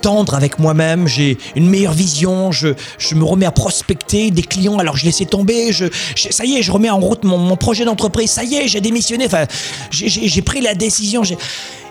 tendre 0.03 0.34
avec 0.34 0.59
moi-même, 0.59 1.09
j'ai 1.09 1.38
une 1.57 1.68
meilleure 1.68 1.92
vision, 1.92 2.53
je, 2.53 2.68
je, 2.98 3.14
me 3.14 3.24
remets 3.24 3.46
à 3.46 3.53
prospecter 3.53 4.30
des 4.30 4.42
clients 4.42 4.78
alors 4.78 4.96
je 4.96 5.07
laissais 5.07 5.24
tomber, 5.24 5.72
je, 5.72 5.86
ça 6.14 6.44
y 6.44 6.57
est, 6.57 6.62
je 6.62 6.72
remets 6.72 6.90
en 6.90 7.01
route 7.01 7.24
mon, 7.24 7.38
mon 7.38 7.57
projet 7.57 7.84
d'entreprise, 7.84 8.30
ça 8.30 8.44
y 8.44 8.57
est, 8.57 8.68
j'ai 8.68 8.80
démissionné, 8.80 9.26
enfin, 9.26 9.46
j'ai 9.90 10.42
pris 10.42 10.61
la 10.61 10.74
décision 10.74 11.22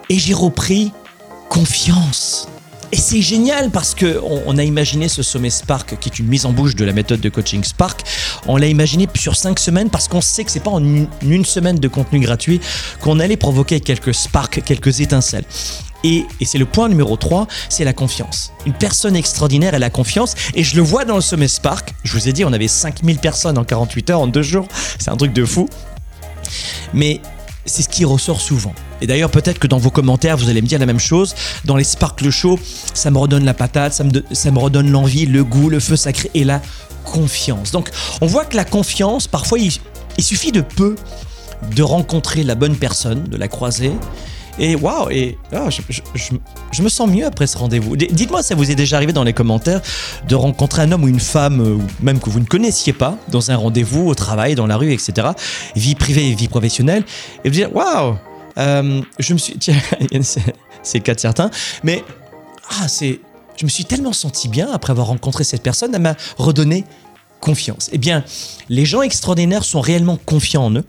et 0.10 0.20
j'ai 0.20 0.34
repris 0.34 0.92
confiance. 1.50 2.48
Et 2.92 2.98
c'est 2.98 3.22
génial 3.22 3.70
parce 3.70 3.94
que 3.94 4.20
on, 4.24 4.58
a 4.58 4.64
imaginé 4.64 5.10
ce 5.10 5.22
sommet 5.22 5.52
Spark, 5.52 6.00
qui 6.00 6.10
est 6.10 6.18
une 6.18 6.28
mise 6.28 6.48
en 6.48 6.52
bouche 6.52 6.76
de 6.76 6.84
la 6.86 6.92
méthode 6.92 7.22
de 7.22 7.30
coaching 7.30 7.64
Spark. 7.64 8.02
On 8.48 8.58
l'a 8.58 8.66
imaginé 8.66 9.08
sur 9.16 9.36
cinq 9.36 9.60
semaines 9.60 9.92
parce 9.92 10.08
qu'on 10.08 10.22
sait 10.22 10.44
que 10.44 10.50
c'est 10.50 10.60
pas 10.60 10.72
en 10.72 10.84
une, 10.84 11.46
semaine 11.46 11.78
de 11.78 11.88
contenu 11.88 12.20
gratuit 12.20 12.60
qu'on 13.00 13.20
allait 13.20 13.38
provoquer 13.38 13.80
quelques 13.80 14.16
sparks, 14.16 14.64
quelques 14.64 15.02
étincelles. 15.02 15.46
Et, 16.04 16.26
c'est 16.44 16.58
le 16.58 16.66
point 16.66 16.90
numéro 16.90 17.16
3, 17.16 17.48
c'est 17.68 17.84
la 17.84 17.94
confiance. 17.94 18.54
Une 18.66 18.74
personne 18.74 19.16
extraordinaire, 19.16 19.76
elle 19.76 19.84
a 19.84 19.90
confiance. 19.90 20.34
Et 20.56 20.64
je 20.64 20.76
le 20.76 20.82
vois 20.82 21.06
dans 21.06 21.16
le 21.16 21.22
sommet 21.22 21.48
Spark. 21.48 21.94
Je 22.04 22.14
vous 22.14 22.28
ai 22.28 22.34
dit, 22.34 22.44
on 22.44 22.54
avait 22.54 22.68
5000 22.68 23.20
personnes 23.20 23.58
en 23.58 23.66
48 23.66 24.10
heures, 24.10 24.22
en 24.22 24.28
deux 24.28 24.42
jours. 24.42 24.68
C'est 24.98 25.10
un 25.10 25.18
truc 25.18 25.34
de 25.34 25.46
fou. 25.46 25.70
Mais 26.94 27.22
c'est 27.70 27.84
ce 27.84 27.90
qui 27.90 28.06
ressort 28.06 28.42
souvent. 28.42 28.74
Et 29.02 29.08
d'ailleurs, 29.08 29.32
peut-être 29.32 29.60
que 29.60 29.68
dans 29.68 29.78
vos 29.78 29.92
commentaires, 29.92 30.38
vous 30.38 30.50
allez 30.50 30.62
me 30.62 30.68
dire 30.68 30.80
la 30.80 30.86
même 30.86 31.00
chose. 31.00 31.36
Dans 31.66 31.76
les 31.76 31.84
Sparkle 31.84 32.30
Show, 32.30 32.60
ça 32.94 33.12
me 33.12 33.18
redonne 33.18 33.46
la 33.46 33.54
patate, 33.54 33.94
ça 33.94 34.04
me, 34.04 34.60
redonne 34.60 34.92
l'envie, 34.92 35.26
le 35.26 35.44
goût, 35.44 35.70
le 35.70 35.80
feu 35.80 35.96
sacré 35.96 36.30
et 36.34 36.44
la 36.44 36.62
confiance. 37.06 37.72
Donc, 37.72 37.90
on 38.22 38.28
voit 38.28 38.46
que 38.46 38.56
la 38.56 38.66
confiance, 38.66 39.28
parfois, 39.28 39.60
il, 39.60 39.72
il 40.18 40.24
suffit 40.24 40.52
de 40.52 40.62
peu 40.62 40.96
de 41.76 41.84
rencontrer 41.84 42.44
la 42.44 42.56
bonne 42.56 42.76
personne, 42.76 43.24
de 43.24 43.38
la 43.38 43.48
croiser, 43.48 43.92
et 44.60 44.76
waouh, 44.76 45.10
et 45.10 45.38
oh, 45.54 45.70
je, 45.72 46.82
me 46.84 46.90
sens 46.90 47.10
mieux 47.10 47.26
après 47.26 47.48
ce 47.48 47.58
rendez-vous. 47.58 47.96
Dites-moi, 47.96 48.44
ça 48.44 48.56
vous 48.56 48.70
est 48.70 48.76
déjà 48.76 48.98
arrivé 48.98 49.14
dans 49.14 49.24
les 49.24 49.34
commentaires 49.34 49.82
de 50.28 50.36
rencontrer 50.36 50.82
un 50.82 50.92
homme 50.92 51.04
ou 51.04 51.08
une 51.08 51.22
femme, 51.22 51.62
euh, 51.62 51.76
ou 51.76 51.84
même 52.02 52.20
que 52.20 52.30
vous 52.30 52.42
ne 52.42 52.46
connaissiez 52.46 52.92
pas, 52.92 53.18
dans 53.30 53.52
un 53.52 53.56
rendez-vous, 53.56 54.08
au 54.08 54.16
travail, 54.16 54.56
dans 54.56 54.68
la 54.68 54.76
rue, 54.76 54.92
etc. 54.92 55.30
Vie 55.76 55.96
privée 55.96 56.30
et 56.30 56.36
vie 56.36 56.50
professionnelle, 56.50 57.06
et 57.44 57.50
vous 57.50 57.56
dire 57.56 57.74
waouh, 57.74 58.18
euh, 58.58 59.02
je 59.18 59.34
me 59.34 59.38
suis. 59.38 59.58
Tiens, 59.60 59.78
c'est 60.84 60.98
le 60.98 61.04
cas 61.04 61.16
de 61.16 61.20
certains, 61.20 61.50
mais 61.84 62.04
ah, 62.82 62.88
c'est. 62.88 63.22
Je 63.56 63.66
me 63.66 63.70
suis 63.70 63.86
tellement 63.86 64.14
senti 64.14 64.48
bien 64.48 64.70
après 64.72 64.92
avoir 64.92 65.08
rencontré 65.08 65.44
cette 65.44 65.64
personne, 65.64 65.94
elle 65.94 66.02
m'a 66.02 66.16
redonné 66.38 66.86
confiance. 67.42 67.90
Eh 67.92 67.98
bien, 67.98 68.24
les 68.70 68.86
gens 68.86 69.02
extraordinaires 69.02 69.64
sont 69.64 69.82
réellement 69.82 70.18
confiants 70.18 70.66
en 70.66 70.76
eux. 70.76 70.86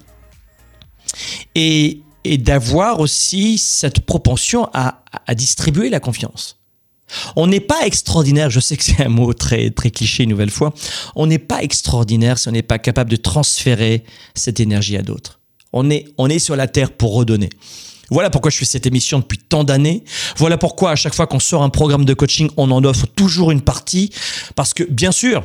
Et 1.54 2.02
et 2.24 2.38
d'avoir 2.38 3.00
aussi 3.00 3.58
cette 3.58 4.00
propension 4.00 4.68
à, 4.72 5.02
distribuer 5.34 5.88
la 5.88 6.00
confiance. 6.00 6.58
On 7.34 7.46
n'est 7.46 7.60
pas 7.60 7.86
extraordinaire, 7.86 8.50
je 8.50 8.60
sais 8.60 8.76
que 8.76 8.84
c'est 8.84 9.02
un 9.02 9.08
mot 9.08 9.32
très, 9.32 9.70
très 9.70 9.90
cliché 9.90 10.22
une 10.24 10.30
nouvelle 10.30 10.50
fois, 10.50 10.72
on 11.16 11.26
n'est 11.26 11.38
pas 11.38 11.62
extraordinaire 11.62 12.38
si 12.38 12.48
on 12.48 12.52
n'est 12.52 12.62
pas 12.62 12.78
capable 12.78 13.10
de 13.10 13.16
transférer 13.16 14.04
cette 14.34 14.60
énergie 14.60 14.96
à 14.96 15.02
d'autres. 15.02 15.40
On 15.72 15.90
est, 15.90 16.06
on 16.18 16.28
est 16.28 16.38
sur 16.38 16.56
la 16.56 16.68
Terre 16.68 16.92
pour 16.92 17.14
redonner. 17.14 17.48
Voilà 18.10 18.28
pourquoi 18.28 18.50
je 18.50 18.58
fais 18.58 18.64
cette 18.64 18.86
émission 18.86 19.20
depuis 19.20 19.38
tant 19.38 19.64
d'années. 19.64 20.04
Voilà 20.36 20.58
pourquoi 20.58 20.90
à 20.90 20.96
chaque 20.96 21.14
fois 21.14 21.26
qu'on 21.26 21.38
sort 21.38 21.62
un 21.62 21.70
programme 21.70 22.04
de 22.04 22.14
coaching, 22.14 22.50
on 22.56 22.70
en 22.72 22.84
offre 22.84 23.06
toujours 23.06 23.52
une 23.52 23.62
partie. 23.62 24.10
Parce 24.56 24.74
que 24.74 24.82
bien 24.82 25.12
sûr 25.12 25.44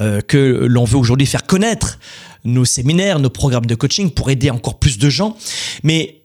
euh, 0.00 0.20
que 0.20 0.66
l'on 0.68 0.84
veut 0.84 0.98
aujourd'hui 0.98 1.26
faire 1.26 1.44
connaître 1.44 1.98
nos 2.44 2.64
séminaires, 2.64 3.18
nos 3.18 3.30
programmes 3.30 3.66
de 3.66 3.74
coaching 3.74 4.10
pour 4.10 4.30
aider 4.30 4.50
encore 4.50 4.78
plus 4.78 4.98
de 4.98 5.08
gens. 5.08 5.36
Mais 5.82 6.20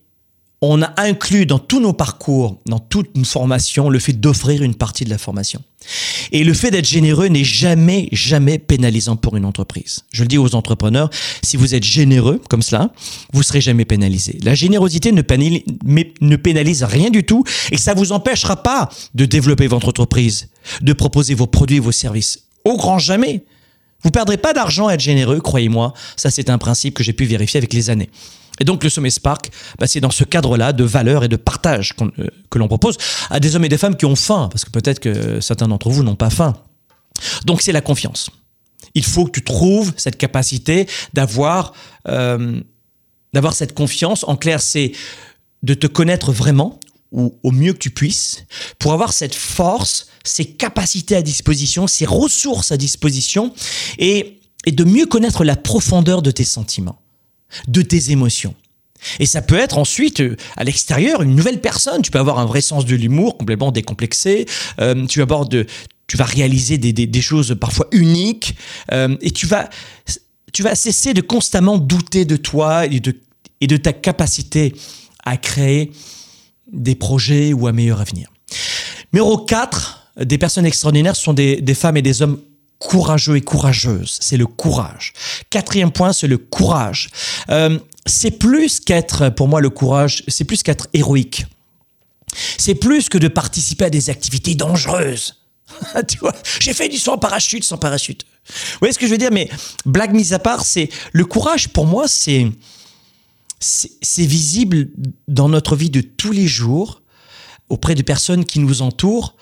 on 0.62 0.82
a 0.82 0.94
inclus 0.98 1.46
dans 1.46 1.60
tous 1.60 1.80
nos 1.80 1.94
parcours, 1.94 2.60
dans 2.66 2.80
toute 2.80 3.10
une 3.16 3.24
formation, 3.24 3.90
le 3.90 4.00
fait 4.00 4.14
d'offrir 4.14 4.62
une 4.62 4.76
partie 4.76 5.06
de 5.06 5.10
la 5.10 5.18
formation. 5.18 5.62
Et 6.34 6.44
le 6.44 6.54
fait 6.54 6.70
d'être 6.70 6.88
généreux 6.88 7.28
n'est 7.28 7.46
jamais, 7.46 8.10
jamais 8.12 8.60
pénalisant 8.60 9.16
pour 9.16 9.38
une 9.38 9.46
entreprise. 9.46 10.02
Je 10.12 10.24
le 10.24 10.28
dis 10.28 10.38
aux 10.38 10.56
entrepreneurs, 10.56 11.10
si 11.42 11.56
vous 11.56 11.76
êtes 11.76 11.86
généreux 11.86 12.42
comme 12.50 12.62
cela, 12.62 12.92
vous 13.32 13.42
serez 13.42 13.62
jamais 13.62 13.86
pénalisé. 13.86 14.38
La 14.44 14.54
générosité 14.54 15.14
ne 15.14 15.22
pénalise, 15.22 15.64
ne 15.86 16.36
pénalise 16.36 16.84
rien 16.84 17.10
du 17.10 17.24
tout 17.24 17.46
et 17.72 17.78
ça 17.78 17.94
vous 17.94 18.12
empêchera 18.12 18.62
pas 18.62 18.90
de 19.16 19.24
développer 19.24 19.68
votre 19.68 19.88
entreprise, 19.88 20.50
de 20.82 20.92
proposer 20.92 21.36
vos 21.36 21.48
produits 21.48 21.78
et 21.78 21.82
vos 21.82 21.94
services. 21.94 22.44
Au 22.66 22.76
grand 22.76 23.00
jamais. 23.00 23.46
Vous 24.04 24.12
perdrez 24.12 24.38
pas 24.38 24.54
d'argent 24.54 24.88
à 24.88 24.94
être 24.94 25.02
généreux, 25.02 25.42
croyez-moi. 25.42 25.94
Ça, 26.16 26.32
c'est 26.32 26.50
un 26.50 26.58
principe 26.58 26.94
que 26.94 27.04
j'ai 27.04 27.14
pu 27.14 27.26
vérifier 27.26 27.58
avec 27.58 27.74
les 27.74 27.90
années. 27.90 28.10
Et 28.60 28.66
donc 28.66 28.84
le 28.84 28.90
sommet 28.90 29.10
Spark, 29.10 29.50
bah, 29.78 29.88
c'est 29.88 30.02
dans 30.02 30.12
ce 30.12 30.24
cadre-là 30.24 30.74
de 30.74 30.84
valeur 30.84 31.24
et 31.24 31.28
de 31.28 31.38
partage 31.38 31.96
euh, 32.02 32.28
que 32.50 32.60
l'on 32.60 32.68
propose 32.68 32.98
à 33.30 33.40
des 33.40 33.56
hommes 33.56 33.66
et 33.66 33.70
des 33.70 33.78
femmes 33.78 33.96
qui 33.96 34.06
ont 34.06 34.16
faim, 34.16 34.50
parce 34.52 34.66
que 34.66 34.70
peut-être 34.70 35.00
que 35.00 35.40
certains 35.40 35.68
d'entre 35.68 35.90
vous 35.90 36.04
n'ont 36.04 36.16
pas 36.16 36.30
faim. 36.30 36.56
Donc 37.46 37.62
c'est 37.62 37.72
la 37.72 37.82
confiance. 37.82 38.30
Il 38.96 39.06
faut 39.06 39.26
que 39.26 39.32
tu 39.32 39.44
trouves 39.44 39.94
cette 39.98 40.18
capacité 40.18 40.88
d'avoir 41.14 41.74
euh, 42.08 42.60
d'avoir 43.34 43.54
cette 43.54 43.74
confiance. 43.74 44.26
En 44.28 44.36
clair, 44.36 44.62
c'est 44.62 44.92
de 45.64 45.74
te 45.74 45.88
connaître 45.88 46.32
vraiment 46.32 46.80
ou 47.12 47.36
au 47.44 47.52
mieux 47.52 47.74
que 47.74 47.80
tu 47.80 47.92
puisses 47.92 48.46
pour 48.78 48.94
avoir 48.94 49.14
cette 49.14 49.36
force, 49.36 50.08
ces 50.24 50.46
capacités 50.46 51.16
à 51.16 51.22
disposition, 51.22 51.88
ces 51.88 52.06
ressources 52.06 52.72
à 52.72 52.78
disposition 52.78 53.54
et, 53.98 54.36
de 54.68 54.84
mieux 54.84 55.06
connaître 55.06 55.44
la 55.44 55.56
profondeur 55.56 56.22
de 56.22 56.32
tes 56.32 56.44
sentiments, 56.44 57.02
de 57.68 57.82
tes 57.82 58.12
émotions. 58.12 58.54
Et 59.20 59.26
ça 59.26 59.42
peut 59.42 59.58
être 59.58 59.78
ensuite 59.78 60.20
euh, 60.20 60.36
à 60.58 60.66
l'extérieur 60.66 61.22
une 61.22 61.34
nouvelle 61.34 61.62
personne. 61.62 62.02
Tu 62.02 62.12
peux 62.12 62.20
avoir 62.20 62.40
un 62.40 62.46
vrai 62.46 62.60
sens 62.60 62.86
de 62.86 62.96
l'humour 62.96 63.38
complètement 63.38 63.72
décomplexé. 63.72 64.46
Euh, 64.82 65.08
tu 65.08 65.26
de, 65.26 65.66
tu 66.08 66.18
vas 66.18 66.26
réaliser 66.26 66.78
des 66.78 67.22
choses 67.22 67.56
parfois 67.60 67.88
uniques 67.92 68.56
euh, 68.92 69.16
et 69.22 69.32
tu 69.32 69.46
vas, 69.46 69.70
tu 70.52 70.62
vas 70.62 70.76
cesser 70.76 71.14
de 71.14 71.22
constamment 71.22 71.78
douter 71.78 72.26
de 72.26 72.36
toi 72.36 72.86
et 72.86 73.00
de, 73.00 73.16
et 73.62 73.68
de 73.68 73.78
ta 73.78 73.94
capacité 73.94 74.76
à 75.24 75.38
créer 75.38 75.92
des 76.72 76.96
projets 76.96 77.54
ou 77.54 77.68
un 77.68 77.72
meilleur 77.72 78.02
avenir. 78.02 78.30
Numéro 79.14 79.38
4, 79.38 79.99
des 80.24 80.38
personnes 80.38 80.66
extraordinaires 80.66 81.16
sont 81.16 81.34
des, 81.34 81.74
femmes 81.74 81.98
et 81.98 82.02
des 82.02 82.22
hommes 82.22 82.40
courageux 82.78 83.36
et 83.36 83.42
courageuses. 83.42 84.18
C'est 84.22 84.38
le 84.38 84.48
courage. 84.48 85.14
Quatrième 85.50 85.92
point, 85.92 86.14
c'est 86.14 86.28
le 86.28 86.38
courage. 86.38 87.10
Euh, 87.50 87.78
c'est 88.06 88.32
plus 88.32 88.80
qu'être, 88.80 89.30
pour 89.30 89.48
moi, 89.48 89.62
le 89.62 89.70
courage, 89.70 90.24
c'est 90.28 90.46
plus 90.46 90.64
qu'être 90.64 90.88
héroïque. 90.94 91.46
C'est 92.58 92.76
plus 92.76 93.10
que 93.10 93.18
de 93.18 93.28
participer 93.28 93.86
à 93.86 93.90
des 93.90 94.10
activités 94.10 94.56
dangereuses. 94.56 95.36
tu 96.08 96.18
vois, 96.20 96.34
j'ai 96.60 96.74
fait 96.74 96.90
du 96.90 96.98
saut 96.98 97.12
en 97.12 97.18
parachute 97.18 97.64
sans 97.64 97.78
parachute. 97.78 98.26
Vous 98.48 98.80
voyez 98.80 98.94
ce 98.94 99.00
que 99.00 99.06
je 99.06 99.12
veux 99.12 99.18
dire? 99.18 99.32
Mais 99.32 99.50
blague 99.86 100.14
mise 100.14 100.34
à 100.34 100.40
part, 100.40 100.64
c'est 100.64 100.90
le 101.12 101.26
courage 101.26 101.70
pour 101.70 101.86
moi, 101.86 102.08
c'est 102.08 102.48
c'est 103.60 104.26
visible 104.26 104.88
dans 105.28 105.50
notre 105.50 105.76
vie 105.76 105.90
de 105.90 106.00
tous 106.00 106.32
les 106.32 106.48
jours, 106.48 107.02
auprès 107.68 107.94
de 107.94 108.02
personnes 108.02 108.46
qui 108.46 108.60
nous 108.60 108.82
entourent, 108.82 109.36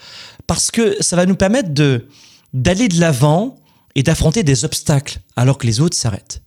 parce 0.47 0.71
que 0.71 0.95
ça 1.01 1.15
va 1.15 1.25
nous 1.25 1.35
permettre 1.35 1.73
de 1.73 2.07
d'aller 2.53 2.87
de 2.87 2.99
l'avant 2.99 3.57
et 3.95 4.03
d'affronter 4.03 4.43
des 4.43 4.63
obstacles 4.63 5.19
alors 5.35 5.57
que 5.57 5.67
les 5.67 5.81
autres 5.81 5.97
s'arrêtent. 5.97 6.41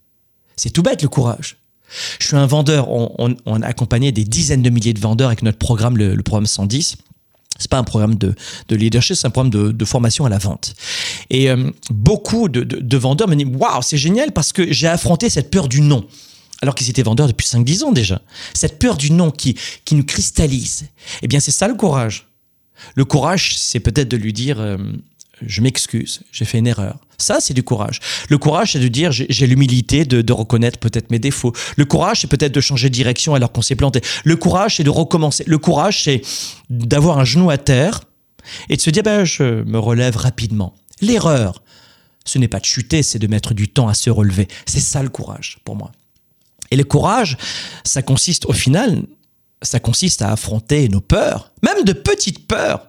C'est 0.57 0.71
tout 0.71 0.83
bête 0.83 1.03
le 1.03 1.09
courage. 1.09 1.59
Je 2.19 2.27
suis 2.29 2.37
un 2.37 2.47
vendeur, 2.47 2.89
on, 2.89 3.35
a 3.63 3.67
accompagné 3.67 4.13
des 4.13 4.25
dizaines 4.25 4.63
de 4.63 4.71
milliers 4.71 4.95
de 4.95 5.01
vendeurs 5.01 5.29
avec 5.29 5.43
notre 5.43 5.59
programme, 5.59 5.97
le, 5.97 6.17
programme 6.23 6.47
110 6.47 6.97
c'est 7.59 7.71
pas 7.71 7.79
un 7.79 7.85
programme 7.85 8.15
de, 8.15 8.35
leadership, 8.71 9.17
c'est 9.17 9.27
un 9.27 9.31
programme 9.31 9.51
de, 9.51 9.85
formation 9.85 10.25
à 10.25 10.31
la 10.31 10.39
vente. 10.39 10.75
Et 11.29 11.51
euh, 11.51 11.71
beaucoup 11.91 12.49
de, 12.49 12.63
de, 12.63 12.97
vendeurs 12.97 13.29
me 13.29 13.37
disent 13.37 13.55
Waouh, 13.55 13.83
c'est 13.83 13.99
génial 13.99 14.33
parce 14.33 14.53
que 14.53 14.73
j'ai 14.73 14.87
affronté 14.87 15.29
cette 15.29 15.51
peur 15.51 15.69
du 15.69 15.83
non 15.83 16.07
alors 16.63 16.75
qu'ils 16.75 16.91
étaient 16.91 17.03
vendeurs 17.03 17.27
depuis 17.27 17.47
5-10 17.47 17.85
ans 17.85 17.93
déjà. 17.93 18.21
Cette 18.55 18.79
peur 18.79 18.97
du 18.97 19.13
non 19.13 19.31
qui, 19.31 19.57
qui 19.85 19.95
nous 19.95 20.05
cristallise, 20.05 20.87
eh 21.23 21.29
bien 21.29 21.41
c'est 21.41 21.51
ça 21.51 21.69
le 21.69 21.75
courage. 21.75 22.30
Le 22.95 23.05
courage, 23.05 23.57
c'est 23.57 23.81
peut-être 23.81 24.09
de 24.09 24.17
lui 24.17 24.33
dire 24.33 24.61
euh, 24.61 24.77
je 25.45 25.61
m'excuse, 25.63 26.21
j'ai 26.33 26.45
fait 26.45 26.59
une 26.59 26.67
erreur. 26.67 26.99
Ça, 27.19 27.39
c'est 27.41 27.55
du 27.55 27.63
courage. 27.63 28.01
Le 28.29 28.39
courage, 28.39 28.73
c'est 28.73 28.81
de 28.81 28.89
dire 28.89 29.13
j'ai 29.13 29.47
l'humilité 29.47 30.05
de, 30.05 30.33
reconnaître 30.33 30.79
peut-être 30.79 31.11
mes 31.11 31.19
défauts. 31.19 31.53
Le 31.77 31.85
courage, 31.85 32.21
c'est 32.23 32.27
peut-être 32.27 32.53
de 32.53 32.61
changer 32.61 32.89
de 32.89 32.95
direction 32.95 33.35
alors 33.35 33.53
qu'on 33.53 33.63
s'est 33.63 33.77
planté. 33.77 34.01
Le 34.25 34.37
courage, 34.37 34.77
c'est 34.77 34.85
de 34.85 34.91
recommencer. 34.91 35.45
Le 35.47 35.59
courage, 35.59 36.05
c'est 36.05 36.23
d'avoir 36.71 37.19
un 37.19 37.25
genou 37.25 37.51
à 37.51 37.59
terre 37.59 38.03
et 38.69 38.77
de 38.77 38.81
se 38.81 38.91
dire 38.91 39.03
ben, 39.03 39.25
je 39.25 39.63
me 39.65 39.79
relève 39.79 40.17
rapidement. 40.17 40.75
L'erreur, 41.01 41.63
Ce 42.25 42.39
n'est 42.39 42.49
pas 42.49 42.61
de 42.61 42.67
chuter, 42.67 43.03
c'est 43.03 43.19
de 43.19 43.27
mettre 43.27 43.55
du 43.55 43.69
temps 43.69 43.89
à 43.89 43.95
se 43.95 44.11
relever. 44.11 44.49
C'est 44.67 44.81
ça 44.81 45.03
le 45.03 45.09
courage 45.09 45.59
pour 45.65 45.77
moi. 45.77 45.93
Et 46.71 46.77
le 46.77 46.85
courage, 46.85 47.37
ça 47.85 48.03
consiste 48.03 48.47
au 48.47 48.53
final, 48.53 49.03
ça 49.63 49.81
consiste 49.81 50.23
à 50.23 50.33
affronter 50.33 50.89
nos 50.89 51.01
peurs, 51.01 51.53
même 51.63 51.85
de 51.85 51.93
petites 51.93 52.47
peurs. 52.47 52.89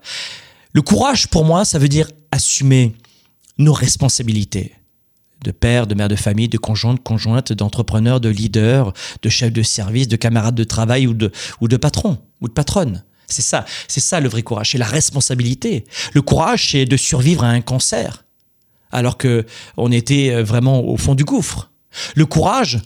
Le 0.74 0.82
courage 0.82 1.28
pour 1.28 1.43
moi, 1.43 1.65
ça 1.65 1.80
veut 1.80 1.89
dire 1.89 2.09
assumer 2.32 2.95
nos 3.57 3.74
responsabilités 3.74 4.74
de 5.43 5.51
père, 5.51 5.88
de 5.88 5.95
mère 5.95 6.07
de 6.07 6.15
famille, 6.15 6.47
de 6.47 6.57
conjointe, 6.57 7.01
conjointe, 7.03 7.51
d'entrepreneur, 7.51 8.19
de 8.19 8.30
leader, 8.30 8.93
de 9.22 9.30
chef 9.30 9.51
de 9.51 9.63
service, 9.63 10.07
de 10.07 10.15
camarade 10.15 10.55
de 10.55 10.63
travail 10.63 11.07
ou 11.07 11.13
de, 11.13 11.32
ou 11.61 11.67
patron 11.67 12.19
ou 12.41 12.47
de 12.47 12.53
patronne. 12.53 13.03
C'est 13.28 13.41
ça, 13.41 13.65
c'est 13.88 14.01
ça 14.01 14.19
le 14.19 14.30
vrai 14.30 14.43
courage, 14.43 14.72
c'est 14.72 14.78
la 14.78 14.86
responsabilité. 14.86 15.86
Le 16.13 16.22
courage, 16.22 16.72
c'est 16.72 16.86
de 16.86 16.97
survivre 16.97 17.43
à 17.43 17.49
un 17.49 17.61
cancer, 17.61 18.26
alors 18.91 19.17
que 19.17 19.45
on 19.78 19.91
était 19.91 20.41
vraiment 20.43 20.82
au 20.82 20.97
fond 20.97 21.15
du 21.15 21.24
gouffre. 21.24 21.72
Le 22.15 22.26
courage 22.26 22.82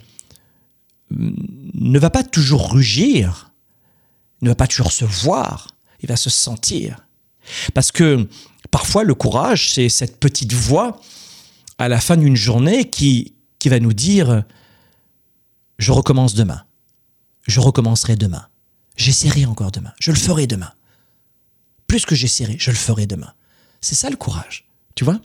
mm, 1.09 1.31
ne 1.73 1.99
va 1.99 2.09
pas 2.09 2.23
toujours 2.23 2.71
rugir, 2.71 3.51
ne 4.45 4.49
va 4.49 4.55
pas 4.55 4.67
toujours 4.67 4.91
se 4.91 5.05
voir, 5.05 5.67
il 6.01 6.07
va 6.07 6.15
se 6.15 6.29
sentir. 6.29 6.97
Parce 7.73 7.91
que 7.91 8.27
parfois 8.71 9.03
le 9.03 9.13
courage, 9.13 9.73
c'est 9.73 9.89
cette 9.89 10.19
petite 10.19 10.53
voix 10.53 11.01
à 11.77 11.89
la 11.89 11.99
fin 11.99 12.17
d'une 12.17 12.35
journée 12.35 12.89
qui, 12.89 13.33
qui 13.59 13.69
va 13.69 13.79
nous 13.79 13.93
dire 13.93 14.43
je 15.77 15.91
recommence 15.91 16.35
demain, 16.35 16.63
je 17.47 17.59
recommencerai 17.59 18.15
demain. 18.15 18.47
J'essaierai 18.95 19.45
encore 19.45 19.71
demain. 19.71 19.91
Je 19.99 20.11
le 20.11 20.17
ferai 20.17 20.47
demain. 20.47 20.71
Plus 21.85 22.05
que 22.05 22.15
j'essaierai, 22.15 22.55
je 22.57 22.71
le 22.71 22.77
ferai 22.77 23.05
demain. 23.05 23.33
C'est 23.81 23.95
ça 23.95 24.09
le 24.09 24.15
courage. 24.15 24.65
Tu 24.95 25.03
vois? 25.03 25.19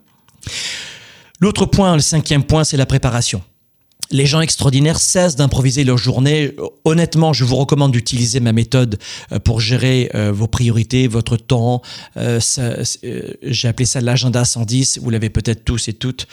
L'autre 1.38 1.66
point, 1.66 1.94
le 1.94 2.02
cinquième 2.02 2.42
point, 2.42 2.64
c'est 2.64 2.76
la 2.76 2.86
préparation 2.86 3.44
les 4.10 4.26
gens 4.26 4.40
extraordinaires 4.40 4.98
cessent 4.98 5.36
d'improviser 5.36 5.84
leur 5.84 5.98
journée. 5.98 6.56
Honnêtement, 6.84 7.32
je 7.32 7.44
vous 7.44 7.56
recommande 7.56 7.92
d'utiliser 7.92 8.40
ma 8.40 8.52
méthode 8.52 8.98
euh, 9.32 9.38
pour 9.38 9.60
gérer 9.60 10.10
euh, 10.14 10.32
vos 10.32 10.46
priorités, 10.46 11.06
votre 11.06 11.36
temps. 11.36 11.82
Euh, 12.16 12.40
j'ai 13.42 13.68
appelé 13.68 13.86
ça 13.86 14.00
l'agenda 14.00 14.44
110. 14.44 15.00
Vous 15.02 15.10
l'avez 15.10 15.30
peut-être 15.30 15.64
tous 15.64 15.88
et 15.88 15.92
toutes. 15.92 16.26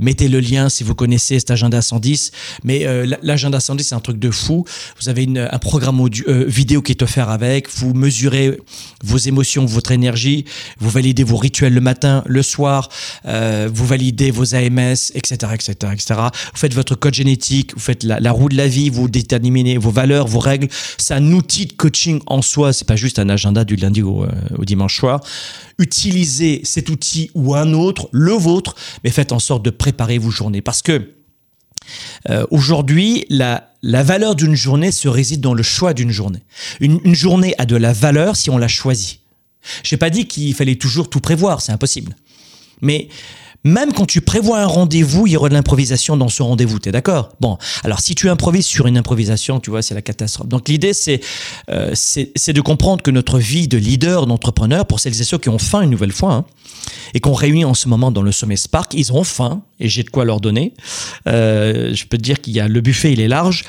Mettez 0.00 0.28
le 0.28 0.40
lien 0.40 0.68
si 0.68 0.84
vous 0.84 0.94
connaissez 0.94 1.38
cet 1.38 1.50
agenda 1.50 1.82
110. 1.82 2.30
Mais 2.62 2.86
l'agenda 3.22 3.60
110, 3.60 3.84
c'est 3.84 3.94
un 3.94 4.00
truc 4.00 4.18
de 4.18 4.30
fou. 4.30 4.64
Vous 5.00 5.08
avez 5.08 5.26
un 5.36 5.58
programme 5.58 6.00
audio, 6.00 6.24
vidéo 6.46 6.82
qui 6.82 6.92
est 6.92 7.02
offert 7.02 7.30
avec. 7.30 7.68
Vous 7.70 7.94
mesurez 7.94 8.58
vos 9.02 9.16
émotions, 9.16 9.66
votre 9.66 9.92
énergie. 9.92 10.44
Vous 10.78 10.90
validez 10.90 11.24
vos 11.24 11.36
rituels 11.36 11.74
le 11.74 11.80
matin, 11.80 12.22
le 12.26 12.42
soir. 12.42 12.88
vous 13.24 13.86
validez 13.86 14.30
vos 14.30 14.54
AMS, 14.54 15.12
etc., 15.14 15.52
etc., 15.54 15.74
etc. 15.92 16.14
Vous 16.52 16.58
faites 16.58 16.74
votre 16.74 16.94
code 16.94 17.14
vous 17.24 17.80
faites 17.80 18.04
la, 18.04 18.32
roue 18.32 18.48
de 18.48 18.56
la 18.56 18.68
vie, 18.68 18.90
vous 18.90 19.08
déterminez 19.08 19.78
vos 19.78 19.90
valeurs, 19.90 20.26
vos 20.26 20.38
règles. 20.38 20.68
C'est 20.98 21.14
un 21.14 21.32
outil 21.32 21.66
de 21.66 21.72
coaching 21.72 22.20
en 22.26 22.42
soi, 22.42 22.72
c'est 22.72 22.86
pas 22.86 22.96
juste 22.96 23.18
un 23.18 23.28
agenda 23.28 23.64
du 23.64 23.76
lundi 23.76 24.02
au, 24.02 24.24
euh, 24.24 24.30
dimanche 24.58 24.98
soir. 24.98 25.20
Utilisez 25.78 26.60
cet 26.64 26.88
outil 26.88 27.30
ou 27.34 27.54
un 27.54 27.72
autre, 27.72 28.08
le 28.12 28.32
vôtre, 28.32 28.74
mais 29.02 29.10
faites 29.10 29.32
en 29.32 29.38
sorte 29.38 29.64
de 29.64 29.70
préparer 29.70 30.18
vos 30.18 30.30
journées. 30.30 30.62
Parce 30.62 30.82
que 30.82 31.10
euh, 32.30 32.46
aujourd'hui, 32.50 33.26
la, 33.28 33.70
valeur 33.82 34.34
d'une 34.34 34.54
journée 34.54 34.92
se 34.92 35.08
réside 35.08 35.40
dans 35.40 35.54
le 35.54 35.62
choix 35.62 35.94
d'une 35.94 36.10
journée. 36.10 36.42
Une, 36.80 37.00
une 37.04 37.14
journée 37.14 37.54
a 37.58 37.66
de 37.66 37.76
la 37.76 37.92
valeur 37.92 38.36
si 38.36 38.50
on 38.50 38.58
la 38.58 38.68
choisit. 38.68 39.20
J'ai 39.82 39.96
pas 39.96 40.10
dit 40.10 40.26
qu'il 40.26 40.54
fallait 40.54 40.76
toujours 40.76 41.08
tout 41.08 41.20
prévoir, 41.20 41.60
c'est 41.60 41.72
impossible. 41.72 42.16
Mais 42.80 43.08
même 43.64 43.92
quand 43.92 44.04
tu 44.04 44.20
prévois 44.20 44.60
un 44.60 44.66
rendez-vous, 44.66 45.26
il 45.26 45.32
y 45.32 45.36
aura 45.36 45.48
de 45.48 45.54
l'improvisation 45.54 46.16
dans 46.16 46.28
ce 46.28 46.42
rendez-vous. 46.42 46.78
T'es 46.78 46.92
d'accord? 46.92 47.30
Bon, 47.40 47.56
alors 47.82 48.00
si 48.00 48.14
tu 48.14 48.28
improvises 48.28 48.66
sur 48.66 48.86
une 48.86 48.98
improvisation, 48.98 49.58
tu 49.58 49.70
vois, 49.70 49.80
c'est 49.80 49.94
la 49.94 50.02
catastrophe. 50.02 50.48
Donc 50.48 50.68
l'idée, 50.68 50.92
c'est 50.92 51.20
euh, 51.70 51.92
c'est 51.94 52.52
de 52.52 52.60
comprendre 52.60 53.02
que 53.02 53.10
notre 53.10 53.38
vie 53.38 53.66
de 53.66 53.78
leader, 53.78 54.26
d'entrepreneur, 54.26 54.86
pour 54.86 55.00
celles 55.00 55.18
et 55.18 55.24
ceux 55.24 55.38
qui 55.38 55.48
ont 55.48 55.58
faim 55.58 55.80
une 55.80 55.90
nouvelle 55.90 56.12
fois, 56.12 56.32
hein, 56.32 56.44
et 57.14 57.20
qu'on 57.20 57.32
réunit 57.32 57.64
en 57.64 57.74
ce 57.74 57.88
moment 57.88 58.10
dans 58.10 58.22
le 58.22 58.32
sommet 58.32 58.56
Spark, 58.56 58.92
ils 58.94 59.12
ont 59.12 59.24
faim, 59.24 59.62
et 59.80 59.88
j'ai 59.88 60.02
de 60.02 60.10
quoi 60.10 60.24
leur 60.24 60.40
donner. 60.40 60.74
Euh, 61.26 61.94
je 61.94 62.04
peux 62.04 62.18
te 62.18 62.22
dire 62.22 62.40
qu'il 62.40 62.52
y 62.52 62.60
a 62.60 62.68
le 62.68 62.80
buffet, 62.80 63.12
il 63.12 63.20
est 63.20 63.28
large 63.28 63.64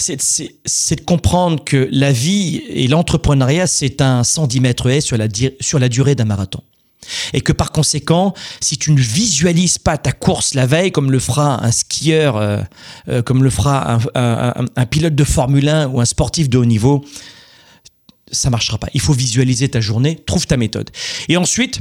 c'est 0.00 0.96
de 0.96 1.04
comprendre 1.04 1.64
que 1.64 1.88
la 1.90 2.12
vie 2.12 2.62
et 2.68 2.88
l'entrepreneuriat, 2.88 3.66
c'est 3.66 4.00
un 4.00 4.24
110 4.24 4.60
mètres 4.60 4.88
haies 4.88 5.00
sur 5.00 5.16
la, 5.16 5.26
sur 5.60 5.78
la 5.78 5.88
durée 5.88 6.14
d'un 6.14 6.24
marathon. 6.24 6.62
Et 7.32 7.40
que 7.40 7.52
par 7.52 7.72
conséquent, 7.72 8.34
si 8.60 8.78
tu 8.78 8.92
ne 8.92 9.00
visualises 9.00 9.78
pas 9.78 9.98
ta 9.98 10.12
course 10.12 10.54
la 10.54 10.66
veille, 10.66 10.92
comme 10.92 11.10
le 11.10 11.18
fera 11.18 11.64
un 11.64 11.70
skieur, 11.70 12.36
euh, 12.36 12.60
euh, 13.08 13.22
comme 13.22 13.42
le 13.42 13.50
fera 13.50 13.98
un, 14.14 14.86
pilote 14.86 15.14
de 15.14 15.24
Formule 15.24 15.68
1 15.68 15.88
ou 15.88 16.00
un 16.00 16.04
sportif 16.04 16.48
de 16.48 16.58
haut 16.58 16.64
niveau, 16.64 17.04
ça 18.30 18.50
marchera 18.50 18.78
pas. 18.78 18.88
Il 18.94 19.00
faut 19.00 19.12
visualiser 19.12 19.68
ta 19.68 19.80
journée, 19.80 20.16
trouve 20.26 20.46
ta 20.46 20.56
méthode. 20.56 20.90
Et 21.28 21.36
ensuite, 21.36 21.80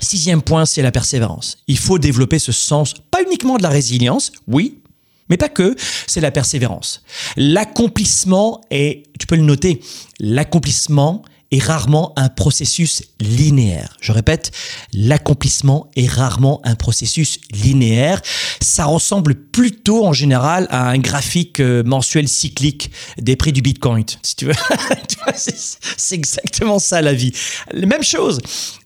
sixième 0.00 0.42
point, 0.42 0.66
c'est 0.66 0.82
la 0.82 0.92
persévérance. 0.92 1.58
Il 1.68 1.78
faut 1.78 1.98
développer 1.98 2.38
ce 2.38 2.52
sens, 2.52 2.94
pas 3.10 3.22
uniquement 3.22 3.56
de 3.56 3.62
la 3.62 3.68
résilience, 3.68 4.32
oui, 4.46 4.80
mais 5.28 5.36
pas 5.36 5.48
que, 5.48 5.76
c'est 6.06 6.20
la 6.20 6.30
persévérance. 6.30 7.02
L'accomplissement 7.36 8.62
est, 8.70 9.04
tu 9.18 9.26
peux 9.26 9.36
le 9.36 9.42
noter, 9.42 9.80
l'accomplissement 10.20 11.22
est 11.50 11.62
rarement 11.62 12.12
un 12.16 12.28
processus 12.28 13.02
linéaire. 13.20 13.96
Je 14.00 14.12
répète, 14.12 14.50
l'accomplissement 14.92 15.90
est 15.96 16.06
rarement 16.06 16.60
un 16.64 16.74
processus 16.74 17.38
linéaire. 17.50 18.20
Ça 18.60 18.84
ressemble 18.84 19.34
plutôt 19.34 20.06
en 20.06 20.12
général 20.12 20.66
à 20.70 20.88
un 20.90 20.98
graphique 20.98 21.60
euh, 21.60 21.82
mensuel 21.84 22.28
cyclique 22.28 22.90
des 23.16 23.36
prix 23.36 23.52
du 23.52 23.62
Bitcoin, 23.62 24.04
si 24.22 24.36
tu 24.36 24.46
veux. 24.46 24.54
c'est 25.36 26.14
exactement 26.14 26.78
ça 26.78 27.00
la 27.00 27.14
vie. 27.14 27.32
Même 27.74 28.02
chose. 28.02 28.40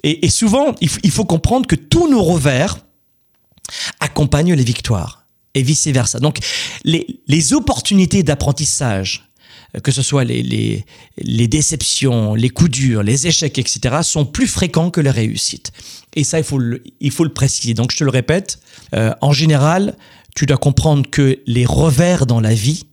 Et, 0.04 0.28
souvent, 0.30 0.74
il 0.80 1.10
faut 1.10 1.24
comprendre 1.24 1.66
que 1.66 1.76
tous 1.76 2.08
nos 2.08 2.22
revers 2.22 2.78
accompagnent 4.00 4.54
les 4.54 4.64
victoires 4.64 5.26
et 5.54 5.62
vice-versa. 5.62 6.18
Donc, 6.18 6.38
les 6.84 7.52
opportunités 7.52 8.22
d'apprentissage, 8.22 9.31
que 9.80 9.90
ce 9.90 10.02
soit 10.02 10.24
les, 10.24 10.42
les, 10.42 10.84
les, 11.18 11.48
déceptions, 11.48 12.34
les 12.34 12.50
coups 12.50 12.70
durs, 12.70 13.02
les 13.02 13.26
échecs, 13.26 13.58
etc., 13.58 13.98
sont 14.02 14.26
plus 14.26 14.46
fréquents 14.46 14.90
que 14.90 15.00
les 15.00 15.10
réussites. 15.10 15.72
Et 16.14 16.24
ça, 16.24 16.38
il 16.38 16.44
faut 16.44 16.58
le, 16.58 16.82
il 17.00 17.10
faut 17.10 17.24
le 17.24 17.32
préciser. 17.32 17.72
Donc, 17.72 17.92
je 17.92 17.96
te 17.96 18.04
le 18.04 18.10
répète, 18.10 18.58
euh, 18.94 19.12
en 19.22 19.32
général, 19.32 19.96
tu 20.34 20.46
dois 20.46 20.58
comprendre 20.58 21.08
que 21.08 21.38
les 21.46 21.64
revers 21.64 22.26
dans 22.26 22.40
la 22.40 22.54
vie 22.54 22.84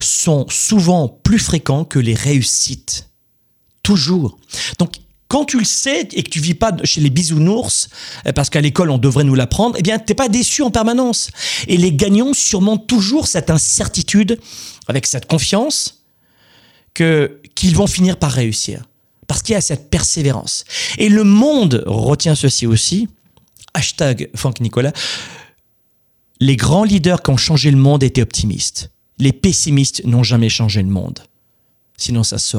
sont 0.00 0.46
souvent 0.50 1.08
plus 1.08 1.38
fréquents 1.38 1.84
que 1.84 1.98
les 1.98 2.14
réussites. 2.14 3.08
Toujours. 3.82 4.38
Donc, 4.78 4.96
quand 5.28 5.44
tu 5.44 5.58
le 5.58 5.64
sais 5.64 6.08
et 6.12 6.22
que 6.22 6.30
tu 6.30 6.40
vis 6.40 6.54
pas 6.54 6.72
chez 6.84 7.00
les 7.00 7.10
bisounours, 7.10 7.88
euh, 8.26 8.32
parce 8.32 8.50
qu'à 8.50 8.60
l'école 8.60 8.90
on 8.90 8.98
devrait 8.98 9.24
nous 9.24 9.34
l'apprendre, 9.34 9.76
eh 9.78 9.82
bien 9.82 9.98
t'es 9.98 10.14
pas 10.14 10.28
déçu 10.28 10.62
en 10.62 10.70
permanence. 10.70 11.30
Et 11.68 11.76
les 11.76 11.92
gagnants 11.92 12.32
surmontent 12.32 12.84
toujours 12.84 13.26
cette 13.26 13.50
incertitude 13.50 14.40
avec 14.88 15.06
cette 15.06 15.26
confiance 15.26 15.97
qu'ils 16.94 17.76
vont 17.76 17.86
finir 17.86 18.18
par 18.18 18.32
réussir. 18.32 18.84
Parce 19.26 19.42
qu'il 19.42 19.52
y 19.52 19.56
a 19.56 19.60
cette 19.60 19.90
persévérance. 19.90 20.64
Et 20.96 21.08
le 21.08 21.24
monde 21.24 21.84
retient 21.86 22.34
ceci 22.34 22.66
aussi. 22.66 23.08
Hashtag 23.74 24.30
Franck 24.34 24.60
Nicolas. 24.60 24.92
Les 26.40 26.56
grands 26.56 26.84
leaders 26.84 27.22
qui 27.22 27.30
ont 27.30 27.36
changé 27.36 27.70
le 27.70 27.76
monde 27.76 28.02
étaient 28.02 28.22
optimistes. 28.22 28.90
Les 29.18 29.32
pessimistes 29.32 30.04
n'ont 30.04 30.22
jamais 30.22 30.48
changé 30.48 30.82
le 30.82 30.88
monde. 30.88 31.20
Sinon, 31.96 32.22
ça 32.22 32.38
se. 32.38 32.56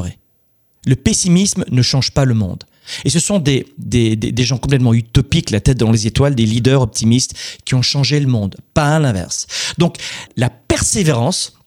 Le 0.86 0.95
pessimisme 0.95 1.65
ne 1.71 1.82
change 1.82 2.11
pas 2.11 2.25
le 2.25 2.34
monde. 2.34 2.63
Et 3.05 3.09
ce 3.09 3.19
sont 3.19 3.39
des, 3.39 3.67
des, 3.77 4.15
des, 4.15 4.43
gens 4.43 4.57
complètement 4.57 4.93
utopiques, 4.93 5.51
la 5.51 5.59
tête 5.59 5.77
dans 5.77 5.91
les 5.91 6.07
étoiles, 6.07 6.36
des 6.36 6.45
leaders 6.45 6.82
optimistes 6.82 7.36
qui 7.65 7.75
ont 7.75 7.82
changé 7.82 8.19
le 8.19 8.27
monde, 8.27 8.55
pas 8.73 8.95
à 8.95 8.99
l'inverse. 8.99 9.45
Donc 9.77 9.97
la 10.38 10.49
persévérance, 10.49 11.59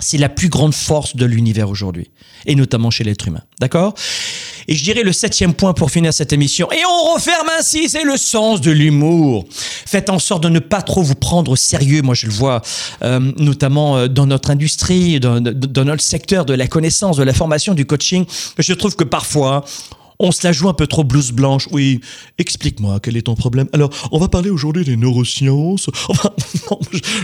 c'est 0.00 0.18
la 0.18 0.28
plus 0.28 0.48
grande 0.48 0.74
force 0.74 1.16
de 1.16 1.24
l'univers 1.24 1.68
aujourd'hui, 1.68 2.10
et 2.46 2.54
notamment 2.54 2.90
chez 2.90 3.04
l'être 3.04 3.26
humain. 3.26 3.42
D'accord? 3.60 3.94
Et 4.68 4.76
je 4.76 4.84
dirais 4.84 5.02
le 5.02 5.12
septième 5.12 5.54
point 5.54 5.72
pour 5.72 5.90
finir 5.90 6.12
cette 6.12 6.32
émission, 6.32 6.70
et 6.70 6.84
on 6.84 7.14
referme 7.14 7.48
ainsi, 7.58 7.88
c'est 7.88 8.04
le 8.04 8.16
sens 8.16 8.60
de 8.60 8.70
l'humour. 8.70 9.46
Faites 9.50 10.10
en 10.10 10.18
sorte 10.18 10.42
de 10.42 10.48
ne 10.48 10.58
pas 10.58 10.82
trop 10.82 11.02
vous 11.02 11.14
prendre 11.14 11.50
au 11.50 11.56
sérieux, 11.56 12.02
moi 12.02 12.14
je 12.14 12.26
le 12.26 12.32
vois 12.32 12.62
euh, 13.02 13.18
notamment 13.38 13.96
euh, 13.96 14.08
dans 14.08 14.26
notre 14.26 14.50
industrie, 14.50 15.20
dans, 15.20 15.40
dans 15.40 15.84
notre 15.84 16.02
secteur 16.02 16.44
de 16.44 16.54
la 16.54 16.66
connaissance, 16.66 17.16
de 17.16 17.22
la 17.22 17.32
formation, 17.32 17.74
du 17.74 17.86
coaching. 17.86 18.24
Je 18.58 18.72
trouve 18.74 18.94
que 18.94 19.04
parfois, 19.04 19.64
On 20.20 20.32
se 20.32 20.44
la 20.46 20.52
joue 20.52 20.68
un 20.68 20.74
peu 20.74 20.86
trop 20.86 21.04
blouse 21.04 21.30
blanche. 21.30 21.68
Oui, 21.70 22.00
explique-moi, 22.38 22.98
quel 23.00 23.16
est 23.16 23.22
ton 23.22 23.36
problème? 23.36 23.68
Alors, 23.72 23.90
on 24.10 24.18
va 24.18 24.28
parler 24.28 24.50
aujourd'hui 24.50 24.84
des 24.84 24.96
neurosciences. 24.96 25.88
Enfin, 26.08 26.30
non, 26.70 26.78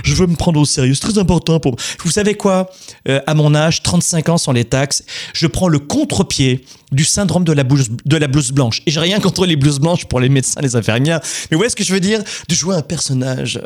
je, 0.05 0.15
veux 0.15 0.27
me 0.27 0.37
prendre 0.37 0.61
au 0.61 0.65
sérieux. 0.65 0.95
C'est 0.95 1.01
très 1.01 1.19
important 1.19 1.59
pour 1.59 1.73
moi. 1.73 1.81
Vous 2.05 2.11
savez 2.11 2.35
quoi? 2.35 2.71
Euh, 3.09 3.21
À 3.27 3.35
mon 3.35 3.55
âge, 3.55 3.83
35 3.83 4.29
ans 4.29 4.39
sans 4.39 4.53
les 4.53 4.65
taxes, 4.65 5.05
je 5.33 5.47
prends 5.47 5.69
le 5.69 5.79
contre-pied 5.79 6.65
du 6.93 7.05
syndrome 7.05 7.45
de 7.45 7.53
la, 7.53 7.65
blouse, 7.65 8.53
blanche. 8.53 8.83
Et 8.87 8.91
j'ai 8.91 9.01
rien 9.01 9.19
contre 9.21 9.47
les 9.47 9.57
blouses 9.57 9.81
blanches 9.81 10.05
pour 10.05 10.21
les 10.21 10.29
médecins, 10.29 10.61
les 10.61 10.77
infirmières. 10.77 11.21
Mais 11.51 11.57
où 11.57 11.65
est-ce 11.65 11.75
que 11.75 11.83
je 11.83 11.93
veux 11.93 12.01
dire? 12.01 12.23
De 12.49 12.55
jouer 12.55 12.77
un 12.77 12.83
personnage. 12.83 13.61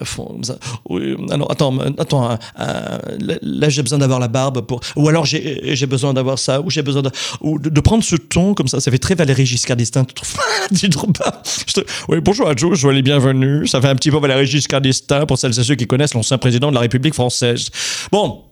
Oui, 0.89 1.15
alors, 1.31 1.51
attends, 1.51 1.77
attends. 1.99 2.39
euh, 2.61 2.99
là, 3.43 3.69
j'ai 3.69 3.83
besoin 3.83 3.99
d'avoir 3.99 4.21
la 4.21 4.29
barbe 4.29 4.63
pour. 4.63 4.81
Ou 4.97 5.09
alors 5.09 5.27
j'ai 5.27 5.87
besoin 5.87 6.15
d'avoir 6.15 6.39
ça. 6.39 6.61
Ou 6.61 6.71
j'ai 6.71 6.83
besoin 6.83 7.03
de, 7.03 7.11
de 7.43 7.81
prendre 7.81 8.03
ce 8.03 8.17
ton 8.17 8.55
comme 8.55 8.69
ça. 8.69 8.81
Ça 8.81 8.91
fait 8.91 8.99
très 8.99 9.15
Valérie 9.19 9.45
Giscard 9.45 9.77
d'Estaing. 9.77 10.05
Tu 10.05 10.15
trouves 10.15 10.37
Tu 10.79 10.89
trouves 10.89 11.13
pas? 11.13 11.43
Oui, 12.09 12.19
bonjour 12.23 12.49
Adjo, 12.49 12.75
je 12.75 12.89
les 12.89 13.03
bienvenus. 13.03 13.71
Ça 13.71 13.81
fait 13.81 13.89
un 13.89 13.97
petit 13.97 14.11
peu 14.11 14.19
Valérie 14.19 14.47
Giscard 14.47 14.81
d'Estaing 14.81 15.27
pour 15.27 15.39
celles 15.39 15.59
et 15.59 15.65
ceux 15.65 15.75
qui 15.75 15.87
connaissent 15.87 16.15
l'ancien 16.15 16.39
président 16.39 16.71
de 16.71 16.75
la 16.75 16.81
République 16.81 17.15
française. 17.15 17.69
Bon. 18.13 18.45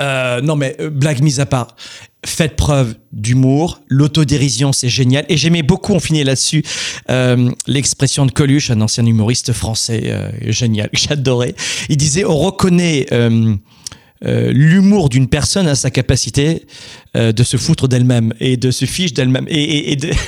Euh, 0.00 0.40
non 0.40 0.56
mais 0.56 0.76
euh, 0.80 0.88
blague 0.88 1.20
mise 1.20 1.40
à 1.40 1.46
part, 1.46 1.76
faites 2.24 2.56
preuve 2.56 2.94
d'humour, 3.12 3.82
l'autodérision 3.88 4.72
c'est 4.72 4.88
génial 4.88 5.26
et 5.28 5.36
j'aimais 5.36 5.62
beaucoup, 5.62 5.92
on 5.92 6.00
finit 6.00 6.24
là-dessus, 6.24 6.62
euh, 7.10 7.50
l'expression 7.66 8.24
de 8.24 8.30
Coluche, 8.32 8.70
un 8.70 8.80
ancien 8.80 9.04
humoriste 9.04 9.52
français 9.52 10.16
génial, 10.46 10.88
j'adorais. 10.94 11.54
Il 11.90 11.98
disait 11.98 12.24
on 12.24 12.38
reconnaît 12.38 13.08
euh, 14.24 14.48
euh, 14.48 14.52
l'humour 14.52 15.08
d'une 15.08 15.28
personne 15.28 15.66
à 15.66 15.74
sa 15.74 15.90
capacité 15.90 16.66
euh, 17.16 17.32
de 17.32 17.42
se 17.42 17.56
foutre 17.56 17.88
d'elle-même 17.88 18.34
et 18.40 18.56
de 18.56 18.70
se 18.70 18.84
fiche 18.84 19.12
d'elle-même 19.14 19.46
et, 19.48 19.62
et- 19.62 19.92
et 19.92 20.10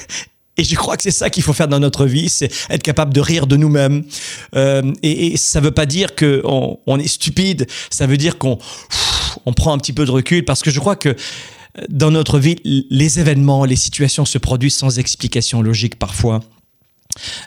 Et 0.59 0.64
je 0.64 0.74
crois 0.76 0.99
que 0.99 1.03
c'est 1.03 1.11
ça 1.11 1.30
qu'il 1.30 1.43
faut 1.43 1.55
faire 1.55 1.66
dans 1.66 1.80
notre 1.80 2.05
vie, 2.05 2.28
c'est 2.28 2.51
être 2.68 2.82
capable 2.82 3.14
de 3.14 3.20
rire 3.22 3.47
de 3.47 3.57
nous-mêmes. 3.57 4.05
Euh, 4.55 4.82
et, 5.03 5.28
et 5.28 5.36
ça 5.38 5.61
veut 5.61 5.70
pas 5.70 5.86
dire 5.86 6.14
que 6.14 6.43
on, 6.45 6.78
on 6.86 6.99
est 7.01 7.09
stupide, 7.09 7.66
ça 7.88 8.07
veut 8.07 8.18
dire 8.18 8.36
qu'on 8.36 8.59
on 9.47 9.55
prend 9.55 9.72
un 9.72 9.78
petit 9.78 9.95
peu 9.95 10.05
de 10.05 10.11
recul 10.11 10.45
parce 10.45 10.61
que 10.61 10.70
je 10.70 10.78
crois 10.78 10.95
que 10.95 11.16
dans 11.88 12.11
notre 12.11 12.38
vie, 12.38 12.57
les 12.90 13.18
événements, 13.18 13.64
les 13.64 13.76
situations 13.76 14.26
se 14.26 14.36
produisent 14.36 14.74
sans 14.74 14.99
explication 14.99 15.62
logique 15.62 15.99
parfois. 15.99 16.40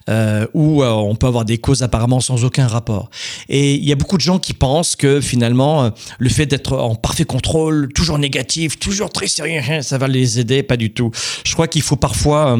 Euh, 0.09 0.45
où 0.53 0.83
euh, 0.83 0.89
on 0.89 1.15
peut 1.15 1.25
avoir 1.25 1.45
des 1.45 1.57
causes 1.57 1.81
apparemment 1.81 2.19
sans 2.19 2.43
aucun 2.43 2.67
rapport. 2.67 3.09
Et 3.49 3.73
il 3.73 3.83
y 3.83 3.91
a 3.91 3.95
beaucoup 3.95 4.17
de 4.17 4.21
gens 4.21 4.37
qui 4.37 4.53
pensent 4.53 4.95
que 4.95 5.19
finalement, 5.19 5.85
euh, 5.85 5.89
le 6.19 6.29
fait 6.29 6.45
d'être 6.45 6.77
en 6.77 6.95
parfait 6.95 7.25
contrôle, 7.25 7.91
toujours 7.93 8.19
négatif, 8.19 8.79
toujours 8.79 9.09
très 9.09 9.27
sérieux, 9.27 9.61
hein, 9.67 9.81
ça 9.81 9.97
va 9.97 10.07
les 10.07 10.39
aider, 10.39 10.61
pas 10.61 10.77
du 10.77 10.91
tout. 10.91 11.11
Je 11.43 11.53
crois 11.53 11.67
qu'il 11.67 11.81
faut 11.81 11.95
parfois 11.95 12.59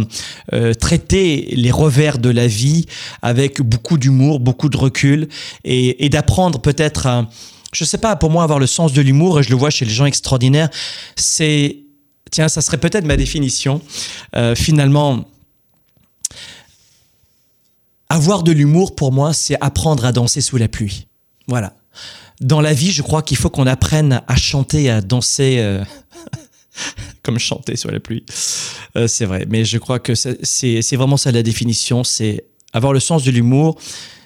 traiter 0.79 1.49
les 1.55 1.71
revers 1.71 2.17
de 2.17 2.29
la 2.29 2.47
vie 2.47 2.85
avec 3.21 3.61
beaucoup 3.61 3.97
d'humour, 3.97 4.39
beaucoup 4.39 4.69
de 4.69 4.77
recul 4.77 5.27
et, 5.63 6.09
d'apprendre 6.09 6.59
peut-être 6.59 7.07
à, 7.07 7.29
je 7.73 7.83
sais 7.83 7.97
pas, 7.97 8.15
pour 8.15 8.29
moi, 8.29 8.43
avoir 8.43 8.59
le 8.59 8.67
sens 8.67 8.93
de 8.93 9.01
l'humour, 9.01 9.39
et 9.39 9.43
je 9.43 9.49
le 9.49 9.55
vois 9.55 9.69
chez 9.69 9.85
les 9.85 9.91
gens 9.91 10.05
extraordinaires, 10.05 10.69
c'est, 11.15 11.77
tiens, 12.31 12.47
ça 12.47 12.61
serait 12.61 12.77
peut-être 12.77 13.05
ma 13.05 13.17
définition, 13.17 13.81
finalement, 14.55 15.25
avoir 18.09 18.43
de 18.43 18.51
l'humour, 18.51 18.95
pour 18.95 19.11
moi, 19.11 19.33
c'est 19.33 19.57
apprendre 19.61 20.05
à 20.05 20.11
danser 20.11 20.41
sous 20.41 20.57
la 20.57 20.67
pluie. 20.67 21.07
Voilà. 21.47 21.73
Dans 22.41 22.61
la 22.61 22.73
vie, 22.73 22.91
je 22.91 23.01
crois 23.01 23.21
qu'il 23.21 23.37
faut 23.37 23.49
qu'on 23.49 23.67
apprenne 23.67 24.21
à 24.27 24.35
chanter, 24.35 24.89
à 24.89 25.01
danser. 25.01 25.57
euh, 25.59 25.83
Comme 27.23 27.39
chanter 27.39 27.75
sous 27.75 27.89
la 27.89 27.99
pluie. 27.99 28.25
Euh, 28.97 29.07
c'est 29.07 29.25
vrai. 29.25 29.45
Mais 29.49 29.65
je 29.65 29.77
crois 29.77 29.99
que 29.99 30.13
c'est 30.15 30.95
vraiment 30.95 31.17
ça 31.17 31.31
la 31.31 31.43
définition. 31.43 32.03
C'est 32.03 32.45
avoir 32.73 32.93
le 32.93 32.99
sens 32.99 33.23
de 33.23 33.31
l'humour. 33.31 33.79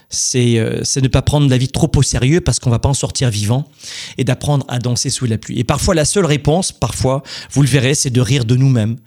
C'est 0.09 0.57
euh, 0.57 0.81
ne 1.01 1.07
pas 1.07 1.21
prendre 1.21 1.49
la 1.49 1.57
vie 1.57 1.69
trop 1.69 1.91
au 1.95 2.01
sérieux 2.01 2.41
parce 2.41 2.59
qu'on 2.59 2.69
va 2.69 2.79
pas 2.79 2.89
en 2.89 2.93
sortir 2.93 3.29
vivant 3.29 3.67
et 4.17 4.23
d'apprendre 4.23 4.65
à 4.67 4.79
danser 4.79 5.09
sous 5.09 5.25
la 5.25 5.37
pluie. 5.37 5.59
Et 5.59 5.63
parfois, 5.63 5.95
la 5.95 6.05
seule 6.05 6.25
réponse, 6.25 6.71
parfois, 6.71 7.23
vous 7.51 7.61
le 7.61 7.67
verrez, 7.67 7.95
c'est 7.95 8.09
de 8.09 8.21
rire 8.21 8.45
de 8.45 8.55
nous-mêmes, 8.55 8.97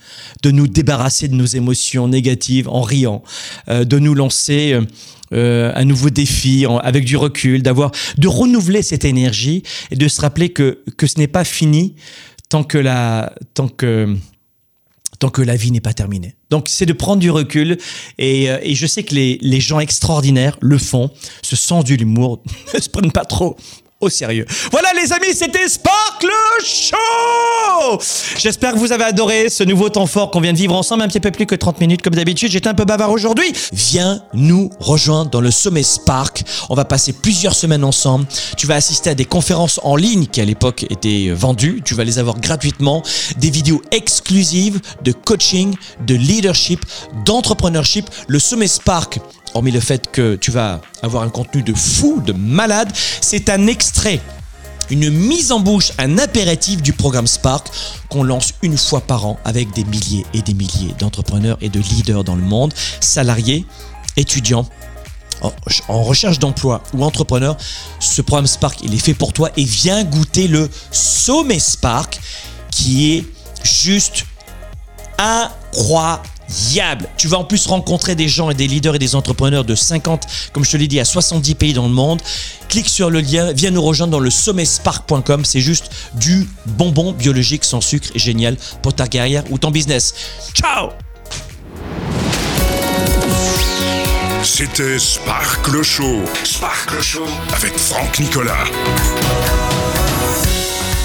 de 0.43 0.51
nous 0.51 0.69
débarrasser 0.69 1.29
de 1.29 1.35
nos 1.35 1.47
émotions 1.47 2.09
négatives 2.09 2.69
en 2.69 2.83
riant, 2.83 3.23
euh, 3.69 3.85
de 3.85 3.99
nous 3.99 4.15
lancer 4.15 4.73
euh, 4.73 4.83
euh, 5.33 5.73
un 5.75 5.85
nouveau 5.85 6.11
défi 6.11 6.67
avec 6.83 7.05
du 7.05 7.17
recul, 7.17 7.63
d'avoir, 7.63 7.91
de 8.19 8.29
renouveler 8.29 8.83
cette 8.83 9.05
énergie 9.05 9.63
et 9.91 9.97
de 9.97 10.09
se 10.09 10.21
rappeler 10.21 10.51
que 10.51 10.83
que 10.97 11.07
ce 11.07 11.19
n'est 11.19 11.27
pas 11.27 11.45
fini 11.45 11.95
tant 12.49 12.65
que 12.65 12.79
la 12.79 13.33
tant 13.55 13.69
que 13.69 14.15
tant 15.23 15.31
que 15.31 15.41
la 15.41 15.55
vie 15.55 15.71
n'est 15.71 15.81
pas 15.81 15.95
terminée. 15.95 16.35
Donc 16.51 16.67
c'est 16.69 16.85
de 16.85 16.93
prendre 16.93 17.21
du 17.21 17.31
recul 17.31 17.79
et, 18.19 18.51
euh, 18.51 18.59
je 18.65 18.87
sais 18.89 19.05
que 19.05 19.15
les, 19.15 19.39
les 19.41 19.61
gens 19.61 19.79
extraordinaires 19.79 20.59
le 20.61 20.79
font, 20.79 21.11
ce 21.43 21.55
sens 21.55 21.85
de 21.85 21.95
l'humour, 21.95 22.43
ne 22.75 22.81
se 22.81 22.89
prennent 22.89 23.13
pas 23.13 23.25
trop 23.25 23.57
au 24.03 24.11
sérieux. 24.11 24.45
Voilà 24.71 24.89
les 25.01 25.13
amis, 25.13 25.35
c'était 25.35 25.69
Sparkle 25.69 26.29
Show 26.65 27.99
J'espère 28.39 28.73
que 28.75 28.79
vous 28.79 28.93
avez 28.93 29.05
adoré 29.05 29.49
ce 29.49 29.65
nouveau 29.65 29.89
temps 29.89 30.07
fort 30.07 30.31
qu'on 30.31 30.41
vient 30.41 30.53
de 30.53 30.59
vivre 30.59 30.75
ensemble, 30.75 31.03
un 31.03 31.09
petit 31.09 31.21
peu 31.21 31.31
plus 31.31 31.47
que 31.47 31.55
30 31.55 31.81
minutes 31.81 32.03
comme 32.03 32.15
d'habitude. 32.15 32.51
J'étais 32.51 32.69
un 32.69 32.75
peu 32.75 32.85
bavard 32.85 33.11
aujourd'hui. 33.11 33.53
Viens 33.73 34.23
nous 34.35 34.71
rejoindre 34.81 35.31
dans 35.31 35.41
le 35.41 35.51
sommet 35.51 35.83
Spark. 35.83 36.43
On 36.69 36.75
va 36.75 36.85
passer 36.85 37.13
plusieurs 37.13 37.55
semaines 37.55 37.85
ensemble. 37.85 38.27
Tu 38.57 38.67
vas 38.67 38.75
assister 38.75 39.11
à 39.11 39.15
des 39.15 39.25
conférences 39.25 39.81
en 39.85 39.97
ligne 39.97 40.27
qui 40.27 40.41
à 40.41 40.45
l'époque 40.45 40.85
étaient 40.91 41.31
vendues. 41.31 41.81
Tu 41.85 41.95
vas 41.95 42.05
les 42.05 42.19
avoir 42.19 42.41
gratuitement. 42.41 43.03
Des 43.39 43.51
vidéos 43.51 43.83
exclusives 43.93 44.81
de 45.03 45.13
coaching, 45.13 45.75
de 46.07 46.15
leadership, 46.15 46.85
d'entrepreneurship. 47.25 48.07
Le 48.27 48.39
sommet 48.39 48.67
Spark 48.67 49.21
hormis 49.55 49.71
le 49.71 49.81
fait 49.81 50.11
que 50.11 50.37
tu 50.37 50.51
vas 50.51 50.81
avoir 51.03 51.23
un 51.23 51.29
contenu 51.29 51.63
de 51.63 51.75
fou, 51.75 52.23
de 52.25 52.33
malade, 52.33 52.93
c'est 53.21 53.51
un 53.51 53.67
extrait, 53.67 54.21
une 54.91 55.11
mise 55.11 55.53
en 55.53 55.61
bouche, 55.61 55.93
un 55.99 56.19
apéritif 56.19 56.83
du 56.83 56.93
programme 56.93 57.27
Spark 57.27 57.69
qu'on 58.09 58.25
lance 58.25 58.55
une 58.63 58.77
fois 58.77 59.01
par 59.01 59.27
an 59.27 59.39
avec 59.45 59.73
des 59.73 59.85
milliers 59.85 60.27
et 60.35 60.43
des 60.43 60.55
milliers 60.55 60.95
d'entrepreneurs 60.99 61.59
et 61.61 61.69
de 61.69 61.81
leaders 61.81 62.25
dans 62.25 62.37
le 62.37 62.43
monde, 62.43 62.75
salariés, 63.01 63.65
étudiants. 64.17 64.67
En 65.89 66.03
recherche 66.05 66.39
d'emploi 66.39 66.85
ou 66.95 67.03
entrepreneur, 67.03 67.57
ce 67.99 68.23
programme 68.23 68.47
Spark, 68.47 68.79
il 68.85 68.95
est 68.95 68.99
fait 68.99 69.15
pour 69.15 69.33
toi 69.33 69.51
et 69.57 69.65
viens 69.65 70.05
goûter 70.05 70.47
le 70.47 70.71
sommet 70.93 71.59
Spark 71.59 72.21
qui 72.71 73.15
est 73.15 73.27
juste 73.65 74.25
incroyable. 75.19 76.29
Tu 77.17 77.29
vas 77.29 77.39
en 77.39 77.45
plus 77.45 77.67
rencontrer 77.67 78.15
des 78.15 78.29
gens 78.29 78.51
et 78.51 78.55
des 78.55 78.67
leaders 78.67 78.97
et 78.97 78.99
des 78.99 79.15
entrepreneurs 79.15 79.65
de 79.65 79.75
50, 79.75 80.27
comme 80.53 80.65
je 80.65 80.73
te 80.73 80.77
l'ai 80.77 80.89
dit, 80.89 81.01
à 81.01 81.05
70 81.05 81.55
pays 81.55 81.73
dans 81.73 81.87
le 81.87 81.93
monde. 81.93 82.21
Clique 82.69 82.89
sur 82.89 83.11
le 83.11 83.21
lien, 83.21 83.53
viens 83.53 83.71
nous 83.71 83.83
rejoindre 83.83 84.13
dans 84.13 84.19
le 84.19 84.31
sommetspark.com. 84.31 85.45
C'est 85.45 85.61
juste 85.61 85.91
du 86.15 86.49
bonbon 86.67 87.13
biologique 87.13 87.65
sans 87.65 87.81
sucre 87.81 88.09
et 88.15 88.19
génial 88.19 88.57
pour 88.83 88.95
ta 88.95 89.07
carrière 89.07 89.45
ou 89.51 89.59
ton 89.59 89.71
business. 89.71 90.15
Ciao 90.55 90.91
C'était 94.43 94.99
Sparkle 94.99 95.83
Show. 95.83 96.23
Sparkle 96.45 97.01
Show 97.01 97.27
avec 97.55 97.79
Franck 97.79 98.19
Nicolas. 98.19 98.65